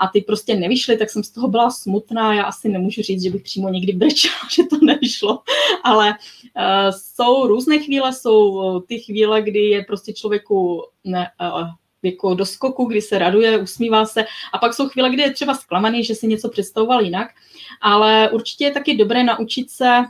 a 0.00 0.08
ty 0.08 0.20
prostě 0.20 0.56
nevyšly, 0.56 0.96
tak 0.96 1.10
jsem 1.10 1.24
z 1.24 1.30
toho 1.30 1.48
byla 1.48 1.70
smutná. 1.70 2.34
Já 2.34 2.42
asi 2.42 2.68
nemůžu 2.68 3.02
říct, 3.02 3.22
že 3.22 3.30
bych 3.30 3.42
přímo 3.42 3.68
někdy 3.68 3.92
brečela, 3.92 4.34
že 4.54 4.62
to 4.64 4.76
nevyšlo, 4.82 5.42
ale 5.84 6.08
uh, 6.08 6.98
jsou 6.98 7.46
různé 7.46 7.78
chvíle, 7.78 8.12
jsou 8.12 8.80
ty 8.80 8.98
chvíle, 8.98 9.42
kdy 9.42 9.60
je 9.60 9.84
prostě 9.84 10.12
člověku 10.12 10.82
ne, 11.04 11.30
jako 12.02 12.34
do 12.34 12.46
skoku, 12.46 12.84
kdy 12.84 13.02
se 13.02 13.18
raduje, 13.18 13.58
usmívá 13.58 14.06
se. 14.06 14.24
A 14.52 14.58
pak 14.58 14.74
jsou 14.74 14.88
chvíle, 14.88 15.10
kdy 15.10 15.22
je 15.22 15.32
třeba 15.32 15.54
zklamaný, 15.54 16.04
že 16.04 16.14
si 16.14 16.26
něco 16.26 16.48
představoval 16.48 17.04
jinak, 17.04 17.28
ale 17.80 18.30
určitě 18.30 18.64
je 18.64 18.72
taky 18.72 18.96
dobré 18.96 19.24
naučit 19.24 19.70
se 19.70 20.04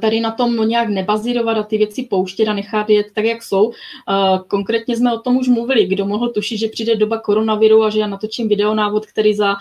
tady 0.00 0.20
na 0.20 0.30
tom 0.30 0.68
nějak 0.68 0.88
nebazírovat 0.88 1.58
a 1.58 1.62
ty 1.62 1.78
věci 1.78 2.02
pouštět 2.02 2.48
a 2.48 2.52
nechat 2.52 2.90
je 2.90 3.04
tak, 3.14 3.24
jak 3.24 3.42
jsou. 3.42 3.72
Konkrétně 4.48 4.96
jsme 4.96 5.14
o 5.14 5.18
tom 5.18 5.36
už 5.36 5.48
mluvili, 5.48 5.86
kdo 5.86 6.06
mohl 6.06 6.28
tušit, 6.28 6.58
že 6.58 6.68
přijde 6.68 6.96
doba 6.96 7.18
koronaviru 7.18 7.84
a 7.84 7.90
že 7.90 8.00
já 8.00 8.06
natočím 8.06 8.48
videonávod, 8.48 9.06
který 9.06 9.34
za 9.34 9.54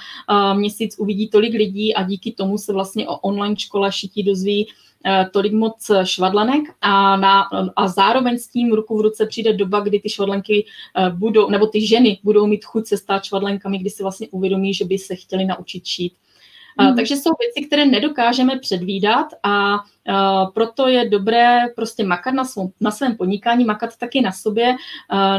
měsíc 0.54 0.96
uvidí 1.00 1.28
tolik 1.28 1.54
lidí 1.54 1.96
a 1.96 2.04
díky 2.04 2.32
tomu 2.32 2.58
se 2.58 2.74
vlastně 2.74 3.08
o 3.08 3.18
online 3.18 3.56
škole 3.58 3.92
šití 3.92 4.24
dozví 4.24 4.68
tolik 5.32 5.54
moc 5.54 5.92
švadlenek 6.04 6.64
a, 6.82 7.18
na, 7.18 7.44
a 7.76 7.88
zároveň 7.88 8.38
s 8.38 8.48
tím 8.48 8.74
ruku 8.74 8.98
v 8.98 9.02
ruce 9.02 9.26
přijde 9.26 9.54
doba, 9.54 9.80
kdy 9.80 10.00
ty 10.00 10.10
švadlenky 10.10 10.66
budou, 11.14 11.50
nebo 11.50 11.68
ty 11.68 11.88
ženy 11.88 12.20
budou 12.24 12.48
mít 12.48 12.66
chuť 12.66 12.88
se 12.88 12.98
stát 12.98 13.24
švadlenkami, 13.24 13.78
kdy 13.78 13.90
si 13.90 14.04
vlastně 14.04 14.28
uvědomí, 14.32 14.74
že 14.74 14.86
by 14.86 14.98
se 14.98 15.16
chtěli 15.16 15.46
naučit 15.46 15.86
šít. 15.86 16.14
Mm. 16.82 16.96
Takže 16.96 17.16
jsou 17.16 17.32
věci, 17.40 17.68
které 17.68 17.86
nedokážeme 17.86 18.60
předvídat 18.60 19.28
a 19.44 19.80
proto 20.54 20.88
je 20.88 21.10
dobré 21.10 21.60
prostě 21.76 22.04
makat 22.04 22.34
na, 22.34 22.46
svou, 22.46 22.72
na 22.82 22.92
svém 22.92 23.18
podnikání, 23.18 23.66
makat 23.66 23.98
taky 23.98 24.22
na 24.22 24.32
sobě, 24.32 24.76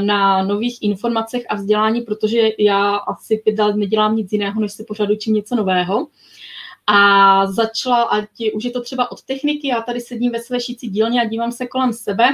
na 0.01 0.43
nových 0.43 0.79
informacích 0.83 1.45
a 1.49 1.55
vzdělání, 1.55 2.01
protože 2.01 2.49
já 2.59 2.97
asi 2.97 3.37
pět 3.37 3.59
let 3.59 3.77
nedělám 3.77 4.17
nic 4.17 4.33
jiného, 4.33 4.61
než 4.61 4.73
se 4.73 4.85
pořád 4.89 5.11
učím 5.11 5.35
něco 5.35 5.57
nového 5.57 6.07
a 6.87 7.47
začala, 7.47 8.03
ať 8.03 8.29
už 8.55 8.65
je 8.65 8.71
to 8.71 8.81
třeba 8.83 9.13
od 9.13 9.23
techniky, 9.23 9.69
já 9.69 9.81
tady 9.81 10.01
sedím 10.01 10.33
ve 10.33 10.41
své 10.41 10.61
šící 10.61 10.89
dílně 10.89 11.23
a 11.23 11.25
dívám 11.25 11.53
se 11.53 11.67
kolem 11.67 11.93
sebe, 11.93 12.29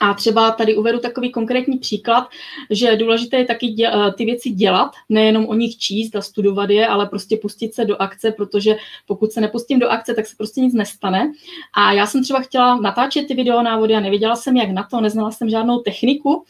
a 0.00 0.14
třeba 0.14 0.50
tady 0.50 0.76
uvedu 0.76 0.98
takový 0.98 1.32
konkrétní 1.32 1.78
příklad, 1.78 2.28
že 2.70 2.96
důležité 2.96 3.36
je 3.36 3.44
taky 3.44 3.66
dě, 3.66 3.88
eh, 3.88 4.12
ty 4.12 4.24
věci 4.24 4.50
dělat, 4.50 4.90
nejenom 5.08 5.46
o 5.46 5.54
nich 5.54 5.78
číst 5.78 6.16
a 6.16 6.22
studovat 6.22 6.70
je, 6.70 6.86
ale 6.86 7.06
prostě 7.06 7.36
pustit 7.36 7.74
se 7.74 7.84
do 7.84 8.02
akce, 8.02 8.32
protože 8.32 8.76
pokud 9.06 9.32
se 9.32 9.40
nepustím 9.40 9.78
do 9.78 9.88
akce, 9.88 10.14
tak 10.14 10.26
se 10.26 10.36
prostě 10.36 10.60
nic 10.60 10.74
nestane. 10.74 11.32
A 11.74 11.92
já 11.92 12.06
jsem 12.06 12.22
třeba 12.22 12.40
chtěla 12.40 12.76
natáčet 12.76 13.28
ty 13.28 13.34
videonávody 13.34 13.94
a 13.94 14.00
nevěděla 14.00 14.36
jsem, 14.36 14.56
jak 14.56 14.70
na 14.70 14.82
to, 14.82 15.00
neznala 15.00 15.30
jsem 15.30 15.50
žádnou 15.50 15.78
techniku 15.78 16.44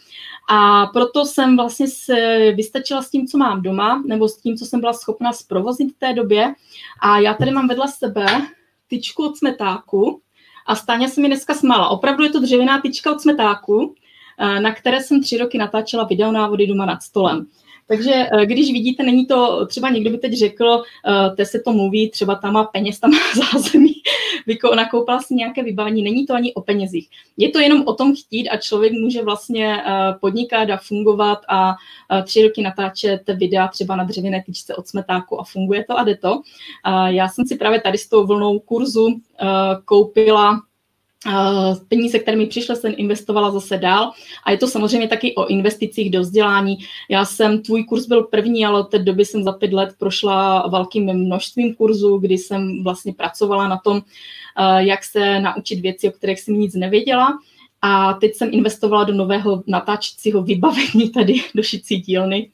a 0.49 0.87
proto 0.87 1.25
jsem 1.25 1.57
vlastně 1.57 1.89
se 1.89 2.39
vystačila 2.55 3.03
s 3.03 3.11
tím, 3.11 3.27
co 3.27 3.39
mám 3.39 3.63
doma, 3.63 4.03
nebo 4.07 4.29
s 4.29 4.37
tím, 4.37 4.57
co 4.57 4.67
jsem 4.67 4.81
byla 4.81 4.93
schopna 4.93 5.33
zprovoznit 5.33 5.93
v 5.93 5.99
té 5.99 6.15
době. 6.15 6.55
A 7.01 7.19
já 7.19 7.35
tady 7.35 7.51
mám 7.51 7.69
vedle 7.69 7.87
sebe 7.99 8.27
tyčku 8.89 9.27
od 9.27 9.37
smetáku 9.37 10.21
a 10.67 10.75
Stáňa 10.75 11.09
se 11.09 11.21
mi 11.21 11.29
dneska 11.29 11.55
smála. 11.55 11.89
Opravdu 11.89 12.25
je 12.25 12.31
to 12.31 12.41
dřevěná 12.41 12.81
tyčka 12.81 13.13
od 13.13 13.21
smetáku, 13.21 13.95
eh, 14.39 14.61
na 14.61 14.75
které 14.75 15.01
jsem 15.01 15.23
tři 15.23 15.39
roky 15.39 15.59
natáčela 15.59 16.05
videonávody 16.05 16.67
doma 16.67 16.87
nad 16.87 17.03
stolem. 17.03 17.47
Takže 17.89 18.13
eh, 18.13 18.47
když 18.47 18.73
vidíte, 18.73 19.03
není 19.03 19.27
to, 19.27 19.67
třeba 19.67 19.91
někdo 19.91 20.11
by 20.11 20.19
teď 20.19 20.33
řekl, 20.33 20.83
eh, 21.07 21.37
te 21.37 21.47
se 21.47 21.61
to 21.61 21.73
mluví, 21.73 22.11
třeba 22.11 22.35
tam 22.35 22.53
má 22.53 22.65
peněz, 22.65 23.01
tam 23.01 23.11
má 23.11 23.19
zázemí, 23.53 23.93
nakoupila 24.77 25.21
si 25.21 25.35
nějaké 25.35 25.63
vybavení, 25.63 26.03
není 26.03 26.27
to 26.27 26.35
ani 26.35 26.55
o 26.55 26.61
penězích. 26.61 27.09
Je 27.37 27.51
to 27.51 27.59
jenom 27.59 27.83
o 27.87 27.95
tom 27.95 28.15
chtít 28.17 28.49
a 28.49 28.57
člověk 28.57 28.93
může 28.93 29.23
vlastně 29.23 29.83
eh, 29.83 29.93
podnikat 30.21 30.71
a 30.71 30.77
fungovat 30.77 31.39
a 31.49 31.75
tři 32.25 32.43
roky 32.43 32.63
natáčet 32.63 33.23
videa 33.35 33.69
třeba 33.69 33.97
na 33.97 34.05
dřevěné 34.05 34.43
tyčce 34.47 34.75
od 34.75 34.89
smetáku 34.89 35.41
a 35.41 35.45
funguje 35.45 35.85
to 35.85 35.99
a 35.99 36.05
jde 36.05 36.17
to. 36.17 36.41
Já 37.07 37.29
jsem 37.29 37.47
si 37.47 37.57
právě 37.57 37.81
tady 37.81 37.99
s 37.99 38.09
tou 38.09 38.27
vlnou 38.27 38.59
kurzu 38.59 39.21
koupila 39.85 40.61
peníze, 41.89 42.19
které 42.19 42.37
mi 42.37 42.47
přišly, 42.47 42.77
jsem 42.77 42.95
investovala 42.97 43.51
zase 43.51 43.79
dál. 43.79 44.13
A 44.45 44.51
je 44.51 44.59
to 44.59 44.67
samozřejmě 44.67 45.09
taky 45.09 45.35
o 45.35 45.47
investicích 45.47 46.11
do 46.11 46.21
vzdělání. 46.21 46.77
Já 47.11 47.25
jsem, 47.25 47.63
tvůj 47.63 47.85
kurz 47.85 48.07
byl 48.07 48.23
první, 48.23 48.67
ale 48.67 48.81
od 48.81 48.85
té 48.85 48.99
doby 48.99 49.25
jsem 49.25 49.45
za 49.45 49.53
pět 49.53 49.73
let 49.73 49.95
prošla 49.99 50.67
velkým 50.69 51.15
množstvím 51.15 51.75
kurzů, 51.75 52.19
kdy 52.19 52.39
jsem 52.39 52.85
vlastně 52.85 53.13
pracovala 53.13 53.69
na 53.69 53.77
tom, 53.85 54.03
jak 54.79 55.05
se 55.05 55.41
naučit 55.41 55.81
věci, 55.81 56.09
o 56.09 56.13
kterých 56.13 56.41
jsem 56.41 56.61
nic 56.61 56.75
nevěděla. 56.75 57.39
A 57.83 58.13
teď 58.13 58.35
jsem 58.35 58.49
investovala 58.53 59.05
do 59.05 59.15
nového 59.15 59.63
natáčecího 59.67 60.43
vybavení 60.43 61.11
tady 61.15 61.35
do 61.55 61.63
šicí 61.63 62.01
dílny, 62.01 62.51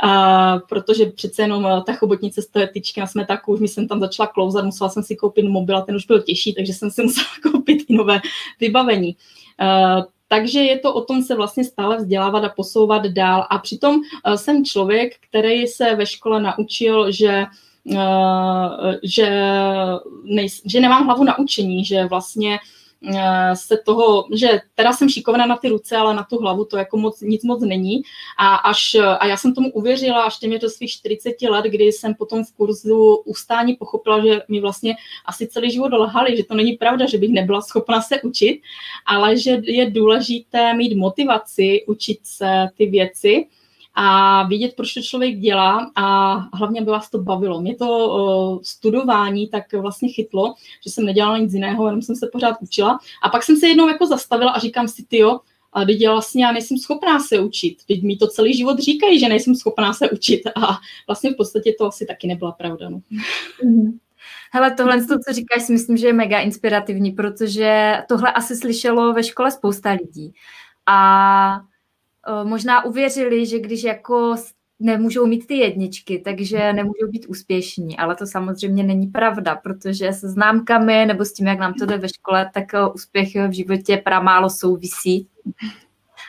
a, 0.00 0.58
protože 0.68 1.06
přece 1.06 1.42
jenom 1.42 1.66
eh, 1.66 1.82
ta 1.86 1.92
chobotnice 1.92 2.42
z 2.42 2.46
té 2.46 2.66
tyčky 2.66 3.00
na 3.00 3.06
smetaku, 3.06 3.52
už 3.52 3.60
mi 3.60 3.68
jsem 3.68 3.88
tam 3.88 4.00
začala 4.00 4.26
klouzat, 4.26 4.64
musela 4.64 4.90
jsem 4.90 5.02
si 5.02 5.16
koupit 5.16 5.42
mobil 5.42 5.76
a 5.76 5.80
ten 5.80 5.96
už 5.96 6.06
byl 6.06 6.22
těžší, 6.22 6.54
takže 6.54 6.72
jsem 6.72 6.90
si 6.90 7.02
musela 7.06 7.26
koupit 7.52 7.84
i 7.88 7.94
nové 7.94 8.20
vybavení. 8.60 9.16
A, 9.58 9.98
eh, 9.98 10.02
takže 10.28 10.60
je 10.60 10.78
to 10.78 10.94
o 10.94 11.00
tom 11.00 11.22
se 11.22 11.34
vlastně 11.34 11.64
stále 11.64 11.96
vzdělávat 11.96 12.44
a 12.44 12.48
posouvat 12.48 13.06
dál. 13.06 13.46
A 13.50 13.58
přitom 13.58 13.94
uh, 13.96 14.34
jsem 14.34 14.64
člověk, 14.64 15.16
který 15.28 15.66
se 15.66 15.94
ve 15.94 16.06
škole 16.06 16.42
naučil, 16.42 17.12
že 17.12 17.44
že, 19.02 19.28
nej, 20.24 20.48
že 20.66 20.80
nemám 20.80 21.04
hlavu 21.04 21.24
na 21.24 21.38
učení, 21.38 21.84
že 21.84 22.04
vlastně 22.04 22.58
Eh, 22.58 22.58
se 23.54 23.78
toho, 23.84 24.24
že 24.34 24.60
teda 24.74 24.92
jsem 24.92 25.08
šikovná 25.08 25.46
na 25.46 25.56
ty 25.56 25.68
ruce, 25.68 25.96
ale 25.96 26.14
na 26.14 26.22
tu 26.22 26.38
hlavu 26.38 26.64
to 26.64 26.76
jako 26.76 26.96
moc, 26.96 27.20
nic 27.20 27.44
moc 27.44 27.62
není. 27.62 28.02
A, 28.38 28.54
až, 28.54 28.96
a 29.18 29.26
já 29.26 29.36
jsem 29.36 29.54
tomu 29.54 29.72
uvěřila 29.72 30.22
až 30.22 30.38
těmi 30.38 30.58
do 30.58 30.70
svých 30.70 30.90
40 30.90 31.42
let, 31.42 31.64
kdy 31.64 31.84
jsem 31.84 32.14
potom 32.14 32.44
v 32.44 32.52
kurzu 32.52 33.14
ustání 33.14 33.74
pochopila, 33.74 34.26
že 34.26 34.42
mi 34.48 34.60
vlastně 34.60 34.94
asi 35.26 35.46
celý 35.46 35.70
život 35.70 35.92
lhali, 35.92 36.36
že 36.36 36.44
to 36.44 36.54
není 36.54 36.72
pravda, 36.72 37.06
že 37.06 37.18
bych 37.18 37.30
nebyla 37.30 37.62
schopna 37.62 38.02
se 38.02 38.20
učit, 38.22 38.60
ale 39.06 39.38
že 39.38 39.58
je 39.62 39.90
důležité 39.90 40.74
mít 40.74 40.96
motivaci 40.96 41.84
učit 41.86 42.18
se 42.22 42.68
ty 42.76 42.86
věci, 42.86 43.46
a 43.94 44.42
vidět, 44.46 44.74
proč 44.76 44.94
to 44.94 45.02
člověk 45.02 45.38
dělá 45.38 45.90
a 45.94 46.34
hlavně, 46.56 46.80
aby 46.80 46.90
vás 46.90 47.10
to 47.10 47.18
bavilo. 47.18 47.60
Mě 47.60 47.76
to 47.76 48.08
uh, 48.08 48.62
studování 48.62 49.48
tak 49.48 49.72
vlastně 49.72 50.08
chytlo, 50.08 50.54
že 50.84 50.90
jsem 50.90 51.04
nedělala 51.04 51.38
nic 51.38 51.54
jiného, 51.54 51.86
jenom 51.86 52.02
jsem 52.02 52.16
se 52.16 52.28
pořád 52.32 52.56
učila. 52.60 52.98
A 53.22 53.28
pak 53.28 53.42
jsem 53.42 53.56
se 53.56 53.68
jednou 53.68 53.88
jako 53.88 54.06
zastavila 54.06 54.50
a 54.50 54.58
říkám 54.58 54.88
si, 54.88 55.04
ty 55.08 55.18
jo, 55.18 55.40
a 55.72 55.84
teď 55.84 56.00
já 56.00 56.12
vlastně 56.12 56.44
já 56.44 56.52
nejsem 56.52 56.78
schopná 56.78 57.20
se 57.20 57.40
učit. 57.40 57.76
Teď 57.88 58.02
mi 58.02 58.16
to 58.16 58.26
celý 58.26 58.56
život 58.56 58.78
říkají, 58.78 59.20
že 59.20 59.28
nejsem 59.28 59.54
schopná 59.54 59.92
se 59.92 60.10
učit. 60.10 60.40
A 60.46 60.78
vlastně 61.06 61.30
v 61.30 61.36
podstatě 61.36 61.74
to 61.78 61.86
asi 61.86 62.06
taky 62.06 62.26
nebyla 62.26 62.52
pravda. 62.52 62.88
No. 62.88 63.00
Mm-hmm. 63.64 63.98
Hele, 64.52 64.74
tohle, 64.74 65.04
to, 65.04 65.18
co 65.18 65.32
říkáš, 65.32 65.62
si 65.62 65.72
myslím, 65.72 65.96
že 65.96 66.06
je 66.06 66.12
mega 66.12 66.40
inspirativní, 66.40 67.12
protože 67.12 67.96
tohle 68.08 68.32
asi 68.32 68.56
slyšelo 68.56 69.12
ve 69.12 69.24
škole 69.24 69.50
spousta 69.50 69.90
lidí. 69.90 70.32
A 70.86 71.60
Eh, 71.60 71.71
možná 72.44 72.84
uvěřili, 72.84 73.46
že 73.46 73.58
když 73.58 73.84
jako 73.84 74.36
nemůžou 74.82 75.26
mít 75.26 75.46
ty 75.46 75.54
jedničky, 75.54 76.18
takže 76.18 76.72
nemůžou 76.72 77.06
být 77.08 77.26
úspěšní, 77.28 77.98
ale 77.98 78.16
to 78.16 78.26
samozřejmě 78.26 78.82
není 78.82 79.06
pravda, 79.06 79.56
protože 79.56 80.12
se 80.12 80.28
známkami 80.28 81.06
nebo 81.06 81.24
s 81.24 81.32
tím, 81.32 81.46
jak 81.46 81.58
nám 81.58 81.74
to 81.74 81.86
jde 81.86 81.98
ve 81.98 82.08
škole, 82.08 82.50
tak 82.54 82.74
eh, 82.74 82.86
úspěch 82.94 83.28
v 83.48 83.52
životě 83.52 83.96
pramálo 83.96 84.50
souvisí. 84.50 85.28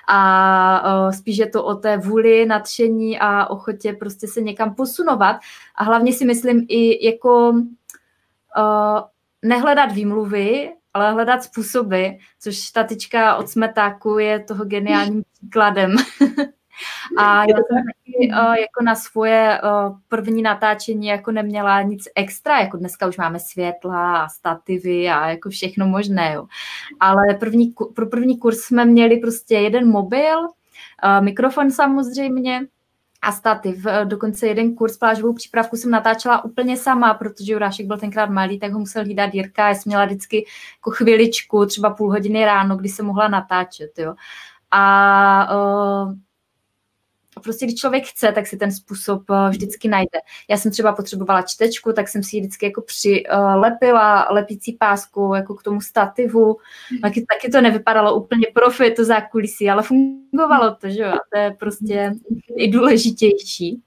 A 0.08 0.84
eh, 1.10 1.14
spíš 1.14 1.38
je 1.38 1.50
to 1.50 1.64
o 1.64 1.76
té 1.76 1.98
vůli, 1.98 2.46
nadšení 2.46 3.20
a 3.20 3.48
ochotě 3.48 3.94
prostě 3.94 4.28
se 4.28 4.41
někam 4.41 4.76
posunovat. 4.76 5.36
A 5.76 5.84
hlavně 5.84 6.14
si 6.14 6.26
myslím 6.26 6.66
i 6.70 7.06
jako 7.08 7.54
nehledat 9.41 9.91
výmluvy 9.91 10.72
ale 10.94 11.14
hledat 11.14 11.44
způsoby, 11.44 12.08
což 12.39 12.72
ta 12.72 12.84
tyčka 12.84 13.36
od 13.36 13.50
smetáku 13.50 14.20
je 14.20 14.39
toho 14.39 14.66
geniálním 14.66 15.24
příkladem. 15.34 15.96
A 17.18 17.39
já 17.44 17.56
jsem 17.56 17.84
taky 17.86 18.32
uh, 18.32 18.54
jako 18.54 18.84
na 18.84 18.96
svoje 18.96 19.62
uh, 19.64 19.98
první 20.08 20.41
natáčení 20.41 21.08
jako 21.08 21.32
neměla 21.32 21.82
nic 21.82 22.04
extra, 22.16 22.60
jako 22.60 22.78
dneska 22.78 23.08
už 23.08 23.18
máme 23.18 23.39
světla 23.39 24.24
a 24.24 24.30
stativy 24.30 25.10
a 25.10 25.30
jako 25.30 25.50
všechno 25.50 25.88
možné, 25.88 26.34
jo. 26.34 26.48
Ale 27.00 27.34
první, 27.39 27.74
pro 27.96 28.06
první 28.08 28.38
kurz 28.38 28.58
jsme 28.58 28.86
měli 28.86 29.18
prostě 29.18 29.56
jeden 29.56 29.88
mobil, 29.88 30.39
uh, 30.39 30.50
mikrofon 31.20 31.72
samozřejmě, 31.72 32.62
a 33.24 33.32
stativ. 33.32 33.86
Dokonce 34.04 34.48
jeden 34.48 34.76
kurz 34.76 34.98
plážovou 34.98 35.34
přípravku 35.34 35.76
jsem 35.76 35.92
natáčela 35.92 36.46
úplně 36.46 36.78
sama, 36.78 37.14
protože 37.14 37.54
Jurášek 37.54 37.86
byl 37.86 37.98
tenkrát 37.98 38.30
malý, 38.30 38.60
tak 38.60 38.72
ho 38.72 38.80
musel 38.80 39.04
hlídat 39.04 39.34
Jirka. 39.34 39.68
Já 39.68 39.76
jsem 39.76 39.90
měla 39.90 40.06
vždycky 40.06 40.46
jako 40.80 40.92
chviličku, 40.92 41.66
třeba 41.66 41.90
půl 41.90 42.10
hodiny 42.10 42.46
ráno, 42.46 42.78
kdy 42.78 42.90
se 42.90 43.04
mohla 43.04 43.28
natáčet. 43.28 43.92
Jo. 43.98 44.16
A 44.72 45.56
uh, 45.56 46.14
prostě 47.44 47.66
když 47.66 47.80
člověk 47.80 48.06
chce, 48.06 48.32
tak 48.32 48.48
si 48.48 48.58
ten 48.58 48.72
způsob 48.72 49.30
uh, 49.30 49.50
vždycky 49.50 49.88
najde. 49.88 50.20
Já 50.50 50.58
jsem 50.58 50.72
třeba 50.72 50.94
potřebovala 50.94 51.42
čtečku, 51.42 51.94
tak 51.94 52.08
jsem 52.08 52.24
si 52.24 52.36
ji 52.36 52.42
vždycky 52.42 52.66
jako 52.66 52.82
přilepila 52.82 54.30
uh, 54.30 54.36
lepící 54.36 54.78
pásku 54.80 55.34
jako 55.36 55.56
k 55.56 55.64
tomu 55.64 55.82
stativu. 55.82 56.58
Mm. 56.92 57.00
Taky, 57.00 57.26
taky 57.26 57.52
to 57.52 57.62
nevypadalo 57.62 58.16
úplně 58.16 58.48
profi, 58.54 58.92
to 58.92 59.06
zákulisí, 59.06 59.70
ale 59.70 59.84
fungovalo 59.84 60.76
to, 60.76 60.90
že 60.90 61.02
jo? 61.02 61.10
A 61.10 61.20
to 61.34 61.40
je 61.40 61.56
prostě 61.60 62.14
i 62.58 62.68
důležitější. 62.72 63.82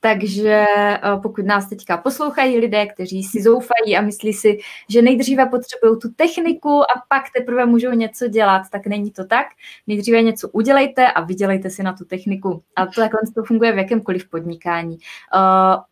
Takže 0.00 0.64
eh, 0.78 1.00
pokud 1.22 1.44
nás 1.44 1.68
teďka 1.68 1.96
poslouchají 1.96 2.58
lidé, 2.58 2.86
kteří 2.86 3.22
si 3.22 3.42
zoufají 3.42 3.96
a 3.96 4.00
myslí 4.00 4.32
si, 4.32 4.58
že 4.88 5.02
nejdříve 5.02 5.46
potřebují 5.46 5.98
tu 6.02 6.08
techniku 6.16 6.80
a 6.80 7.02
pak 7.08 7.22
teprve 7.36 7.66
můžou 7.66 7.90
něco 7.90 8.28
dělat, 8.28 8.62
tak 8.72 8.86
není 8.86 9.10
to 9.10 9.24
tak. 9.24 9.46
Nejdříve 9.86 10.22
něco 10.22 10.48
udělejte 10.48 11.12
a 11.12 11.20
vydělejte 11.20 11.70
si 11.70 11.82
na 11.82 11.92
tu 11.92 12.04
techniku. 12.04 12.62
A 12.76 12.86
to 12.86 12.92
takhle 12.92 13.20
to 13.34 13.44
funguje 13.44 13.72
v 13.72 13.78
jakémkoliv 13.78 14.28
podnikání. 14.28 14.98
Uh, 15.34 15.82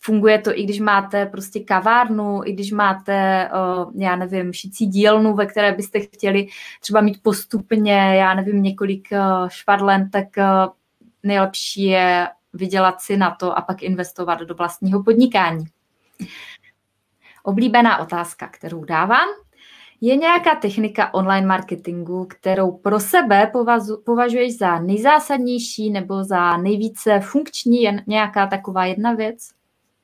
Funguje 0.00 0.38
to 0.38 0.58
i 0.58 0.62
když 0.62 0.80
máte 0.80 1.26
prostě 1.26 1.60
kavárnu, 1.60 2.40
i 2.44 2.52
když 2.52 2.72
máte, 2.72 3.50
uh, 3.84 3.92
já 4.02 4.16
nevím, 4.16 4.52
šicí 4.52 4.86
dílnu, 4.86 5.34
ve 5.34 5.46
které 5.46 5.72
byste 5.72 6.00
chtěli 6.00 6.46
třeba 6.80 7.00
mít 7.00 7.22
postupně, 7.22 7.92
já 7.92 8.34
nevím, 8.34 8.62
několik 8.62 9.08
švadlen, 9.48 10.10
tak 10.10 10.26
nejlepší 11.22 11.84
je 11.84 12.28
vydělat 12.52 13.00
si 13.00 13.16
na 13.16 13.30
to 13.30 13.58
a 13.58 13.60
pak 13.60 13.82
investovat 13.82 14.40
do 14.40 14.54
vlastního 14.54 15.02
podnikání. 15.02 15.64
Oblíbená 17.42 17.98
otázka, 17.98 18.48
kterou 18.48 18.84
dávám, 18.84 19.28
je 20.00 20.16
nějaká 20.16 20.54
technika 20.54 21.14
online 21.14 21.46
marketingu, 21.46 22.24
kterou 22.24 22.72
pro 22.72 23.00
sebe 23.00 23.52
považuješ 24.04 24.58
za 24.58 24.78
nejzásadnější 24.78 25.90
nebo 25.90 26.24
za 26.24 26.56
nejvíce 26.56 27.20
funkční, 27.20 27.82
jen 27.82 28.04
nějaká 28.06 28.46
taková 28.46 28.84
jedna 28.84 29.12
věc? 29.12 29.48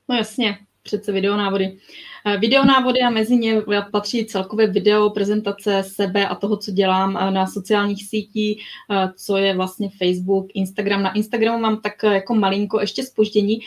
No 0.08 0.16
jasně, 0.16 0.58
přece 0.82 1.12
videonávody. 1.12 1.78
Eh, 2.26 2.38
videonávody 2.38 3.00
a 3.00 3.10
mezi 3.10 3.36
ně 3.36 3.62
patří 3.92 4.26
celkové 4.26 4.66
video, 4.66 5.10
prezentace 5.10 5.82
sebe 5.86 6.28
a 6.28 6.34
toho, 6.34 6.56
co 6.56 6.70
dělám 6.70 7.16
eh, 7.16 7.30
na 7.30 7.46
sociálních 7.46 8.06
sítích, 8.06 8.62
eh, 8.90 9.08
co 9.16 9.36
je 9.36 9.56
vlastně 9.56 9.90
Facebook, 9.98 10.46
Instagram. 10.54 11.02
Na 11.02 11.12
Instagramu 11.12 11.58
mám 11.58 11.80
tak 11.80 12.02
jako 12.02 12.34
malinko 12.34 12.80
ještě 12.80 13.02
spoždění. 13.02 13.60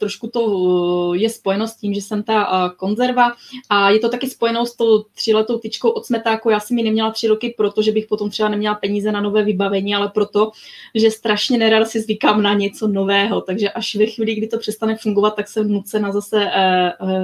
Trošku 0.00 0.28
to 0.28 1.14
je 1.14 1.30
spojeno 1.30 1.68
s 1.68 1.76
tím, 1.76 1.94
že 1.94 2.00
jsem 2.00 2.22
ta 2.22 2.72
konzerva 2.76 3.32
a 3.68 3.90
je 3.90 3.98
to 3.98 4.08
taky 4.08 4.30
spojeno 4.30 4.66
s 4.66 4.76
tou 4.76 5.04
tříletou 5.14 5.58
tyčkou 5.58 5.90
od 5.90 6.06
smetáku. 6.06 6.50
Já 6.50 6.60
jsem 6.60 6.78
ji 6.78 6.84
neměla 6.84 7.10
tři 7.10 7.26
roky, 7.28 7.54
protože 7.56 7.92
bych 7.92 8.06
potom 8.06 8.30
třeba 8.30 8.48
neměla 8.48 8.74
peníze 8.74 9.12
na 9.12 9.20
nové 9.20 9.42
vybavení, 9.42 9.94
ale 9.94 10.08
proto, 10.08 10.50
že 10.94 11.10
strašně 11.10 11.58
nerad 11.58 11.88
si 11.88 12.00
zvykám 12.00 12.42
na 12.42 12.54
něco 12.54 12.88
nového. 12.88 13.40
Takže 13.40 13.70
až 13.70 13.96
ve 13.96 14.06
chvíli, 14.06 14.34
kdy 14.34 14.46
to 14.46 14.58
přestane 14.58 14.96
fungovat, 14.96 15.36
tak 15.36 15.48
jsem 15.48 15.72
nucena 15.72 16.12
zase 16.12 16.50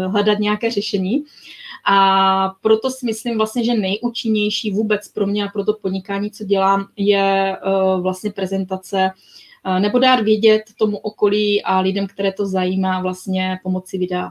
hledat 0.06 0.38
nějak 0.38 0.57
nějaké 0.62 0.70
řešení. 0.70 1.24
A 1.90 2.48
proto 2.62 2.90
si 2.90 3.06
myslím 3.06 3.36
vlastně, 3.36 3.64
že 3.64 3.74
nejúčinnější 3.74 4.70
vůbec 4.70 5.08
pro 5.08 5.26
mě 5.26 5.44
a 5.44 5.48
pro 5.48 5.64
to 5.64 5.72
podnikání, 5.72 6.30
co 6.30 6.44
dělám, 6.44 6.86
je 6.96 7.56
uh, 7.66 8.02
vlastně 8.02 8.30
prezentace 8.30 9.10
uh, 9.66 9.80
nebo 9.80 9.98
dát 9.98 10.20
vědět 10.20 10.62
tomu 10.78 10.96
okolí 10.96 11.62
a 11.62 11.80
lidem, 11.80 12.06
které 12.06 12.32
to 12.32 12.46
zajímá, 12.46 13.00
vlastně 13.00 13.58
pomocí 13.62 13.98
videa 13.98 14.30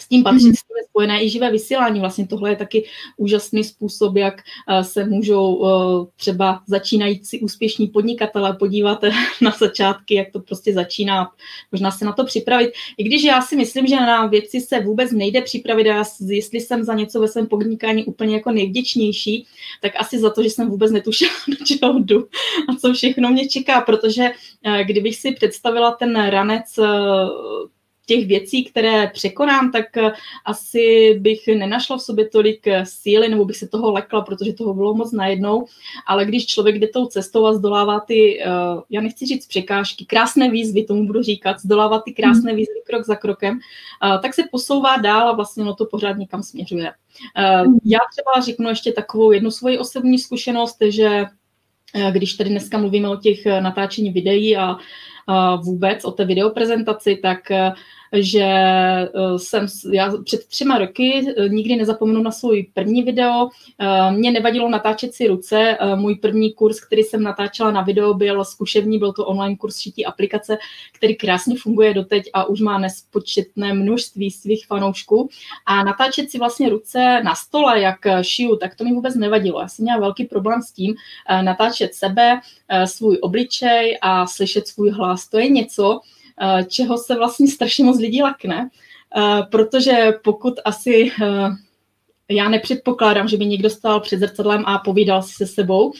s 0.00 0.08
tím 0.08 0.22
patří 0.22 0.50
mm-hmm. 0.50 0.56
s 0.56 0.62
tím 0.62 0.80
spojené 0.90 1.24
i 1.24 1.28
živé 1.30 1.50
vysílání. 1.50 2.00
Vlastně 2.00 2.26
tohle 2.26 2.50
je 2.50 2.56
taky 2.56 2.84
úžasný 3.16 3.64
způsob, 3.64 4.16
jak 4.16 4.42
eh, 4.68 4.84
se 4.84 5.04
můžou 5.04 5.64
eh, 5.64 6.06
třeba 6.16 6.62
začínající 6.66 7.40
úspěšní 7.40 7.86
podnikatele 7.86 8.56
podívat 8.56 9.00
na 9.40 9.50
začátky, 9.50 10.14
jak 10.14 10.30
to 10.32 10.40
prostě 10.40 10.72
začíná, 10.72 11.30
možná 11.72 11.90
se 11.90 12.04
na 12.04 12.12
to 12.12 12.24
připravit. 12.24 12.70
I 12.98 13.04
když 13.04 13.22
já 13.22 13.42
si 13.42 13.56
myslím, 13.56 13.86
že 13.86 13.96
na 13.96 14.26
věci 14.26 14.60
se 14.60 14.80
vůbec 14.80 15.12
nejde 15.12 15.42
připravit 15.42 15.90
a 15.90 16.04
jestli 16.26 16.60
jsem 16.60 16.84
za 16.84 16.94
něco 16.94 17.20
ve 17.20 17.28
svém 17.28 17.46
podnikání 17.46 18.04
úplně 18.04 18.34
jako 18.34 18.50
nejvděčnější, 18.50 19.46
tak 19.82 19.92
asi 19.96 20.18
za 20.18 20.30
to, 20.30 20.42
že 20.42 20.50
jsem 20.50 20.68
vůbec 20.68 20.92
netušila, 20.92 21.30
do 21.48 21.64
čeho 21.64 21.98
jdu 21.98 22.28
a 22.68 22.76
co 22.76 22.92
všechno 22.92 23.30
mě 23.30 23.48
čeká, 23.48 23.80
protože 23.80 24.22
eh, 24.64 24.84
kdybych 24.84 25.16
si 25.16 25.32
představila 25.32 25.90
ten 25.90 26.26
ranec 26.30 26.78
těch 28.10 28.26
věcí, 28.26 28.64
které 28.64 29.06
překonám, 29.06 29.72
tak 29.72 29.96
eh, 29.96 30.12
asi 30.44 31.14
bych 31.20 31.46
nenašla 31.46 31.96
v 31.96 32.02
sobě 32.02 32.28
tolik 32.28 32.66
eh, 32.66 32.86
síly, 32.86 33.28
nebo 33.28 33.44
bych 33.44 33.56
se 33.56 33.68
toho 33.68 33.92
lekla, 33.92 34.20
protože 34.20 34.52
toho 34.52 34.74
bylo 34.74 34.94
moc 34.94 35.12
najednou. 35.12 35.66
Ale 36.06 36.26
když 36.26 36.46
člověk 36.46 36.78
jde 36.78 36.88
tou 36.88 37.06
cestou 37.06 37.46
a 37.46 37.54
zdolává 37.54 38.00
ty, 38.00 38.42
eh, 38.42 38.46
já 38.90 39.00
nechci 39.00 39.26
říct 39.26 39.46
překážky, 39.46 40.04
krásné 40.04 40.50
výzvy, 40.50 40.84
tomu 40.84 41.06
budu 41.06 41.22
říkat, 41.22 41.60
zdolává 41.60 42.00
ty 42.00 42.12
krásné 42.12 42.50
mhm. 42.50 42.56
výzvy 42.56 42.80
krok 42.86 43.06
za 43.06 43.14
krokem, 43.14 43.58
tak 44.22 44.34
se 44.34 44.42
posouvá 44.50 44.96
dál 44.96 45.28
a 45.28 45.32
vlastně 45.32 45.64
no 45.64 45.74
to 45.74 45.86
pořád 45.86 46.18
někam 46.18 46.42
směřuje. 46.42 46.92
Mhm. 47.62 47.78
Já 47.84 47.98
třeba 48.10 48.44
řeknu 48.46 48.68
ještě 48.68 48.92
takovou 48.92 49.32
jednu 49.32 49.50
svoji 49.50 49.78
osobní 49.78 50.18
zkušenost, 50.18 50.76
že 50.88 51.24
když 52.10 52.34
tady 52.34 52.50
dneska 52.50 52.78
mluvíme 52.78 53.08
o 53.08 53.16
těch 53.16 53.46
natáčení 53.46 54.10
videí 54.10 54.56
a 54.56 54.78
vůbec 55.56 56.04
o 56.04 56.10
té 56.10 56.24
videoprezentaci, 56.24 57.16
tak 57.22 57.38
že 58.12 58.44
eh, 58.44 59.08
jsem, 59.36 59.66
já 59.92 60.12
před 60.24 60.46
třema 60.46 60.78
roky 60.78 61.34
eh, 61.36 61.48
nikdy 61.48 61.76
nezapomenu 61.76 62.22
na 62.22 62.30
svůj 62.30 62.66
první 62.74 63.02
video. 63.02 63.48
Eh, 63.78 64.12
mě 64.12 64.30
nevadilo 64.30 64.68
natáčet 64.68 65.14
si 65.14 65.26
ruce. 65.26 65.78
Můj 65.94 66.14
první 66.14 66.52
kurz, 66.52 66.80
který 66.80 67.02
jsem 67.02 67.22
natáčela 67.22 67.70
na 67.70 67.82
video, 67.82 68.14
byl 68.14 68.44
zkušební, 68.44 68.98
byl 68.98 69.12
to 69.12 69.26
online 69.26 69.56
kurz 69.56 69.78
šití 69.78 70.06
aplikace, 70.06 70.58
který 70.92 71.16
krásně 71.16 71.56
funguje 71.58 71.94
doteď 71.94 72.30
a 72.32 72.44
už 72.44 72.60
má 72.60 72.78
nespočetné 72.78 73.74
množství 73.74 74.30
svých 74.30 74.66
fanoušků. 74.66 75.28
A 75.66 75.84
natáčet 75.84 76.30
si 76.30 76.38
vlastně 76.38 76.68
ruce 76.68 77.20
na 77.24 77.34
stole, 77.34 77.80
jak 77.80 77.96
šiju, 78.22 78.56
tak 78.56 78.74
to 78.74 78.84
mi 78.84 78.92
vůbec 78.92 79.14
nevadilo. 79.14 79.60
Já 79.60 79.68
jsem 79.68 79.82
měla 79.82 80.00
velký 80.00 80.24
problém 80.24 80.62
s 80.62 80.72
tím 80.72 80.94
natáčet 81.42 81.94
sebe, 81.94 82.40
svůj 82.84 83.18
obličej 83.22 83.98
a 84.02 84.26
slyšet 84.26 84.68
svůj 84.68 84.90
hlas. 84.90 85.28
To 85.28 85.38
je 85.38 85.48
něco, 85.48 86.00
čeho 86.68 86.98
se 86.98 87.14
vlastně 87.14 87.48
strašně 87.48 87.84
moc 87.84 87.98
lidí 87.98 88.22
lakne, 88.22 88.70
eh, 89.16 89.42
protože 89.50 90.12
pokud 90.24 90.54
asi 90.64 91.12
eh, 91.22 91.48
já 92.28 92.48
nepředpokládám, 92.48 93.28
že 93.28 93.36
by 93.36 93.46
někdo 93.46 93.70
stál 93.70 94.00
před 94.00 94.20
zrcadlem 94.20 94.64
a 94.66 94.78
povídal 94.78 95.22
si 95.22 95.34
se 95.34 95.46
sebou, 95.46 95.92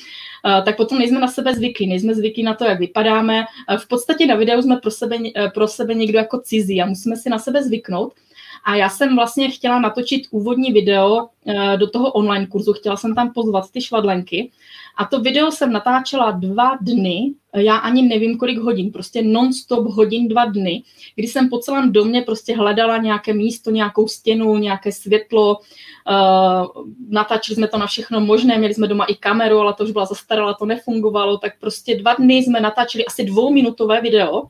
tak 0.64 0.76
potom 0.76 0.98
nejsme 0.98 1.20
na 1.20 1.28
sebe 1.28 1.54
zvyklí, 1.54 1.86
nejsme 1.86 2.14
zvyklí 2.14 2.42
na 2.42 2.54
to, 2.54 2.64
jak 2.64 2.78
vypadáme. 2.78 3.44
V 3.78 3.88
podstatě 3.88 4.26
na 4.26 4.34
videu 4.34 4.62
jsme 4.62 4.76
pro 4.76 4.90
sebe, 4.90 5.16
pro 5.54 5.68
sebe 5.68 5.94
někdo 5.94 6.18
jako 6.18 6.40
cizí 6.40 6.82
a 6.82 6.86
musíme 6.86 7.16
si 7.16 7.30
na 7.30 7.38
sebe 7.38 7.62
zvyknout. 7.62 8.12
A 8.64 8.76
já 8.76 8.88
jsem 8.88 9.16
vlastně 9.16 9.50
chtěla 9.50 9.80
natočit 9.80 10.22
úvodní 10.30 10.72
video 10.72 11.28
do 11.76 11.90
toho 11.90 12.12
online 12.12 12.46
kurzu, 12.46 12.72
chtěla 12.72 12.96
jsem 12.96 13.14
tam 13.14 13.32
pozvat 13.32 13.70
ty 13.70 13.80
švadlenky. 13.80 14.50
A 14.96 15.04
to 15.04 15.20
video 15.20 15.50
jsem 15.50 15.72
natáčela 15.72 16.30
dva 16.30 16.78
dny, 16.80 17.34
já 17.54 17.76
ani 17.76 18.02
nevím 18.02 18.38
kolik 18.38 18.58
hodin, 18.58 18.92
prostě 18.92 19.22
non-stop 19.22 19.86
hodin 19.86 20.28
dva 20.28 20.44
dny, 20.44 20.82
kdy 21.14 21.26
jsem 21.26 21.48
po 21.48 21.58
celém 21.58 21.92
domě 21.92 22.22
prostě 22.22 22.56
hledala 22.56 22.96
nějaké 22.96 23.32
místo, 23.34 23.70
nějakou 23.70 24.08
stěnu, 24.08 24.56
nějaké 24.56 24.92
světlo, 24.92 25.56
uh, 25.56 26.86
natáčeli 27.08 27.56
jsme 27.56 27.68
to 27.68 27.78
na 27.78 27.86
všechno 27.86 28.20
možné, 28.20 28.58
měli 28.58 28.74
jsme 28.74 28.88
doma 28.88 29.04
i 29.04 29.14
kameru, 29.14 29.58
ale 29.58 29.74
to 29.74 29.84
už 29.84 29.90
byla 29.90 30.04
zastarala, 30.04 30.54
to 30.54 30.66
nefungovalo, 30.66 31.38
tak 31.38 31.52
prostě 31.60 31.98
dva 31.98 32.14
dny 32.14 32.34
jsme 32.34 32.60
natáčeli 32.60 33.06
asi 33.06 33.24
dvouminutové 33.24 34.00
video 34.00 34.42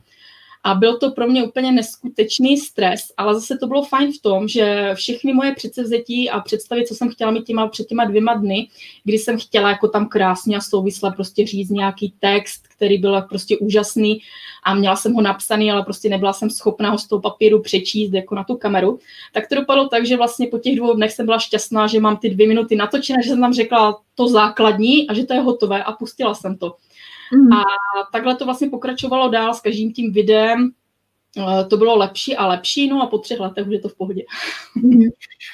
a 0.63 0.73
byl 0.73 0.97
to 0.97 1.11
pro 1.11 1.27
mě 1.27 1.43
úplně 1.43 1.71
neskutečný 1.71 2.57
stres, 2.57 3.01
ale 3.17 3.33
zase 3.33 3.57
to 3.57 3.67
bylo 3.67 3.83
fajn 3.83 4.11
v 4.13 4.21
tom, 4.21 4.47
že 4.47 4.91
všechny 4.93 5.33
moje 5.33 5.55
předsevzetí 5.55 6.29
a 6.29 6.39
představy, 6.39 6.85
co 6.85 6.95
jsem 6.95 7.09
chtěla 7.09 7.31
mít 7.31 7.45
těma, 7.45 7.67
před 7.67 7.87
těma 7.87 8.05
dvěma 8.05 8.33
dny, 8.33 8.67
kdy 9.03 9.17
jsem 9.17 9.39
chtěla 9.39 9.69
jako 9.69 9.87
tam 9.87 10.09
krásně 10.09 10.57
a 10.57 10.61
souvisle 10.61 11.11
prostě 11.11 11.47
říct 11.47 11.69
nějaký 11.69 12.13
text, 12.19 12.67
který 12.67 12.97
byl 12.97 13.21
prostě 13.21 13.57
úžasný 13.57 14.21
a 14.63 14.73
měla 14.73 14.95
jsem 14.95 15.13
ho 15.13 15.21
napsaný, 15.21 15.71
ale 15.71 15.83
prostě 15.83 16.09
nebyla 16.09 16.33
jsem 16.33 16.49
schopná 16.49 16.89
ho 16.89 16.97
z 16.97 17.07
toho 17.07 17.21
papíru 17.21 17.61
přečíst 17.61 18.13
jako 18.13 18.35
na 18.35 18.43
tu 18.43 18.55
kameru, 18.55 18.99
tak 19.33 19.47
to 19.47 19.55
dopadlo 19.55 19.87
tak, 19.87 20.05
že 20.05 20.17
vlastně 20.17 20.47
po 20.47 20.57
těch 20.57 20.75
dvou 20.75 20.93
dnech 20.93 21.11
jsem 21.11 21.25
byla 21.25 21.39
šťastná, 21.39 21.87
že 21.87 21.99
mám 21.99 22.17
ty 22.17 22.29
dvě 22.29 22.47
minuty 22.47 22.75
natočené, 22.75 23.23
že 23.23 23.29
jsem 23.29 23.41
tam 23.41 23.53
řekla 23.53 23.99
to 24.15 24.27
základní 24.27 25.07
a 25.07 25.13
že 25.13 25.25
to 25.25 25.33
je 25.33 25.39
hotové 25.39 25.83
a 25.83 25.91
pustila 25.91 26.35
jsem 26.35 26.57
to. 26.57 26.75
Mm. 27.33 27.53
A 27.53 27.63
takhle 28.11 28.35
to 28.35 28.45
vlastně 28.45 28.69
pokračovalo 28.69 29.29
dál 29.29 29.53
s 29.53 29.61
každým 29.61 29.93
tím 29.93 30.13
videem. 30.13 30.71
Eh, 31.37 31.65
to 31.65 31.77
bylo 31.77 31.97
lepší 31.97 32.37
a 32.37 32.47
lepší, 32.47 32.89
no 32.89 33.01
a 33.01 33.07
po 33.07 33.17
třech 33.17 33.39
letech 33.39 33.67
už 33.67 33.73
je 33.73 33.79
to 33.79 33.89
v 33.89 33.97
pohodě. 33.97 34.21
Mm. 34.75 35.01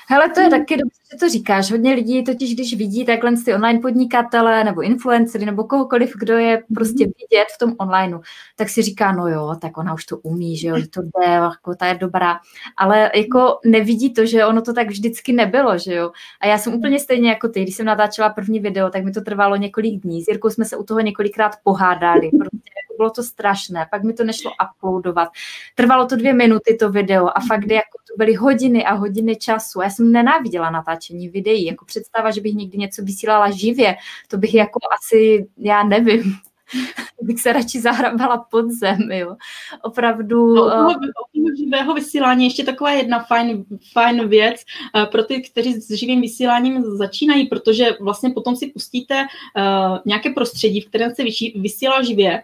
Hele, 0.07 0.29
to 0.29 0.39
je 0.39 0.49
taky 0.49 0.77
dobře, 0.77 0.99
že 1.11 1.17
to 1.17 1.29
říkáš. 1.29 1.71
Hodně 1.71 1.93
lidí 1.93 2.23
totiž, 2.23 2.53
když 2.53 2.77
vidí 2.77 3.05
takhle 3.05 3.31
ty 3.45 3.53
online 3.53 3.79
podnikatele 3.79 4.63
nebo 4.63 4.81
influencery 4.81 5.45
nebo 5.45 5.63
kohokoliv, 5.63 6.13
kdo 6.19 6.37
je 6.37 6.63
prostě 6.73 7.03
mhm. 7.03 7.13
vidět 7.21 7.45
v 7.55 7.57
tom 7.57 7.75
onlineu, 7.79 8.19
tak 8.55 8.69
si 8.69 8.81
říká, 8.81 9.11
no 9.11 9.27
jo, 9.27 9.55
tak 9.61 9.77
ona 9.77 9.93
už 9.93 10.05
to 10.05 10.17
umí, 10.17 10.57
že 10.57 10.67
jo, 10.67 10.75
to 10.93 11.01
jde, 11.01 11.33
jako 11.33 11.75
ta 11.75 11.85
je 11.85 11.95
dobrá. 11.95 12.39
Ale 12.77 13.11
jako 13.15 13.59
nevidí 13.65 14.13
to, 14.13 14.25
že 14.25 14.45
ono 14.45 14.61
to 14.61 14.73
tak 14.73 14.87
vždycky 14.87 15.33
nebylo, 15.33 15.77
že 15.77 15.93
jo. 15.93 16.11
A 16.41 16.47
já 16.47 16.57
jsem 16.57 16.73
úplně 16.73 16.99
stejně 16.99 17.29
jako 17.29 17.49
ty, 17.49 17.63
když 17.63 17.75
jsem 17.75 17.85
natáčela 17.85 18.29
první 18.29 18.59
video, 18.59 18.89
tak 18.89 19.03
mi 19.03 19.11
to 19.11 19.21
trvalo 19.21 19.55
několik 19.55 20.01
dní. 20.01 20.23
S 20.23 20.27
Jirkou 20.27 20.49
jsme 20.49 20.65
se 20.65 20.77
u 20.77 20.83
toho 20.83 20.99
několikrát 20.99 21.51
pohádali, 21.63 22.29
prostě 22.37 22.56
bylo 22.97 23.09
to 23.09 23.23
strašné, 23.23 23.87
pak 23.91 24.03
mi 24.03 24.13
to 24.13 24.23
nešlo 24.23 24.51
uploadovat. 24.75 25.29
Trvalo 25.75 26.05
to 26.05 26.15
dvě 26.15 26.33
minuty 26.33 26.77
to 26.79 26.91
video 26.91 27.27
a 27.27 27.39
fakt 27.47 27.71
jako 27.71 27.97
to 28.07 28.17
byly 28.17 28.33
hodiny 28.33 28.85
a 28.85 28.93
hodiny 28.93 29.35
času. 29.35 29.81
Já 29.81 29.89
jsem 29.89 30.11
nenáviděla 30.11 30.69
natáčení 30.69 31.29
videí, 31.29 31.65
jako 31.65 31.85
představa, 31.85 32.31
že 32.31 32.41
bych 32.41 32.53
někdy 32.53 32.77
něco 32.77 33.03
vysílala 33.03 33.51
živě, 33.51 33.95
to 34.27 34.37
bych 34.37 34.53
jako 34.53 34.79
asi, 34.99 35.47
já 35.57 35.83
nevím, 35.83 36.23
bych 37.21 37.41
se 37.41 37.53
radši 37.53 37.81
zahrabala 37.81 38.37
pod 38.37 38.71
zem, 38.71 39.11
jo. 39.11 39.35
Opravdu... 39.83 40.55
No, 40.55 40.69
toho, 40.69 40.89
uh... 40.89 41.55
živého 41.57 41.93
vysílání 41.93 42.45
ještě 42.45 42.63
taková 42.63 42.91
jedna 42.91 43.23
fajn, 43.23 43.65
fajn 43.93 44.27
věc 44.27 44.55
uh, 44.95 45.05
pro 45.05 45.23
ty, 45.23 45.41
kteří 45.41 45.73
s 45.73 45.91
živým 45.91 46.21
vysíláním 46.21 46.83
začínají, 46.83 47.47
protože 47.47 47.85
vlastně 48.01 48.29
potom 48.29 48.55
si 48.55 48.67
pustíte 48.67 49.21
uh, 49.21 49.97
nějaké 50.05 50.29
prostředí, 50.29 50.81
v 50.81 50.89
kterém 50.89 51.15
se 51.15 51.23
vysílá 51.55 52.03
živě 52.03 52.43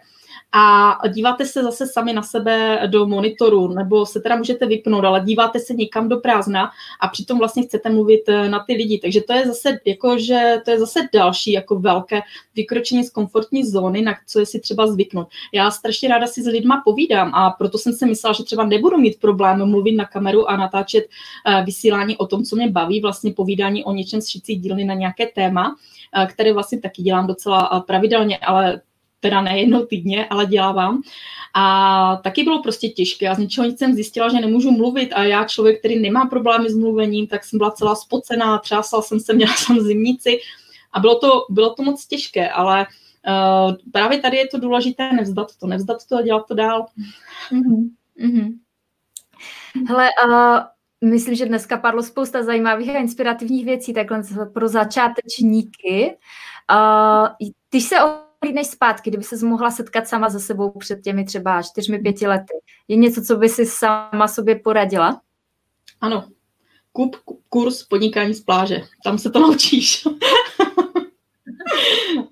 a 0.56 0.98
díváte 1.08 1.46
se 1.46 1.62
zase 1.62 1.86
sami 1.86 2.12
na 2.12 2.22
sebe 2.22 2.80
do 2.86 3.06
monitoru, 3.06 3.68
nebo 3.68 4.06
se 4.06 4.20
teda 4.20 4.36
můžete 4.36 4.66
vypnout, 4.66 5.04
ale 5.04 5.20
díváte 5.20 5.58
se 5.58 5.74
někam 5.74 6.08
do 6.08 6.16
prázdna 6.16 6.70
a 7.00 7.08
přitom 7.08 7.38
vlastně 7.38 7.62
chcete 7.62 7.90
mluvit 7.90 8.28
eh, 8.28 8.48
na 8.48 8.64
ty 8.66 8.74
lidi. 8.74 8.98
Takže 8.98 9.20
to 9.20 9.32
je 9.32 9.46
zase 9.46 9.78
jako, 9.84 10.18
že 10.18 10.56
to 10.64 10.70
je 10.70 10.78
zase 10.78 11.00
další 11.12 11.52
jako 11.52 11.78
velké 11.78 12.20
vykročení 12.56 13.04
z 13.04 13.10
komfortní 13.10 13.64
zóny, 13.64 14.02
na 14.02 14.14
co 14.26 14.40
je 14.40 14.46
si 14.46 14.60
třeba 14.60 14.86
zvyknout. 14.86 15.28
Já 15.52 15.70
strašně 15.70 16.08
ráda 16.08 16.26
si 16.26 16.42
s 16.42 16.46
lidma 16.46 16.82
povídám 16.84 17.34
a 17.34 17.50
proto 17.50 17.78
jsem 17.78 17.92
si 17.92 18.06
myslela, 18.06 18.32
že 18.32 18.44
třeba 18.44 18.64
nebudu 18.64 18.98
mít 18.98 19.20
problém 19.20 19.66
mluvit 19.66 19.96
na 19.96 20.04
kameru 20.04 20.50
a 20.50 20.56
natáčet 20.56 21.04
eh, 21.04 21.62
vysílání 21.64 22.16
o 22.16 22.26
tom, 22.26 22.44
co 22.44 22.56
mě 22.56 22.70
baví, 22.70 23.00
vlastně 23.00 23.32
povídání 23.32 23.84
o 23.84 23.92
něčem 23.92 24.20
z 24.20 24.28
šicí 24.28 24.56
dílny 24.56 24.84
na 24.84 24.94
nějaké 24.94 25.26
téma, 25.26 25.76
eh, 26.22 26.26
které 26.26 26.52
vlastně 26.52 26.80
taky 26.80 27.02
dělám 27.02 27.26
docela 27.26 27.84
pravidelně, 27.86 28.38
ale 28.38 28.80
teda 29.24 29.40
ne 29.40 29.60
jednou 29.60 29.84
týdně, 29.84 30.26
ale 30.26 30.46
dělávám. 30.46 31.02
A 31.54 32.16
taky 32.24 32.44
bylo 32.44 32.62
prostě 32.62 32.88
těžké. 32.88 33.28
A 33.28 33.34
z 33.34 33.38
ničeho 33.38 33.66
nic 33.66 33.78
jsem 33.78 33.94
zjistila, 33.94 34.28
že 34.28 34.40
nemůžu 34.40 34.70
mluvit 34.70 35.12
a 35.12 35.24
já 35.24 35.44
člověk, 35.44 35.78
který 35.78 35.98
nemá 35.98 36.26
problémy 36.26 36.70
s 36.70 36.76
mluvením, 36.76 37.26
tak 37.26 37.44
jsem 37.44 37.58
byla 37.58 37.70
celá 37.70 37.94
spocená, 37.94 38.58
třásala 38.58 39.02
jsem 39.02 39.20
se, 39.20 39.32
měla 39.34 39.52
jsem 39.52 39.80
zimnici 39.80 40.38
a 40.92 41.00
bylo 41.00 41.18
to, 41.18 41.30
bylo 41.50 41.74
to 41.74 41.82
moc 41.82 42.06
těžké, 42.06 42.50
ale 42.50 42.86
uh, 42.86 43.76
právě 43.92 44.18
tady 44.20 44.36
je 44.36 44.48
to 44.48 44.58
důležité 44.60 45.12
nevzdat 45.12 45.56
to, 45.60 45.66
nevzdat 45.66 46.06
to 46.08 46.16
a 46.16 46.22
dělat 46.22 46.46
to 46.48 46.54
dál. 46.54 46.86
Mm-hmm. 47.52 48.58
Hele, 49.88 50.08
uh, 50.26 50.58
myslím, 51.10 51.34
že 51.34 51.46
dneska 51.46 51.76
padlo 51.76 52.02
spousta 52.02 52.42
zajímavých 52.42 52.90
a 52.90 52.98
inspirativních 52.98 53.64
věcí 53.64 53.94
takhle 53.94 54.22
pro 54.52 54.68
začátečníky. 54.68 56.16
Uh, 56.70 57.48
ty 57.68 57.80
se 57.80 57.96
než 58.52 58.66
zpátky, 58.66 59.10
kdyby 59.10 59.24
se 59.24 59.46
mohla 59.46 59.70
setkat 59.70 60.08
sama 60.08 60.30
se 60.30 60.40
sebou 60.40 60.70
před 60.70 61.00
těmi 61.02 61.24
třeba 61.24 61.62
čtyřmi, 61.62 61.98
pěti 61.98 62.26
lety, 62.26 62.54
je 62.88 62.96
něco, 62.96 63.22
co 63.22 63.36
by 63.36 63.48
si 63.48 63.66
sama 63.66 64.28
sobě 64.28 64.56
poradila? 64.56 65.20
Ano. 66.00 66.28
Kup 66.92 67.16
kurz 67.48 67.82
podnikání 67.82 68.34
z 68.34 68.40
pláže. 68.40 68.82
Tam 69.04 69.18
se 69.18 69.30
to 69.30 69.38
naučíš. 69.48 70.06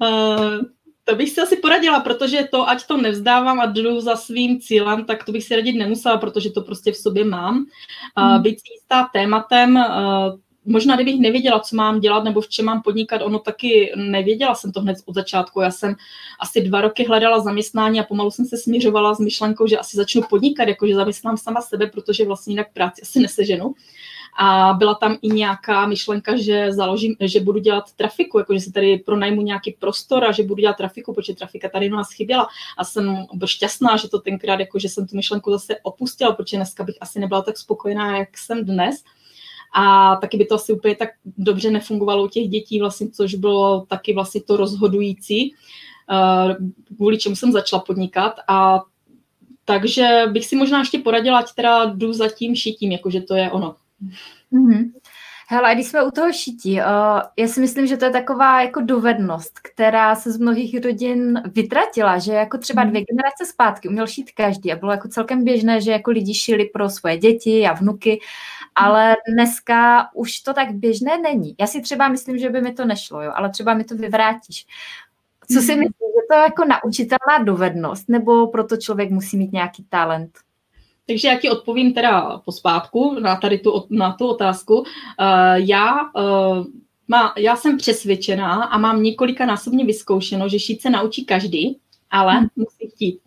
uh, 0.01 0.63
to 1.05 1.17
bych 1.17 1.31
si 1.31 1.41
asi 1.41 1.57
poradila, 1.57 2.01
protože 2.01 2.49
to, 2.51 2.69
ať 2.69 2.87
to 2.87 2.97
nevzdávám 2.97 3.61
a 3.61 3.67
jdu 3.67 4.01
za 4.01 4.17
svým 4.17 4.61
cílem, 4.61 5.05
tak 5.05 5.25
to 5.25 5.33
bych 5.33 5.45
si 5.45 5.57
radit 5.57 5.77
nemusela, 5.77 6.19
protože 6.19 6.51
to 6.51 6.63
prostě 6.63 6.93
v 6.93 6.97
sobě 6.97 7.25
mám. 7.25 7.67
Uh, 8.19 8.43
být 8.43 8.61
si 8.61 8.73
jistá 8.75 9.09
tématem, 9.13 9.77
uh, 9.77 10.39
možná 10.65 10.95
kdybych 10.95 11.21
nevěděla, 11.21 11.61
co 11.61 11.77
mám 11.77 12.01
dělat 12.01 12.25
nebo 12.25 12.41
v 12.41 12.49
čem 12.49 12.65
mám 12.65 12.83
podnikat, 12.83 13.23
ono 13.23 13.39
taky 13.39 13.93
nevěděla 13.97 14.55
jsem 14.55 14.73
to 14.73 14.81
hned 14.81 14.97
od 15.07 15.15
začátku. 15.15 15.61
Já 15.61 15.71
jsem 15.71 15.97
asi 16.41 16.61
dva 16.61 16.81
roky 16.81 17.05
hledala 17.05 17.41
zaměstnání 17.41 18.01
a 18.01 18.05
pomalu 18.05 18.31
jsem 18.31 18.45
se 18.45 18.57
směřovala 18.57 19.15
s 19.15 19.19
myšlenkou, 19.19 19.67
že 19.67 19.79
asi 19.79 19.97
začnu 19.97 20.23
podnikat, 20.31 20.69
jakože 20.69 20.95
zaměstnám 20.95 21.37
sama 21.37 21.61
sebe, 21.61 21.87
protože 21.87 22.25
vlastně 22.25 22.53
jinak 22.53 22.73
práci 22.73 23.03
asi 23.03 23.21
neseženu. 23.21 23.75
A 24.39 24.75
byla 24.79 24.95
tam 24.95 25.17
i 25.23 25.29
nějaká 25.29 25.87
myšlenka, 25.87 26.37
že 26.37 26.73
založím, 26.73 27.17
že 27.21 27.41
budu 27.41 27.59
dělat 27.59 27.93
trafiku, 27.97 28.39
jakože 28.39 28.61
se 28.61 28.73
tady 28.73 28.99
pronajmu 28.99 29.43
nějaký 29.43 29.77
prostor 29.79 30.25
a 30.25 30.33
že 30.33 30.43
budu 30.43 30.61
dělat 30.61 30.77
trafiku, 30.77 31.15
protože 31.15 31.35
trafika 31.35 31.69
tady 31.69 31.93
u 31.93 31.97
nás 31.97 32.13
chyběla. 32.13 32.49
A 32.79 32.85
jsem 32.85 33.27
byl 33.33 33.49
šťastná, 33.49 33.97
že 33.97 34.09
to 34.09 34.19
tenkrát, 34.19 34.61
jako, 34.61 34.79
že 34.79 34.89
jsem 34.89 35.07
tu 35.07 35.17
myšlenku 35.17 35.51
zase 35.51 35.77
opustila, 35.83 36.33
protože 36.33 36.57
dneska 36.57 36.85
bych 36.85 36.97
asi 37.01 37.21
nebyla 37.21 37.43
tak 37.43 37.59
spokojená, 37.59 38.19
jak 38.19 38.39
jsem 38.39 38.65
dnes 38.65 39.03
a 39.73 40.17
taky 40.17 40.37
by 40.37 40.45
to 40.45 40.55
asi 40.55 40.73
úplně 40.73 40.97
tak 40.97 41.09
dobře 41.25 41.71
nefungovalo 41.71 42.25
u 42.25 42.29
těch 42.29 42.49
dětí, 42.49 42.81
vlastně, 42.81 43.11
což 43.11 43.35
bylo 43.35 43.87
taky 43.89 44.15
vlastně 44.15 44.43
to 44.43 44.57
rozhodující, 44.57 45.55
eh, 46.11 46.57
kvůli 46.97 47.19
čemu 47.19 47.37
jsem 47.37 47.53
začala 47.53 47.83
podnikat 47.83 48.35
a 48.49 48.83
takže 49.65 50.23
bych 50.33 50.47
si 50.47 50.57
možná 50.57 50.79
ještě 50.79 50.99
poradila, 50.99 51.39
ať 51.39 51.55
teda 51.55 51.85
jdu 51.85 52.13
za 52.13 52.29
tím 52.29 52.55
šitím, 52.55 52.93
jakože 52.93 53.21
to 53.21 53.35
je 53.35 53.51
ono. 53.51 53.77
Mm-hmm. 54.53 54.93
Hele, 55.53 55.75
když 55.75 55.87
jsme 55.87 56.03
u 56.03 56.11
toho 56.11 56.33
šití, 56.33 56.73
uh, 56.73 57.21
já 57.37 57.49
si 57.49 57.61
myslím, 57.61 57.87
že 57.87 57.97
to 57.97 58.05
je 58.05 58.11
taková 58.11 58.63
jako 58.63 58.81
dovednost, 58.81 59.59
která 59.59 60.15
se 60.15 60.33
z 60.33 60.39
mnohých 60.39 60.85
rodin 60.85 61.43
vytratila, 61.55 62.19
že 62.19 62.33
jako 62.33 62.59
třeba 62.59 62.85
dvě 62.85 63.03
generace 63.05 63.47
zpátky 63.47 63.89
uměl 63.89 64.07
šít 64.07 64.31
každý 64.31 64.73
a 64.73 64.77
bylo 64.77 64.91
jako 64.93 65.09
celkem 65.09 65.45
běžné, 65.45 65.81
že 65.81 65.93
jako 65.93 66.11
lidi 66.11 66.35
šili 66.35 66.65
pro 66.65 66.91
svoje 66.91 67.17
děti 67.17 67.67
a 67.67 67.73
vnuky, 67.73 68.21
ale 68.75 69.17
dneska 69.29 70.09
už 70.15 70.41
to 70.41 70.55
tak 70.55 70.73
běžné 70.73 71.19
není. 71.19 71.55
Já 71.61 71.67
si 71.67 71.81
třeba 71.81 72.09
myslím, 72.09 72.39
že 72.39 72.51
by 72.51 72.61
mi 72.61 72.73
to 72.73 72.85
nešlo, 72.85 73.23
jo, 73.23 73.33
ale 73.35 73.51
třeba 73.51 73.75
mi 73.75 73.85
to 73.85 73.95
vyvrátíš. 73.95 74.67
Co 75.53 75.61
si 75.61 75.73
mhm. 75.73 75.81
myslíš, 75.81 76.13
že 76.15 76.27
to 76.31 76.35
je 76.35 76.43
jako 76.43 76.65
naučitelná 76.65 77.45
dovednost, 77.45 78.09
nebo 78.09 78.47
proto 78.47 78.77
člověk 78.77 79.11
musí 79.11 79.37
mít 79.37 79.53
nějaký 79.53 79.85
talent? 79.89 80.39
Takže 81.13 81.29
já 81.29 81.39
ti 81.39 81.51
odpovím 81.51 81.93
teda 81.93 82.43
pospátku 82.45 83.17
na 83.21 83.37
tady 83.37 83.59
tu, 83.59 83.87
na 83.91 84.13
tu 84.13 84.27
otázku. 84.27 84.75
Uh, 84.79 84.85
já, 85.55 86.01
uh, 86.17 86.67
má, 87.09 87.35
já 87.37 87.57
jsem 87.57 87.77
přesvědčená 87.77 88.65
a 88.65 88.79
mám 88.79 89.03
několika 89.03 89.47
násobně 89.47 89.85
vyzkoušeno, 89.85 90.49
že 90.49 90.59
šít 90.59 90.83
se 90.83 90.91
naučí 90.91 91.25
každý, 91.25 91.79
ale 92.11 92.33
hmm. 92.33 92.49
musí 92.57 92.91
chtít. 92.95 93.19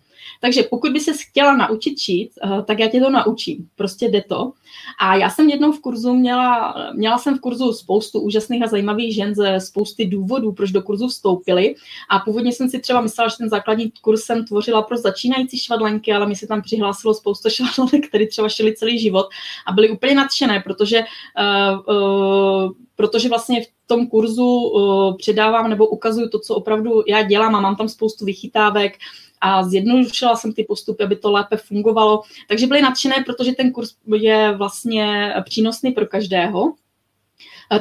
Takže 0.42 0.64
pokud 0.64 0.92
by 0.92 1.00
se 1.00 1.12
chtěla 1.14 1.58
naučit 1.58 2.00
šít, 2.00 2.32
uh, 2.44 2.62
tak 2.62 2.80
já 2.80 2.88
tě 2.88 3.00
to 3.00 3.10
naučím. 3.10 3.70
Prostě 3.76 4.10
jde 4.10 4.22
to. 4.22 4.52
A 5.00 5.16
já 5.16 5.30
jsem 5.30 5.50
jednou 5.50 5.72
v 5.72 5.80
kurzu 5.80 6.14
měla, 6.14 6.76
měla 6.94 7.18
jsem 7.18 7.38
v 7.38 7.40
kurzu 7.40 7.74
spoustu 7.74 8.20
úžasných 8.20 8.64
a 8.64 8.68
zajímavých 8.68 9.16
žen 9.16 9.36
ze 9.36 9.60
spousty 9.60 10.06
důvodů, 10.06 10.52
proč 10.52 10.72
do 10.72 10.82
kurzu 10.82 11.08
vstoupily. 11.08 11.76
A 12.10 12.20
původně 12.20 12.52
jsem 12.52 12.70
si 12.70 12.80
třeba 12.80 13.02
myslela, 13.02 13.30
že 13.30 13.38
ten 13.38 13.50
základní 13.50 13.92
kurz 14.02 14.24
jsem 14.24 14.46
tvořila 14.46 14.82
pro 14.82 14.98
začínající 14.98 15.60
švadlenky, 15.60 16.14
ale 16.14 16.28
mi 16.28 16.36
se 16.36 16.48
tam 16.48 16.62
přihlásilo 16.62 17.14
spousta 17.14 17.50
švadlenek, 17.76 18.08
které 18.08 18.28
třeba 18.28 18.50
šily 18.50 18.76
celý 18.76 19.00
život 19.00 19.28
a 19.68 19.72
byly 19.72 19.90
úplně 19.90 20.16
nadšené, 20.16 20.60
protože 20.60 21.00
uh, 21.00 21.96
uh, 21.96 22.72
protože 22.96 23.30
vlastně 23.30 23.62
v 23.62 23.68
tom 23.88 24.08
kurzu 24.08 24.46
uh, 24.46 25.18
předávám 25.18 25.70
nebo 25.70 25.88
ukazuju 25.88 26.30
to, 26.30 26.40
co 26.40 26.56
opravdu 26.56 27.04
já 27.08 27.22
dělám 27.22 27.56
a 27.56 27.62
mám 27.62 27.76
tam 27.76 27.90
spoustu 27.90 28.26
vychytávek, 28.26 28.94
a 29.42 29.64
zjednodušila 29.64 30.36
jsem 30.36 30.54
ty 30.54 30.64
postupy, 30.64 31.04
aby 31.04 31.16
to 31.16 31.32
lépe 31.32 31.58
fungovalo. 31.58 32.22
Takže 32.48 32.68
byly 32.68 32.82
nadšené, 32.82 33.16
protože 33.26 33.52
ten 33.52 33.72
kurz 33.72 33.90
je 34.16 34.58
vlastně 34.66 35.34
přínosný 35.44 35.92
pro 35.92 36.06
každého. 36.06 36.74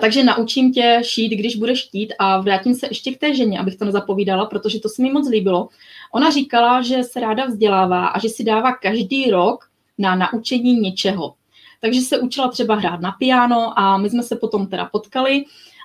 takže 0.00 0.24
naučím 0.24 0.72
tě 0.72 1.00
šít, 1.04 1.28
když 1.28 1.56
budeš 1.56 1.78
štít 1.78 2.12
a 2.18 2.40
vrátím 2.40 2.74
se 2.74 2.86
ještě 2.86 3.14
k 3.14 3.18
té 3.18 3.34
ženě, 3.34 3.60
abych 3.60 3.76
to 3.76 3.84
nezapovídala, 3.84 4.46
protože 4.46 4.80
to 4.80 4.88
se 4.88 5.02
mi 5.02 5.12
moc 5.12 5.28
líbilo. 5.28 5.68
Ona 6.12 6.30
říkala, 6.30 6.82
že 6.82 7.04
se 7.04 7.20
ráda 7.20 7.44
vzdělává 7.44 8.06
a 8.06 8.18
že 8.18 8.28
si 8.28 8.44
dává 8.44 8.72
každý 8.72 9.30
rok 9.30 9.68
na 9.98 10.14
naučení 10.14 10.80
něčeho. 10.80 11.34
Takže 11.80 12.00
se 12.00 12.18
učila 12.18 12.48
třeba 12.48 12.74
hrát 12.74 13.00
na 13.00 13.12
piano 13.12 13.78
a 13.78 13.96
my 13.96 14.10
jsme 14.10 14.22
se 14.22 14.36
potom 14.36 14.66
teda 14.66 14.84
potkali 14.84 15.44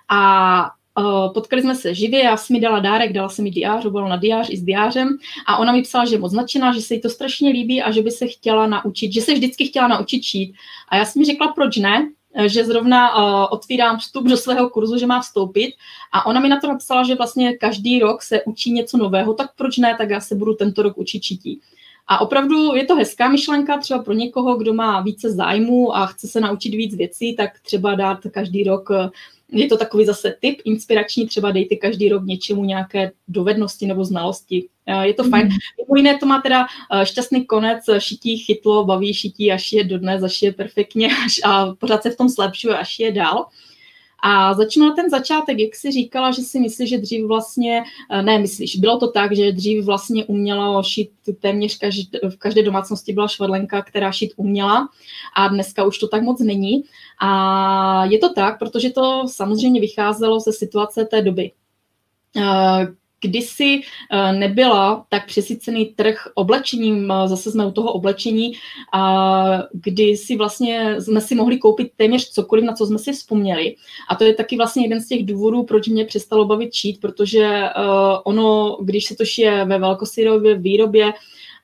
a 0.10 0.72
potkali 1.34 1.62
jsme 1.62 1.76
se 1.76 1.94
živě, 1.94 2.24
já 2.24 2.38
jsem 2.38 2.54
mi 2.54 2.60
dala 2.60 2.80
dárek, 2.80 3.14
dala 3.14 3.30
jsem 3.30 3.44
mi 3.44 3.52
diář, 3.52 3.86
bylo 3.86 4.10
na 4.10 4.16
diář 4.16 4.50
i 4.50 4.58
s 4.58 4.64
diářem 4.64 5.18
a 5.48 5.58
ona 5.58 5.72
mi 5.72 5.82
psala, 5.82 6.06
že 6.06 6.16
je 6.16 6.20
moc 6.20 6.32
značená, 6.32 6.74
že 6.74 6.82
se 6.82 6.94
jí 6.94 7.02
to 7.02 7.10
strašně 7.10 7.50
líbí 7.50 7.82
a 7.82 7.92
že 7.92 8.02
by 8.02 8.12
se 8.12 8.28
chtěla 8.28 8.68
naučit, 8.68 9.14
že 9.14 9.22
se 9.22 9.34
vždycky 9.34 9.68
chtěla 9.68 9.88
naučit 9.88 10.24
šít. 10.24 10.54
A 10.90 10.98
já 10.98 11.06
jsem 11.06 11.20
mi 11.20 11.26
řekla, 11.26 11.48
proč 11.48 11.78
ne, 11.78 12.10
že 12.46 12.66
zrovna 12.66 13.18
uh, 13.18 13.48
otvírám 13.52 13.98
vstup 13.98 14.28
do 14.28 14.38
svého 14.38 14.70
kurzu, 14.70 14.98
že 14.98 15.06
má 15.06 15.22
vstoupit 15.22 15.74
a 16.12 16.26
ona 16.26 16.40
mi 16.40 16.50
na 16.50 16.60
to 16.60 16.68
napsala, 16.68 17.04
že 17.04 17.16
vlastně 17.16 17.54
každý 17.54 18.00
rok 18.00 18.22
se 18.22 18.44
učí 18.44 18.72
něco 18.72 18.98
nového, 18.98 19.34
tak 19.34 19.50
proč 19.56 19.78
ne, 19.78 19.96
tak 19.98 20.10
já 20.10 20.22
se 20.22 20.36
budu 20.36 20.54
tento 20.54 20.82
rok 20.82 20.98
učit 20.98 21.24
šití. 21.24 21.60
A 22.08 22.22
opravdu 22.22 22.76
je 22.76 22.86
to 22.86 22.96
hezká 22.96 23.30
myšlenka 23.30 23.78
třeba 23.78 24.04
pro 24.04 24.14
někoho, 24.14 24.56
kdo 24.56 24.74
má 24.74 25.02
více 25.02 25.32
zájmu 25.32 25.96
a 25.96 26.06
chce 26.06 26.28
se 26.28 26.40
naučit 26.40 26.70
víc 26.70 26.96
věcí, 26.96 27.36
tak 27.36 27.60
třeba 27.60 27.96
dát 27.96 28.20
každý 28.32 28.64
rok 28.64 28.90
je 29.52 29.68
to 29.68 29.78
takový 29.78 30.06
zase 30.06 30.36
tip 30.40 30.62
inspirační, 30.66 31.28
třeba 31.28 31.52
dejte 31.52 31.76
každý 31.76 32.10
rok 32.10 32.24
něčemu 32.26 32.64
nějaké 32.64 33.12
dovednosti 33.28 33.86
nebo 33.86 34.06
znalosti. 34.06 34.68
Je 35.02 35.14
to 35.14 35.24
fajn. 35.24 35.48
Mhm. 35.48 35.58
Mimo 35.78 35.96
jiné 35.96 36.18
to 36.18 36.26
má 36.26 36.42
teda 36.42 36.66
šťastný 37.04 37.46
konec, 37.46 37.84
šití 38.00 38.38
chytlo, 38.38 38.86
baví 38.86 39.14
šití, 39.14 39.52
až 39.52 39.72
je 39.72 39.84
dodnes, 39.84 40.24
až 40.24 40.42
je 40.42 40.54
perfektně 40.54 41.10
a 41.46 41.76
pořád 41.76 42.04
se 42.04 42.10
v 42.10 42.18
tom 42.18 42.30
zlepšuje, 42.30 42.78
až 42.78 43.00
je 43.00 43.12
dál. 43.12 43.46
A 44.24 44.54
začnu 44.54 44.86
na 44.86 44.96
ten 44.96 45.10
začátek, 45.10 45.60
jak 45.60 45.76
jsi 45.76 45.92
říkala, 45.92 46.32
že 46.32 46.42
si 46.42 46.60
myslíš, 46.60 46.90
že 46.90 46.98
dřív 46.98 47.26
vlastně, 47.26 47.84
eh, 48.12 48.22
ne 48.22 48.40
myslíš, 48.40 48.76
bylo 48.76 49.00
to 49.00 49.12
tak, 49.12 49.36
že 49.36 49.52
dřív 49.52 49.86
vlastně 49.86 50.26
uměla 50.26 50.84
šít 50.84 51.12
téměř 51.40 51.78
každý, 51.78 52.10
v 52.30 52.38
každé 52.38 52.64
domácnosti 52.64 53.14
byla 53.14 53.28
švadlenka, 53.28 53.82
která 53.82 54.12
šít 54.12 54.34
uměla 54.36 54.90
a 55.36 55.48
dneska 55.48 55.84
už 55.84 55.98
to 55.98 56.08
tak 56.08 56.24
moc 56.24 56.40
není. 56.42 56.84
A 57.22 58.06
je 58.06 58.18
to 58.18 58.34
tak, 58.34 58.60
protože 58.60 58.90
to 58.90 59.24
samozřejmě 59.28 59.82
vycházelo 59.82 60.40
ze 60.40 60.54
situace 60.54 61.06
té 61.06 61.22
doby 61.22 61.52
eh, 62.38 62.88
kdysi 63.22 63.82
eh, 64.12 64.34
nebyla 64.34 65.06
tak 65.10 65.26
přesycený 65.26 65.86
trh 65.86 66.28
oblečením, 66.34 67.12
eh, 67.12 67.28
zase 67.28 67.52
jsme 67.52 67.66
u 67.66 67.72
toho 67.72 67.94
oblečení, 67.94 68.52
a 68.94 69.64
kdy 69.74 70.18
si 70.18 70.36
vlastně 70.36 71.02
jsme 71.02 71.22
si 71.22 71.36
mohli 71.36 71.58
koupit 71.58 71.92
téměř 71.98 72.30
cokoliv, 72.30 72.66
na 72.66 72.74
co 72.74 72.86
jsme 72.86 73.00
si 73.00 73.12
vzpomněli. 73.12 73.76
A 74.10 74.16
to 74.16 74.24
je 74.24 74.34
taky 74.34 74.58
vlastně 74.58 74.86
jeden 74.86 75.02
z 75.02 75.08
těch 75.08 75.26
důvodů, 75.26 75.64
proč 75.64 75.88
mě 75.88 76.06
přestalo 76.06 76.46
bavit 76.46 76.74
čít, 76.74 77.02
protože 77.02 77.62
uh, 77.78 78.18
ono, 78.24 78.78
když 78.82 79.06
se 79.06 79.16
to 79.16 79.26
šije 79.26 79.66
ve 79.66 79.80
velkosyrové 79.80 80.56
výrobě, 80.56 81.14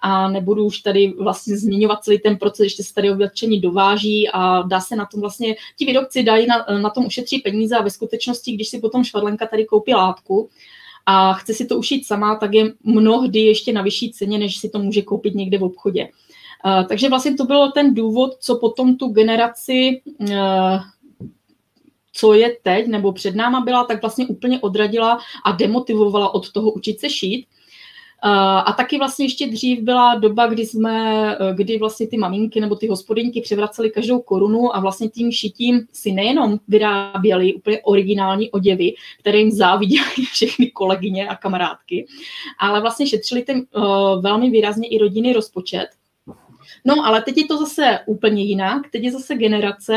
a 0.07 0.29
nebudu 0.29 0.65
už 0.65 0.79
tady 0.79 1.13
vlastně 1.19 1.57
změňovat 1.57 2.03
celý 2.03 2.19
ten 2.19 2.37
proces, 2.37 2.63
ještě 2.63 2.83
se 2.83 2.93
tady 2.93 3.11
oblečení 3.11 3.61
dováží 3.61 4.29
a 4.33 4.61
dá 4.61 4.81
se 4.81 4.95
na 4.95 5.05
tom 5.05 5.21
vlastně, 5.21 5.55
ti 5.77 5.85
výrobci 5.85 6.23
dají 6.23 6.47
na, 6.47 6.65
na 6.81 6.89
tom 6.89 7.05
ušetří 7.05 7.39
peníze 7.39 7.77
a 7.77 7.83
ve 7.83 7.89
skutečnosti, 7.89 8.51
když 8.51 8.69
si 8.69 8.79
potom 8.79 9.03
švadlenka 9.03 9.47
tady 9.47 9.65
koupí 9.65 9.93
látku, 9.93 10.49
a 11.05 11.33
chce 11.33 11.53
si 11.53 11.65
to 11.65 11.77
ušít 11.77 12.07
sama, 12.07 12.35
tak 12.35 12.53
je 12.53 12.73
mnohdy 12.83 13.39
ještě 13.39 13.73
na 13.73 13.81
vyšší 13.81 14.11
ceně, 14.11 14.37
než 14.37 14.57
si 14.57 14.69
to 14.69 14.79
může 14.79 15.01
koupit 15.01 15.35
někde 15.35 15.57
v 15.57 15.63
obchodě. 15.63 16.09
Uh, 16.65 16.87
takže 16.87 17.09
vlastně 17.09 17.33
to 17.33 17.45
bylo 17.45 17.71
ten 17.71 17.93
důvod, 17.93 18.37
co 18.39 18.55
potom 18.55 18.97
tu 18.97 19.07
generaci, 19.07 20.01
uh, 20.19 20.27
co 22.13 22.33
je 22.33 22.57
teď, 22.63 22.87
nebo 22.87 23.11
před 23.11 23.35
náma 23.35 23.61
byla, 23.61 23.83
tak 23.83 24.01
vlastně 24.01 24.27
úplně 24.27 24.59
odradila 24.59 25.19
a 25.45 25.51
demotivovala 25.51 26.33
od 26.33 26.51
toho 26.51 26.71
učit 26.71 26.99
se 26.99 27.09
šít. 27.09 27.47
A 28.65 28.73
taky 28.73 28.97
vlastně 28.97 29.25
ještě 29.25 29.47
dřív 29.47 29.79
byla 29.79 30.15
doba, 30.15 30.47
kdy 30.47 30.65
jsme, 30.65 31.35
eh, 31.35 31.53
kdy 31.53 31.77
vlastně 31.77 32.07
ty 32.07 32.17
maminky 32.17 32.61
nebo 32.61 32.75
ty 32.75 32.87
hospodinky 32.87 33.41
převracely 33.41 33.89
každou 33.89 34.19
korunu 34.19 34.75
a 34.75 34.79
vlastně 34.79 35.09
tím 35.09 35.31
šitím 35.31 35.87
si 35.93 36.11
nejenom 36.11 36.59
vyráběli 36.67 37.53
úplně 37.53 37.79
originální 37.81 38.51
oděvy, 38.51 38.93
které 39.19 39.37
jim 39.37 39.51
záviděly 39.51 40.05
všechny 40.31 40.71
kolegyně 40.71 41.27
a 41.27 41.35
kamarádky, 41.35 42.05
ale 42.59 42.81
vlastně 42.81 43.07
šetřili 43.07 43.43
ten 43.43 43.57
uh, 43.57 44.21
velmi 44.21 44.49
výrazně 44.49 44.87
i 44.87 44.97
rodinný 44.97 45.33
rozpočet. 45.33 45.87
No, 46.85 47.05
ale 47.05 47.21
teď 47.21 47.37
je 47.37 47.45
to 47.45 47.57
zase 47.57 47.99
úplně 48.05 48.43
jinak, 48.43 48.81
teď 48.91 49.03
je 49.03 49.11
zase 49.11 49.35
generace, 49.35 49.93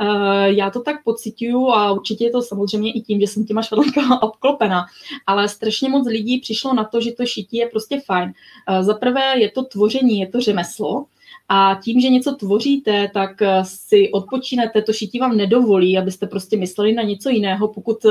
uh, 0.00 0.44
já 0.44 0.70
to 0.70 0.80
tak 0.80 1.04
pocituju 1.04 1.68
a 1.68 1.92
určitě 1.92 2.24
je 2.24 2.30
to 2.30 2.42
samozřejmě 2.42 2.92
i 2.92 3.00
tím, 3.00 3.20
že 3.20 3.26
jsem 3.26 3.44
těma 3.44 3.62
švadlenkama 3.62 4.22
obklopena, 4.22 4.86
ale 5.26 5.48
strašně 5.48 5.88
moc 5.88 6.08
lidí 6.08 6.40
přišlo 6.40 6.74
na 6.74 6.84
to, 6.84 7.00
že 7.00 7.12
to 7.12 7.26
šití 7.26 7.56
je 7.56 7.66
prostě 7.68 8.00
fajn. 8.06 8.32
Uh, 8.70 8.82
Za 8.82 8.94
prvé 8.94 9.40
je 9.40 9.50
to 9.50 9.62
tvoření, 9.62 10.20
je 10.20 10.26
to 10.26 10.40
řemeslo, 10.40 11.06
a 11.52 11.80
tím, 11.84 12.00
že 12.00 12.08
něco 12.08 12.32
tvoříte, 12.32 13.10
tak 13.14 13.42
eh, 13.42 13.62
si 13.64 14.10
odpočínete, 14.12 14.82
to 14.82 14.92
šití 14.92 15.18
vám 15.18 15.36
nedovolí, 15.36 15.98
abyste 15.98 16.26
prostě 16.26 16.56
mysleli 16.56 16.92
na 16.92 17.02
něco 17.02 17.30
jiného, 17.30 17.68
pokud 17.68 18.06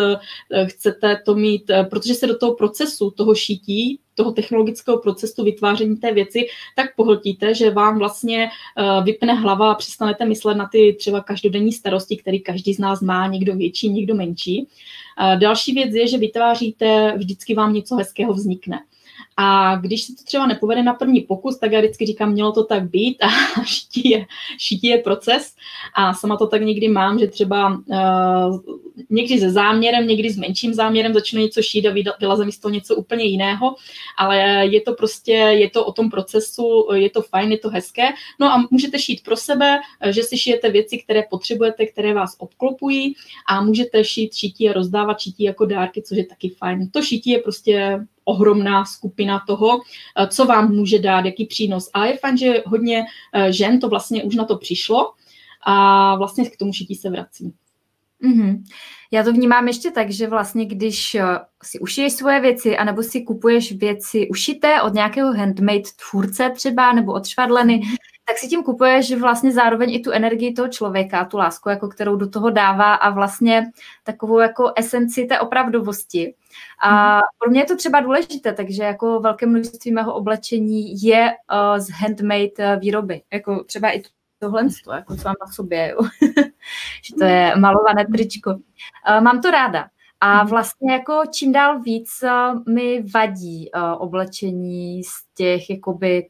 chcete 0.66 1.22
to 1.26 1.36
mít, 1.36 1.72
protože 1.90 2.14
se 2.14 2.28
do 2.28 2.38
toho 2.38 2.56
procesu, 2.56 3.12
toho 3.12 3.36
šití, 3.36 4.00
toho 4.20 4.32
technologického 4.32 4.98
procesu 4.98 5.44
vytváření 5.44 5.98
té 5.98 6.14
věci 6.14 6.48
tak 6.76 6.96
pohltíte, 6.96 7.56
že 7.56 7.72
vám 7.72 8.00
vlastně 8.00 8.50
eh, 8.50 9.04
vypne 9.04 9.34
hlava 9.34 9.72
a 9.72 9.76
přestanete 9.76 10.26
myslet 10.26 10.56
na 10.56 10.68
ty 10.72 10.96
třeba 11.00 11.24
každodenní 11.24 11.72
starosti, 11.72 12.18
které 12.18 12.38
každý 12.40 12.74
z 12.74 12.80
nás 12.80 13.02
má, 13.02 13.28
někdo 13.28 13.56
větší, 13.56 13.90
někdo 13.90 14.16
menší. 14.16 14.68
Eh, 14.68 15.38
další 15.38 15.74
věc 15.74 15.94
je, 15.94 16.08
že 16.08 16.18
vytváříte, 16.18 17.14
vždycky 17.18 17.56
vám 17.56 17.74
něco 17.74 17.96
hezkého 17.96 18.34
vznikne. 18.34 18.80
A 19.42 19.76
když 19.76 20.04
se 20.04 20.16
to 20.16 20.24
třeba 20.24 20.48
nepovede 20.48 20.84
na 20.84 20.94
první 20.94 21.22
pokus, 21.22 21.58
tak 21.58 21.72
já 21.72 21.80
vždycky 21.80 22.06
říkám, 22.06 22.32
mělo 22.32 22.52
to 22.52 22.64
tak 22.64 22.90
být 22.90 23.18
a 23.24 23.28
šití 23.64 24.10
je, 24.10 24.26
šití 24.58 24.88
je 24.88 24.98
proces. 24.98 25.56
A 25.96 26.14
sama 26.14 26.38
to 26.38 26.48
tak 26.48 26.62
někdy 26.62 26.88
mám, 26.88 27.20
že 27.20 27.28
třeba 27.28 27.82
uh, 27.86 28.60
někdy 29.10 29.40
se 29.40 29.52
záměrem, 29.52 30.08
někdy 30.08 30.30
s 30.30 30.38
menším 30.38 30.74
záměrem 30.74 31.14
začnu 31.14 31.42
něco 31.42 31.62
šít 31.62 31.86
a 31.86 31.94
vylaze 32.20 32.46
mi 32.46 32.52
z 32.52 32.60
toho 32.60 32.74
něco 32.74 32.96
úplně 32.96 33.24
jiného, 33.24 33.76
ale 34.18 34.38
je 34.66 34.82
to 34.82 34.94
prostě, 34.94 35.34
je 35.34 35.70
to 35.70 35.86
o 35.86 35.92
tom 35.92 36.10
procesu, 36.10 36.88
je 36.94 37.10
to 37.10 37.22
fajn, 37.22 37.52
je 37.52 37.58
to 37.58 37.70
hezké. 37.70 38.08
No 38.40 38.48
a 38.48 38.68
můžete 38.72 39.00
šít 39.00 39.24
pro 39.24 39.38
sebe, 39.38 39.80
že 40.10 40.24
si 40.24 40.38
šijete 40.38 40.72
věci, 40.72 40.98
které 40.98 41.24
potřebujete, 41.30 41.86
které 41.86 42.14
vás 42.14 42.36
obklopují 42.40 43.16
a 43.48 43.64
můžete 43.64 44.04
šít 44.04 44.36
šití 44.36 44.70
a 44.70 44.74
rozdávat 44.74 45.20
šití 45.20 45.44
jako 45.44 45.66
dárky, 45.66 46.02
což 46.02 46.18
je 46.18 46.26
taky 46.26 46.50
fajn. 46.50 46.90
To 46.90 47.02
šití 47.02 47.30
je 47.30 47.40
prostě 47.40 48.06
ohromná 48.30 48.86
skupina 48.86 49.44
toho, 49.48 49.82
eh, 50.18 50.28
co 50.28 50.46
vám 50.46 50.72
může 50.72 51.00
dát, 51.00 51.26
jaký 51.26 51.46
přínos. 51.46 51.90
A 51.94 52.06
je 52.06 52.18
fajn, 52.18 52.38
že 52.38 52.64
hodně 52.66 53.06
eh, 53.34 53.54
žen 53.54 53.80
to 53.80 53.90
vlastně 53.90 54.24
už 54.24 54.36
na 54.36 54.46
to 54.46 54.58
přišlo 54.58 55.14
a 55.66 56.16
vlastně 56.16 56.50
k 56.50 56.58
tomu 56.58 56.74
šití 56.74 56.96
se 56.96 57.10
vrací. 57.10 57.54
Mm-hmm. 58.24 58.64
Já 59.12 59.24
to 59.24 59.34
vnímám 59.34 59.68
ještě 59.68 59.92
tak, 59.92 60.12
že 60.12 60.28
vlastně 60.28 60.66
když 60.66 61.16
eh, 61.16 61.24
si 61.64 61.80
ušiješ 61.80 62.14
svoje 62.14 62.40
věci, 62.40 62.78
anebo 62.78 63.04
si 63.04 63.22
kupuješ 63.22 63.72
věci 63.72 64.28
ušité 64.30 64.82
od 64.82 64.94
nějakého 64.94 65.34
handmade 65.34 65.90
tvůrce 66.10 66.50
třeba, 66.56 66.94
nebo 66.94 67.14
od 67.14 67.28
švadleny. 67.28 67.82
Tak 68.30 68.38
si 68.38 68.48
tím 68.48 68.64
kupuješ 68.64 69.14
vlastně 69.14 69.52
zároveň 69.52 69.94
i 69.94 70.00
tu 70.00 70.12
energii 70.12 70.54
toho 70.54 70.68
člověka, 70.68 71.26
tu 71.26 71.38
lásku, 71.38 71.70
jako 71.70 71.88
kterou 71.88 72.16
do 72.16 72.30
toho 72.30 72.50
dává 72.50 72.94
a 72.94 73.10
vlastně 73.10 73.66
takovou 74.04 74.40
jako 74.40 74.74
esenci 74.76 75.26
té 75.26 75.40
opravdovosti. 75.40 76.34
A 76.82 77.16
mhm. 77.16 77.22
pro 77.40 77.50
mě 77.52 77.62
je 77.62 77.66
to 77.66 77.76
třeba 77.76 78.00
důležité, 78.00 78.54
takže 78.54 78.84
jako 78.84 79.20
velké 79.20 79.46
množství 79.46 79.92
mého 79.92 80.14
oblečení 80.14 81.02
je 81.04 81.32
uh, 81.52 81.78
z 81.78 81.90
handmade 81.90 82.76
uh, 82.76 82.82
výroby. 82.82 83.22
Jako 83.34 83.64
třeba 83.64 83.96
i 83.96 84.02
tohle, 84.40 84.68
jako 84.92 85.16
co 85.16 85.24
mám 85.28 85.36
na 85.46 85.52
sobě, 85.52 85.90
jo. 85.90 85.98
že 87.04 87.16
to 87.16 87.24
je 87.24 87.56
malované 87.56 88.06
tričko. 88.06 88.52
Uh, 88.52 89.22
mám 89.22 89.42
to 89.42 89.52
ráda. 89.52 89.88
A 90.22 90.38
mhm. 90.38 90.48
vlastně 90.50 90.94
jako 90.94 91.22
čím 91.34 91.52
dál 91.52 91.80
víc 91.82 92.10
mi 92.70 93.04
vadí 93.14 93.70
uh, 93.76 94.02
oblečení 94.02 95.04
z 95.04 95.12
těch 95.36 95.70
jakoby 95.70 96.30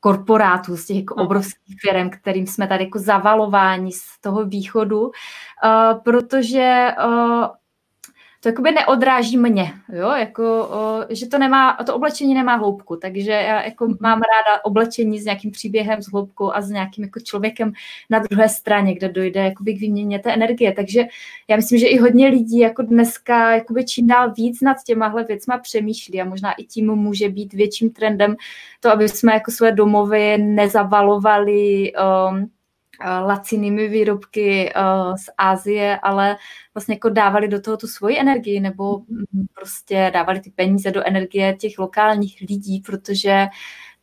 korporátů, 0.00 0.76
z 0.76 0.86
těch 0.86 0.96
jako 0.96 1.14
obrovských 1.14 1.76
firm, 1.80 2.10
kterým 2.10 2.46
jsme 2.46 2.66
tady 2.66 2.84
jako 2.84 2.98
zavalováni 2.98 3.92
z 3.92 4.20
toho 4.20 4.44
východu, 4.44 5.00
uh, 5.02 5.10
protože 6.02 6.88
uh, 7.04 7.46
to 8.40 8.48
jakoby 8.48 8.70
neodráží 8.70 9.36
mě, 9.36 9.72
jo, 9.92 10.08
jako, 10.10 10.68
o, 10.70 11.04
že 11.10 11.26
to 11.26 11.38
nemá, 11.38 11.78
to 11.86 11.94
oblečení 11.94 12.34
nemá 12.34 12.54
hloubku, 12.56 12.96
takže 12.96 13.30
já 13.30 13.62
jako 13.62 13.86
mhm. 13.86 13.96
mám 14.00 14.18
ráda 14.18 14.64
oblečení 14.64 15.20
s 15.20 15.24
nějakým 15.24 15.50
příběhem, 15.50 16.02
s 16.02 16.10
hloubkou 16.10 16.52
a 16.52 16.60
s 16.60 16.70
nějakým 16.70 17.04
jako 17.04 17.20
člověkem 17.20 17.72
na 18.10 18.18
druhé 18.18 18.48
straně, 18.48 18.94
kde 18.94 19.08
dojde 19.08 19.40
jakoby 19.40 19.74
k 19.74 19.80
výměně 19.80 20.18
té 20.18 20.34
energie, 20.34 20.72
takže 20.72 21.04
já 21.48 21.56
myslím, 21.56 21.78
že 21.78 21.86
i 21.86 21.98
hodně 21.98 22.28
lidí 22.28 22.58
jako 22.58 22.82
dneska 22.82 23.54
jakoby 23.54 23.84
čím 23.84 24.06
dál 24.06 24.32
víc 24.32 24.60
nad 24.60 24.76
těmahle 24.86 25.24
věcma 25.24 25.58
přemýšlí 25.58 26.20
a 26.20 26.24
možná 26.24 26.52
i 26.52 26.64
tím 26.64 26.94
může 26.94 27.28
být 27.28 27.52
větším 27.52 27.90
trendem 27.90 28.36
to, 28.80 28.90
aby 28.90 29.08
jsme 29.08 29.32
jako 29.34 29.50
své 29.50 29.72
domovy 29.72 30.38
nezavalovali 30.38 31.92
um, 31.92 32.50
lacinými 33.04 33.88
výrobky 33.88 34.72
z 35.16 35.30
Ázie, 35.38 35.98
ale 36.02 36.36
vlastně 36.74 36.94
jako 36.94 37.08
dávali 37.08 37.48
do 37.48 37.60
toho 37.60 37.76
tu 37.76 37.86
svoji 37.86 38.18
energii 38.18 38.60
nebo 38.60 38.98
mm, 38.98 39.46
prostě 39.54 40.10
dávali 40.14 40.40
ty 40.40 40.50
peníze 40.50 40.90
do 40.90 41.06
energie 41.06 41.56
těch 41.56 41.78
lokálních 41.78 42.44
lidí, 42.48 42.82
protože 42.86 43.46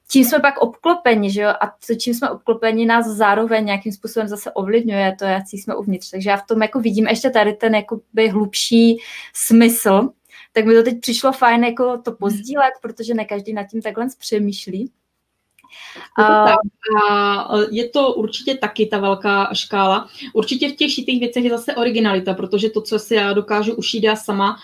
tím 0.09 0.25
jsme 0.25 0.39
pak 0.39 0.57
obklopeni, 0.57 1.31
že 1.31 1.41
jo? 1.41 1.49
A 1.49 1.67
to, 1.87 1.95
čím 1.95 2.13
jsme 2.13 2.29
obklopeni, 2.29 2.85
nás 2.85 3.07
zároveň 3.07 3.65
nějakým 3.65 3.91
způsobem 3.91 4.27
zase 4.27 4.51
ovlivňuje 4.51 5.15
to, 5.19 5.25
jak 5.25 5.43
jsme 5.51 5.75
uvnitř. 5.75 6.09
Takže 6.11 6.29
já 6.29 6.37
v 6.37 6.45
tom 6.45 6.61
jako 6.61 6.79
vidím 6.79 7.07
ještě 7.07 7.29
tady 7.29 7.53
ten 7.53 7.75
jakoby 7.75 8.29
hlubší 8.29 8.97
smysl, 9.33 10.09
tak 10.53 10.65
mi 10.65 10.73
to 10.73 10.83
teď 10.83 10.99
přišlo 10.99 11.31
fajn 11.31 11.63
jako 11.63 11.97
to 11.97 12.11
pozdílet, 12.11 12.73
protože 12.81 13.13
ne 13.13 13.25
každý 13.25 13.53
nad 13.53 13.63
tím 13.63 13.81
takhle 13.81 14.07
přemýšlí. 14.19 14.91
A, 16.19 16.55
a 17.03 17.49
je 17.71 17.89
to 17.89 18.13
určitě 18.13 18.55
taky 18.55 18.85
ta 18.85 18.99
velká 18.99 19.49
škála. 19.53 20.07
Určitě 20.33 20.69
v 20.69 20.75
těch 20.75 20.91
šitých 20.91 21.19
věcech 21.19 21.43
je 21.43 21.49
zase 21.49 21.75
originalita, 21.75 22.33
protože 22.33 22.69
to, 22.69 22.81
co 22.81 22.99
si 22.99 23.15
já 23.15 23.33
dokážu 23.33 23.73
ušít 23.73 24.03
já 24.03 24.15
sama, 24.15 24.57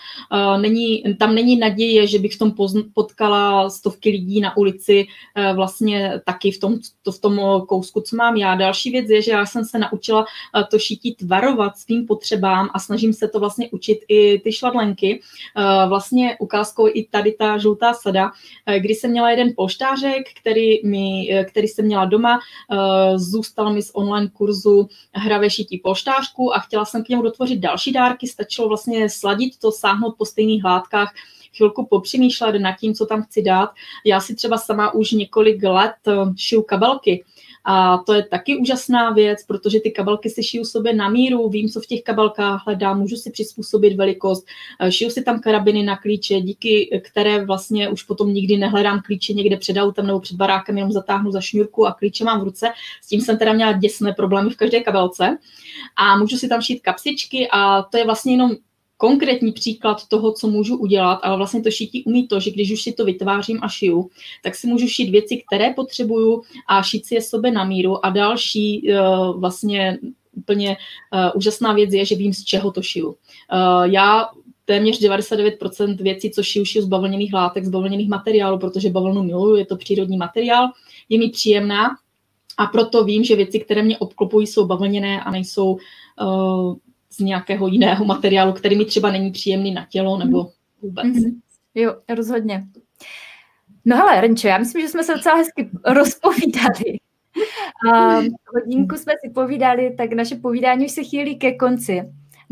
není, 0.60 1.02
tam 1.18 1.34
není 1.34 1.56
naděje, 1.56 2.06
že 2.06 2.18
bych 2.18 2.34
v 2.34 2.38
tom 2.38 2.54
potkala 2.94 3.70
stovky 3.70 4.10
lidí 4.10 4.40
na 4.40 4.56
ulici 4.56 5.06
vlastně 5.54 6.20
taky 6.26 6.50
v 6.50 6.60
tom, 6.60 6.78
to 7.02 7.12
v 7.12 7.20
tom 7.20 7.40
kousku, 7.68 8.00
co 8.00 8.16
mám 8.16 8.36
já. 8.36 8.54
Další 8.54 8.90
věc 8.90 9.10
je, 9.10 9.22
že 9.22 9.30
já 9.30 9.46
jsem 9.46 9.64
se 9.64 9.78
naučila 9.78 10.26
to 10.70 10.78
šití 10.78 11.14
tvarovat 11.14 11.78
svým 11.78 12.06
potřebám 12.06 12.70
a 12.74 12.78
snažím 12.78 13.12
se 13.12 13.28
to 13.28 13.40
vlastně 13.40 13.68
učit 13.70 13.98
i 14.08 14.38
ty 14.38 14.52
švadlenky. 14.52 15.20
Vlastně 15.88 16.36
ukázkou 16.40 16.88
i 16.88 17.08
tady 17.10 17.32
ta 17.32 17.58
žlutá 17.58 17.94
sada, 17.94 18.30
kdy 18.78 18.94
jsem 18.94 19.10
měla 19.10 19.30
jeden 19.30 19.52
polštářek, 19.56 20.22
který 20.40 20.86
mi, 20.94 21.28
eh, 21.30 21.44
který 21.44 21.68
jsem 21.68 21.84
měla 21.84 22.04
doma, 22.04 22.38
eh, 22.38 23.18
zůstal 23.18 23.72
mi 23.72 23.82
z 23.82 23.90
online 23.94 24.28
kurzu 24.28 24.88
hra 25.12 25.38
ve 25.38 25.50
šití 25.50 25.78
polštářku 25.78 26.54
a 26.54 26.58
chtěla 26.58 26.84
jsem 26.84 27.04
k 27.04 27.08
němu 27.08 27.22
dotvořit 27.22 27.60
další 27.60 27.92
dárky, 27.92 28.26
stačilo 28.26 28.68
vlastně 28.68 29.10
sladit 29.10 29.58
to, 29.58 29.72
sáhnout 29.72 30.14
po 30.18 30.24
stejných 30.24 30.64
látkách, 30.64 31.14
chvilku 31.56 31.86
popřemýšlet 31.86 32.58
nad 32.58 32.72
tím, 32.72 32.94
co 32.94 33.06
tam 33.06 33.22
chci 33.22 33.42
dát. 33.42 33.70
Já 34.04 34.20
si 34.20 34.34
třeba 34.34 34.58
sama 34.58 34.94
už 34.94 35.10
několik 35.10 35.62
let 35.62 35.94
eh, 36.08 36.12
šiju 36.36 36.62
kabelky, 36.62 37.24
a 37.64 37.98
to 37.98 38.12
je 38.12 38.22
taky 38.22 38.56
úžasná 38.56 39.10
věc, 39.10 39.44
protože 39.46 39.80
ty 39.80 39.90
kabelky 39.90 40.30
si 40.30 40.42
šiju 40.42 40.64
sobě 40.64 40.94
na 40.94 41.08
míru, 41.08 41.48
vím, 41.48 41.68
co 41.68 41.80
v 41.80 41.86
těch 41.86 42.02
kabelkách 42.02 42.62
hledám, 42.66 43.00
můžu 43.00 43.16
si 43.16 43.30
přizpůsobit 43.30 43.96
velikost, 43.96 44.46
eh, 44.80 44.92
šiju 44.92 45.10
si 45.10 45.22
tam 45.22 45.40
karabiny 45.40 45.82
na 45.82 45.96
klíče, 45.96 46.40
díky 46.40 47.00
které 47.04 47.44
vlastně 47.44 47.88
už 47.88 48.02
potom 48.02 48.34
nikdy 48.34 48.56
nehledám 48.56 49.00
klíče 49.06 49.32
někde 49.32 49.56
před 49.56 49.76
autem 49.76 50.06
nebo 50.06 50.20
před 50.20 50.36
barákem, 50.36 50.76
jenom 50.76 50.92
zatáhnu 50.92 51.30
za 51.30 51.40
šňůrku 51.40 51.86
a 51.86 51.92
klíče 51.92 52.24
mám 52.24 52.40
v 52.40 52.44
ruce. 52.44 52.72
S 53.02 53.08
tím 53.08 53.20
jsem 53.20 53.38
teda 53.38 53.52
měla 53.52 53.72
děsné 53.72 54.12
problémy 54.12 54.50
v 54.50 54.56
každé 54.56 54.80
kabelce. 54.80 55.38
A 55.96 56.18
můžu 56.18 56.36
si 56.36 56.48
tam 56.48 56.62
šít 56.62 56.82
kapsičky 56.82 57.48
a 57.52 57.82
to 57.82 57.98
je 57.98 58.04
vlastně 58.04 58.32
jenom 58.32 58.50
konkrétní 58.96 59.52
příklad 59.52 60.08
toho, 60.08 60.32
co 60.32 60.48
můžu 60.48 60.76
udělat, 60.76 61.20
ale 61.22 61.36
vlastně 61.36 61.62
to 61.62 61.70
šití 61.70 62.04
umí 62.04 62.28
to, 62.28 62.40
že 62.40 62.50
když 62.50 62.72
už 62.72 62.82
si 62.82 62.92
to 62.92 63.04
vytvářím 63.04 63.58
a 63.62 63.68
šiju, 63.68 64.10
tak 64.42 64.54
si 64.54 64.66
můžu 64.66 64.88
šít 64.88 65.10
věci, 65.10 65.42
které 65.46 65.72
potřebuju 65.72 66.42
a 66.68 66.82
šít 66.82 67.06
si 67.06 67.14
je 67.14 67.22
sobě 67.22 67.50
na 67.50 67.64
míru 67.64 68.06
a 68.06 68.10
další 68.10 68.82
uh, 68.88 69.40
vlastně 69.40 69.98
úplně 70.32 70.76
uh, 71.12 71.30
úžasná 71.34 71.72
věc 71.72 71.92
je, 71.92 72.04
že 72.04 72.14
vím, 72.14 72.34
z 72.34 72.44
čeho 72.44 72.72
to 72.72 72.82
šiju. 72.82 73.08
Uh, 73.08 73.14
já 73.84 74.28
téměř 74.64 75.00
99% 75.02 75.96
věcí, 76.02 76.30
co 76.30 76.42
šiju, 76.42 76.64
šiju 76.64 76.84
z 76.84 76.88
bavlněných 76.88 77.34
látek, 77.34 77.64
z 77.64 77.68
bavlněných 77.70 78.08
materiálů, 78.08 78.58
protože 78.58 78.90
bavlnu 78.90 79.22
miluju, 79.22 79.56
je 79.56 79.66
to 79.66 79.76
přírodní 79.76 80.16
materiál, 80.16 80.68
je 81.08 81.18
mi 81.18 81.28
příjemná 81.28 81.90
a 82.58 82.66
proto 82.66 83.04
vím, 83.04 83.24
že 83.24 83.36
věci, 83.36 83.60
které 83.60 83.82
mě 83.82 83.98
obklopují, 83.98 84.46
jsou 84.46 84.66
bavlněné 84.66 85.22
a 85.24 85.30
nejsou 85.30 85.72
uh, 85.72 86.74
z 87.16 87.18
nějakého 87.18 87.66
jiného 87.66 88.04
materiálu, 88.04 88.52
který 88.52 88.76
mi 88.78 88.84
třeba 88.84 89.10
není 89.10 89.30
příjemný 89.30 89.74
na 89.74 89.86
tělo 89.90 90.18
nebo 90.18 90.50
vůbec. 90.82 91.06
Mm-hmm. 91.06 91.40
Jo, 91.74 91.96
rozhodně. 92.08 92.64
No 93.84 93.96
hele, 93.96 94.20
Renčo, 94.20 94.48
já 94.48 94.58
myslím, 94.58 94.82
že 94.82 94.88
jsme 94.88 95.04
se 95.04 95.14
docela 95.14 95.36
hezky 95.36 95.70
rozpovídali. 95.84 96.98
A 97.94 98.20
hodinku 98.54 98.96
jsme 98.96 99.12
si 99.24 99.30
povídali, 99.30 99.94
tak 99.96 100.12
naše 100.12 100.36
povídání 100.36 100.84
už 100.84 100.90
se 100.90 101.02
chýlí 101.02 101.38
ke 101.38 101.54
konci. 101.54 102.02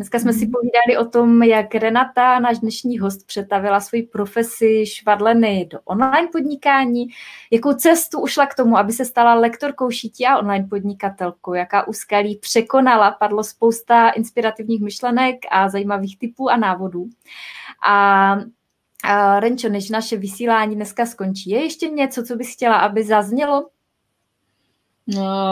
Dneska 0.03 0.18
jsme 0.18 0.32
si 0.32 0.44
mhm. 0.44 0.53
povídali 0.53 1.07
o 1.07 1.11
tom, 1.11 1.42
jak 1.42 1.74
Renata, 1.74 2.38
náš 2.38 2.59
dnešní 2.59 2.98
host, 2.98 3.26
přetavila 3.26 3.80
svoji 3.80 4.03
profesi 4.03 4.86
švadleny 4.86 5.68
do 5.70 5.78
online 5.84 6.28
podnikání, 6.32 7.07
jakou 7.50 7.72
cestu 7.72 8.20
ušla 8.20 8.46
k 8.46 8.55
tomu, 8.55 8.78
aby 8.78 8.92
se 8.92 9.05
stala 9.05 9.34
lektorkou 9.34 9.90
šití 9.90 10.26
a 10.26 10.38
online 10.38 10.66
podnikatelkou, 10.70 11.55
jaká 11.55 11.88
úskalí 11.88 12.36
překonala, 12.36 13.11
padlo 13.11 13.44
spousta 13.44 14.11
inspirativních 14.11 14.80
myšlenek 14.80 15.36
a 15.50 15.68
zajímavých 15.68 16.18
typů 16.18 16.50
a 16.50 16.57
návodů. 16.57 17.07
A 17.86 18.36
Renčo, 19.38 19.68
než 19.68 19.90
naše 19.90 20.16
vysílání 20.16 20.76
dneska 20.76 21.07
skončí, 21.07 21.50
je 21.50 21.62
ještě 21.62 21.88
něco, 21.88 22.22
co 22.22 22.36
bys 22.36 22.53
chtěla, 22.53 22.76
aby 22.76 23.05
zaznělo 23.05 23.68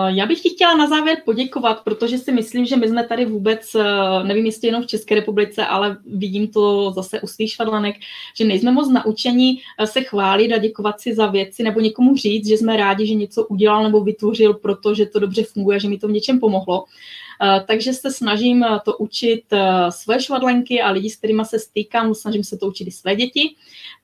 já 0.07 0.27
bych 0.27 0.41
ti 0.41 0.51
chtěla 0.51 0.77
na 0.77 0.87
závěr 0.87 1.19
poděkovat, 1.25 1.85
protože 1.85 2.19
si 2.19 2.33
myslím, 2.33 2.67
že 2.67 2.77
my 2.77 2.89
jsme 2.89 3.05
tady 3.05 3.27
vůbec, 3.27 3.75
eh, 3.75 4.25
nevím 4.25 4.47
jestli 4.47 4.69
jenom 4.69 4.83
v 4.83 4.87
České 4.87 5.15
republice, 5.15 5.67
ale 5.67 5.97
vidím 6.07 6.49
to 6.49 6.93
zase 6.93 7.21
u 7.21 7.27
svých 7.27 7.53
švadlanek, 7.53 7.97
že 8.37 8.45
nejsme 8.45 8.73
moc 8.73 8.91
naučení 8.91 9.61
eh, 9.79 9.87
se 9.87 10.03
chválit 10.03 10.53
a 10.53 10.59
děkovat 10.59 11.01
si 11.01 11.15
za 11.15 11.27
věci 11.27 11.63
nebo 11.63 11.81
někomu 11.81 12.17
říct, 12.17 12.49
že 12.49 12.57
jsme 12.57 12.77
rádi, 12.77 13.07
že 13.07 13.15
něco 13.15 13.47
udělal 13.47 13.83
nebo 13.85 14.01
vytvořil, 14.01 14.55
protože 14.55 15.07
to 15.07 15.19
dobře 15.19 15.43
funguje, 15.43 15.81
že 15.81 15.89
mi 15.89 15.99
to 15.99 16.09
v 16.09 16.13
něčem 16.13 16.41
pomohlo. 16.41 16.85
Eh, 16.85 17.30
takže 17.67 17.93
se 17.93 18.11
snažím 18.11 18.65
to 18.85 18.97
učit 18.97 19.45
svoje 19.91 20.21
švadlenky 20.21 20.83
a 20.83 20.91
lidi, 20.91 21.11
s 21.11 21.17
kterými 21.17 21.45
se 21.45 21.59
stýkám, 21.59 22.15
snažím 22.15 22.45
se 22.45 22.59
to 22.59 22.67
učit 22.67 22.89
i 22.89 22.91
své 22.91 23.17
děti. 23.17 23.55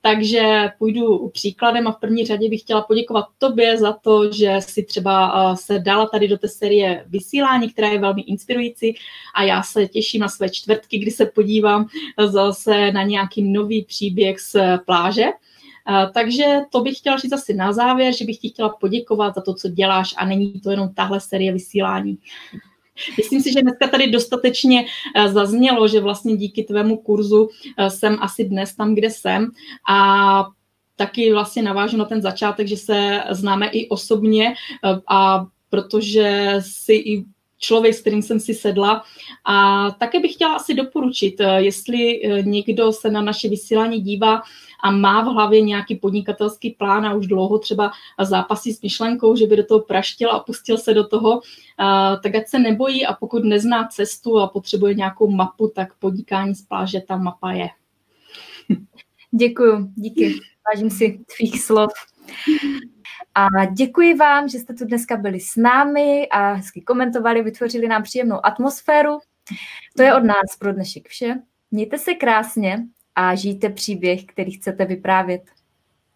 Takže 0.03 0.69
půjdu 0.79 1.29
příkladem 1.29 1.87
a 1.87 1.93
v 1.93 2.01
první 2.01 2.27
řadě 2.27 2.49
bych 2.49 2.61
chtěla 2.61 2.83
poděkovat 2.83 3.25
tobě 3.39 3.79
za 3.79 3.93
to, 3.93 4.33
že 4.33 4.57
si 4.61 4.83
třeba 4.83 5.57
se 5.57 5.79
dala 5.79 6.07
tady 6.07 6.29
do 6.29 6.39
té 6.39 6.49
série 6.49 7.05
vysílání, 7.09 7.71
která 7.71 7.89
je 7.89 7.99
velmi 7.99 8.23
inspirující 8.23 8.95
a 9.35 9.43
já 9.43 9.63
se 9.63 9.87
těším 9.87 10.21
na 10.21 10.29
své 10.29 10.49
čtvrtky, 10.49 10.99
kdy 10.99 11.11
se 11.11 11.27
podívám 11.27 11.87
zase 12.27 12.93
na 12.93 13.03
nějaký 13.03 13.43
nový 13.43 13.85
příběh 13.85 14.41
z 14.41 14.57
pláže. 14.87 15.25
Takže 16.15 16.45
to 16.71 16.81
bych 16.81 16.99
chtěla 16.99 17.17
říct 17.17 17.33
asi 17.33 17.55
na 17.55 17.73
závěr, 17.73 18.17
že 18.17 18.25
bych 18.25 18.39
ti 18.39 18.49
chtěla 18.49 18.69
poděkovat 18.69 19.35
za 19.35 19.41
to, 19.41 19.55
co 19.55 19.69
děláš 19.69 20.15
a 20.17 20.25
není 20.25 20.61
to 20.61 20.71
jenom 20.71 20.95
tahle 20.95 21.21
série 21.21 21.53
vysílání. 21.53 22.19
Myslím 23.17 23.43
si, 23.43 23.53
že 23.53 23.63
dneska 23.63 23.89
tady 23.89 24.11
dostatečně 24.11 24.85
eh, 25.17 25.29
zaznělo, 25.29 25.89
že 25.89 26.01
vlastně 26.01 26.37
díky 26.37 26.63
tvému 26.63 26.97
kurzu 26.97 27.49
eh, 27.79 27.91
jsem 27.91 28.17
asi 28.21 28.45
dnes 28.45 28.75
tam, 28.75 28.95
kde 28.95 29.11
jsem 29.11 29.51
a 29.91 30.47
taky 30.97 31.33
vlastně 31.33 31.63
navážu 31.63 31.97
na 31.97 32.05
ten 32.05 32.23
začátek, 32.23 32.69
že 32.69 32.77
se 32.77 33.23
známe 33.31 33.69
i 33.69 33.89
osobně 33.89 34.55
eh, 34.55 35.01
a 35.09 35.47
protože 35.71 36.57
si 36.61 36.95
i 36.95 37.25
člověk, 37.59 37.95
s 37.95 38.01
kterým 38.01 38.23
jsem 38.23 38.41
si 38.41 38.55
sedla. 38.55 39.03
A 39.45 39.91
také 39.91 40.21
bych 40.21 40.33
chtěla 40.33 40.55
asi 40.55 40.75
doporučit, 40.75 41.35
jestli 41.57 42.21
někdo 42.43 42.93
se 42.93 43.11
na 43.11 43.23
naše 43.23 43.49
vysílání 43.49 44.01
dívá 44.01 44.43
a 44.81 44.91
má 44.91 45.23
v 45.23 45.27
hlavě 45.27 45.61
nějaký 45.61 45.97
podnikatelský 45.97 46.71
plán 46.71 47.07
a 47.07 47.15
už 47.15 47.27
dlouho 47.27 47.59
třeba 47.59 47.91
zápasí 48.23 48.73
s 48.73 48.83
myšlenkou, 48.83 49.37
že 49.37 49.47
by 49.47 49.57
do 49.57 49.65
toho 49.65 49.81
praštil 49.81 50.31
a 50.31 50.41
pustil 50.41 50.79
se 50.79 50.95
do 50.95 51.07
toho, 51.07 51.41
tak 52.23 52.35
ať 52.35 52.49
se 52.49 52.59
nebojí 52.59 53.07
a 53.07 53.15
pokud 53.15 53.45
nezná 53.45 53.87
cestu 53.87 54.39
a 54.39 54.49
potřebuje 54.49 54.95
nějakou 54.95 55.31
mapu, 55.31 55.73
tak 55.75 55.95
podnikání 55.95 56.55
z 56.55 56.63
pláže 56.63 57.01
ta 57.01 57.17
mapa 57.17 57.53
je. 57.53 57.69
Děkuju, 59.31 59.91
díky. 59.95 60.35
Vážím 60.75 60.91
si 60.91 61.21
tvých 61.37 61.63
slov. 61.63 61.91
A 63.35 63.65
děkuji 63.65 64.15
vám, 64.15 64.49
že 64.49 64.59
jste 64.59 64.75
tu 64.75 64.85
dneska 64.85 65.17
byli 65.17 65.41
s 65.41 65.57
námi 65.57 66.29
a 66.29 66.53
hezky 66.53 66.81
komentovali, 66.81 67.43
vytvořili 67.43 67.89
nám 67.89 68.03
příjemnou 68.03 68.47
atmosféru. 68.47 69.19
To 69.97 70.03
je 70.03 70.15
od 70.15 70.25
nás 70.25 70.57
pro 70.59 70.73
dnešek 70.73 71.09
vše. 71.09 71.35
Mějte 71.71 71.99
se 71.99 72.15
krásně 72.15 72.87
a 73.17 73.35
žijte 73.35 73.71
příběh, 73.71 74.25
který 74.25 74.53
chcete 74.53 74.85
vyprávět. 74.85 75.43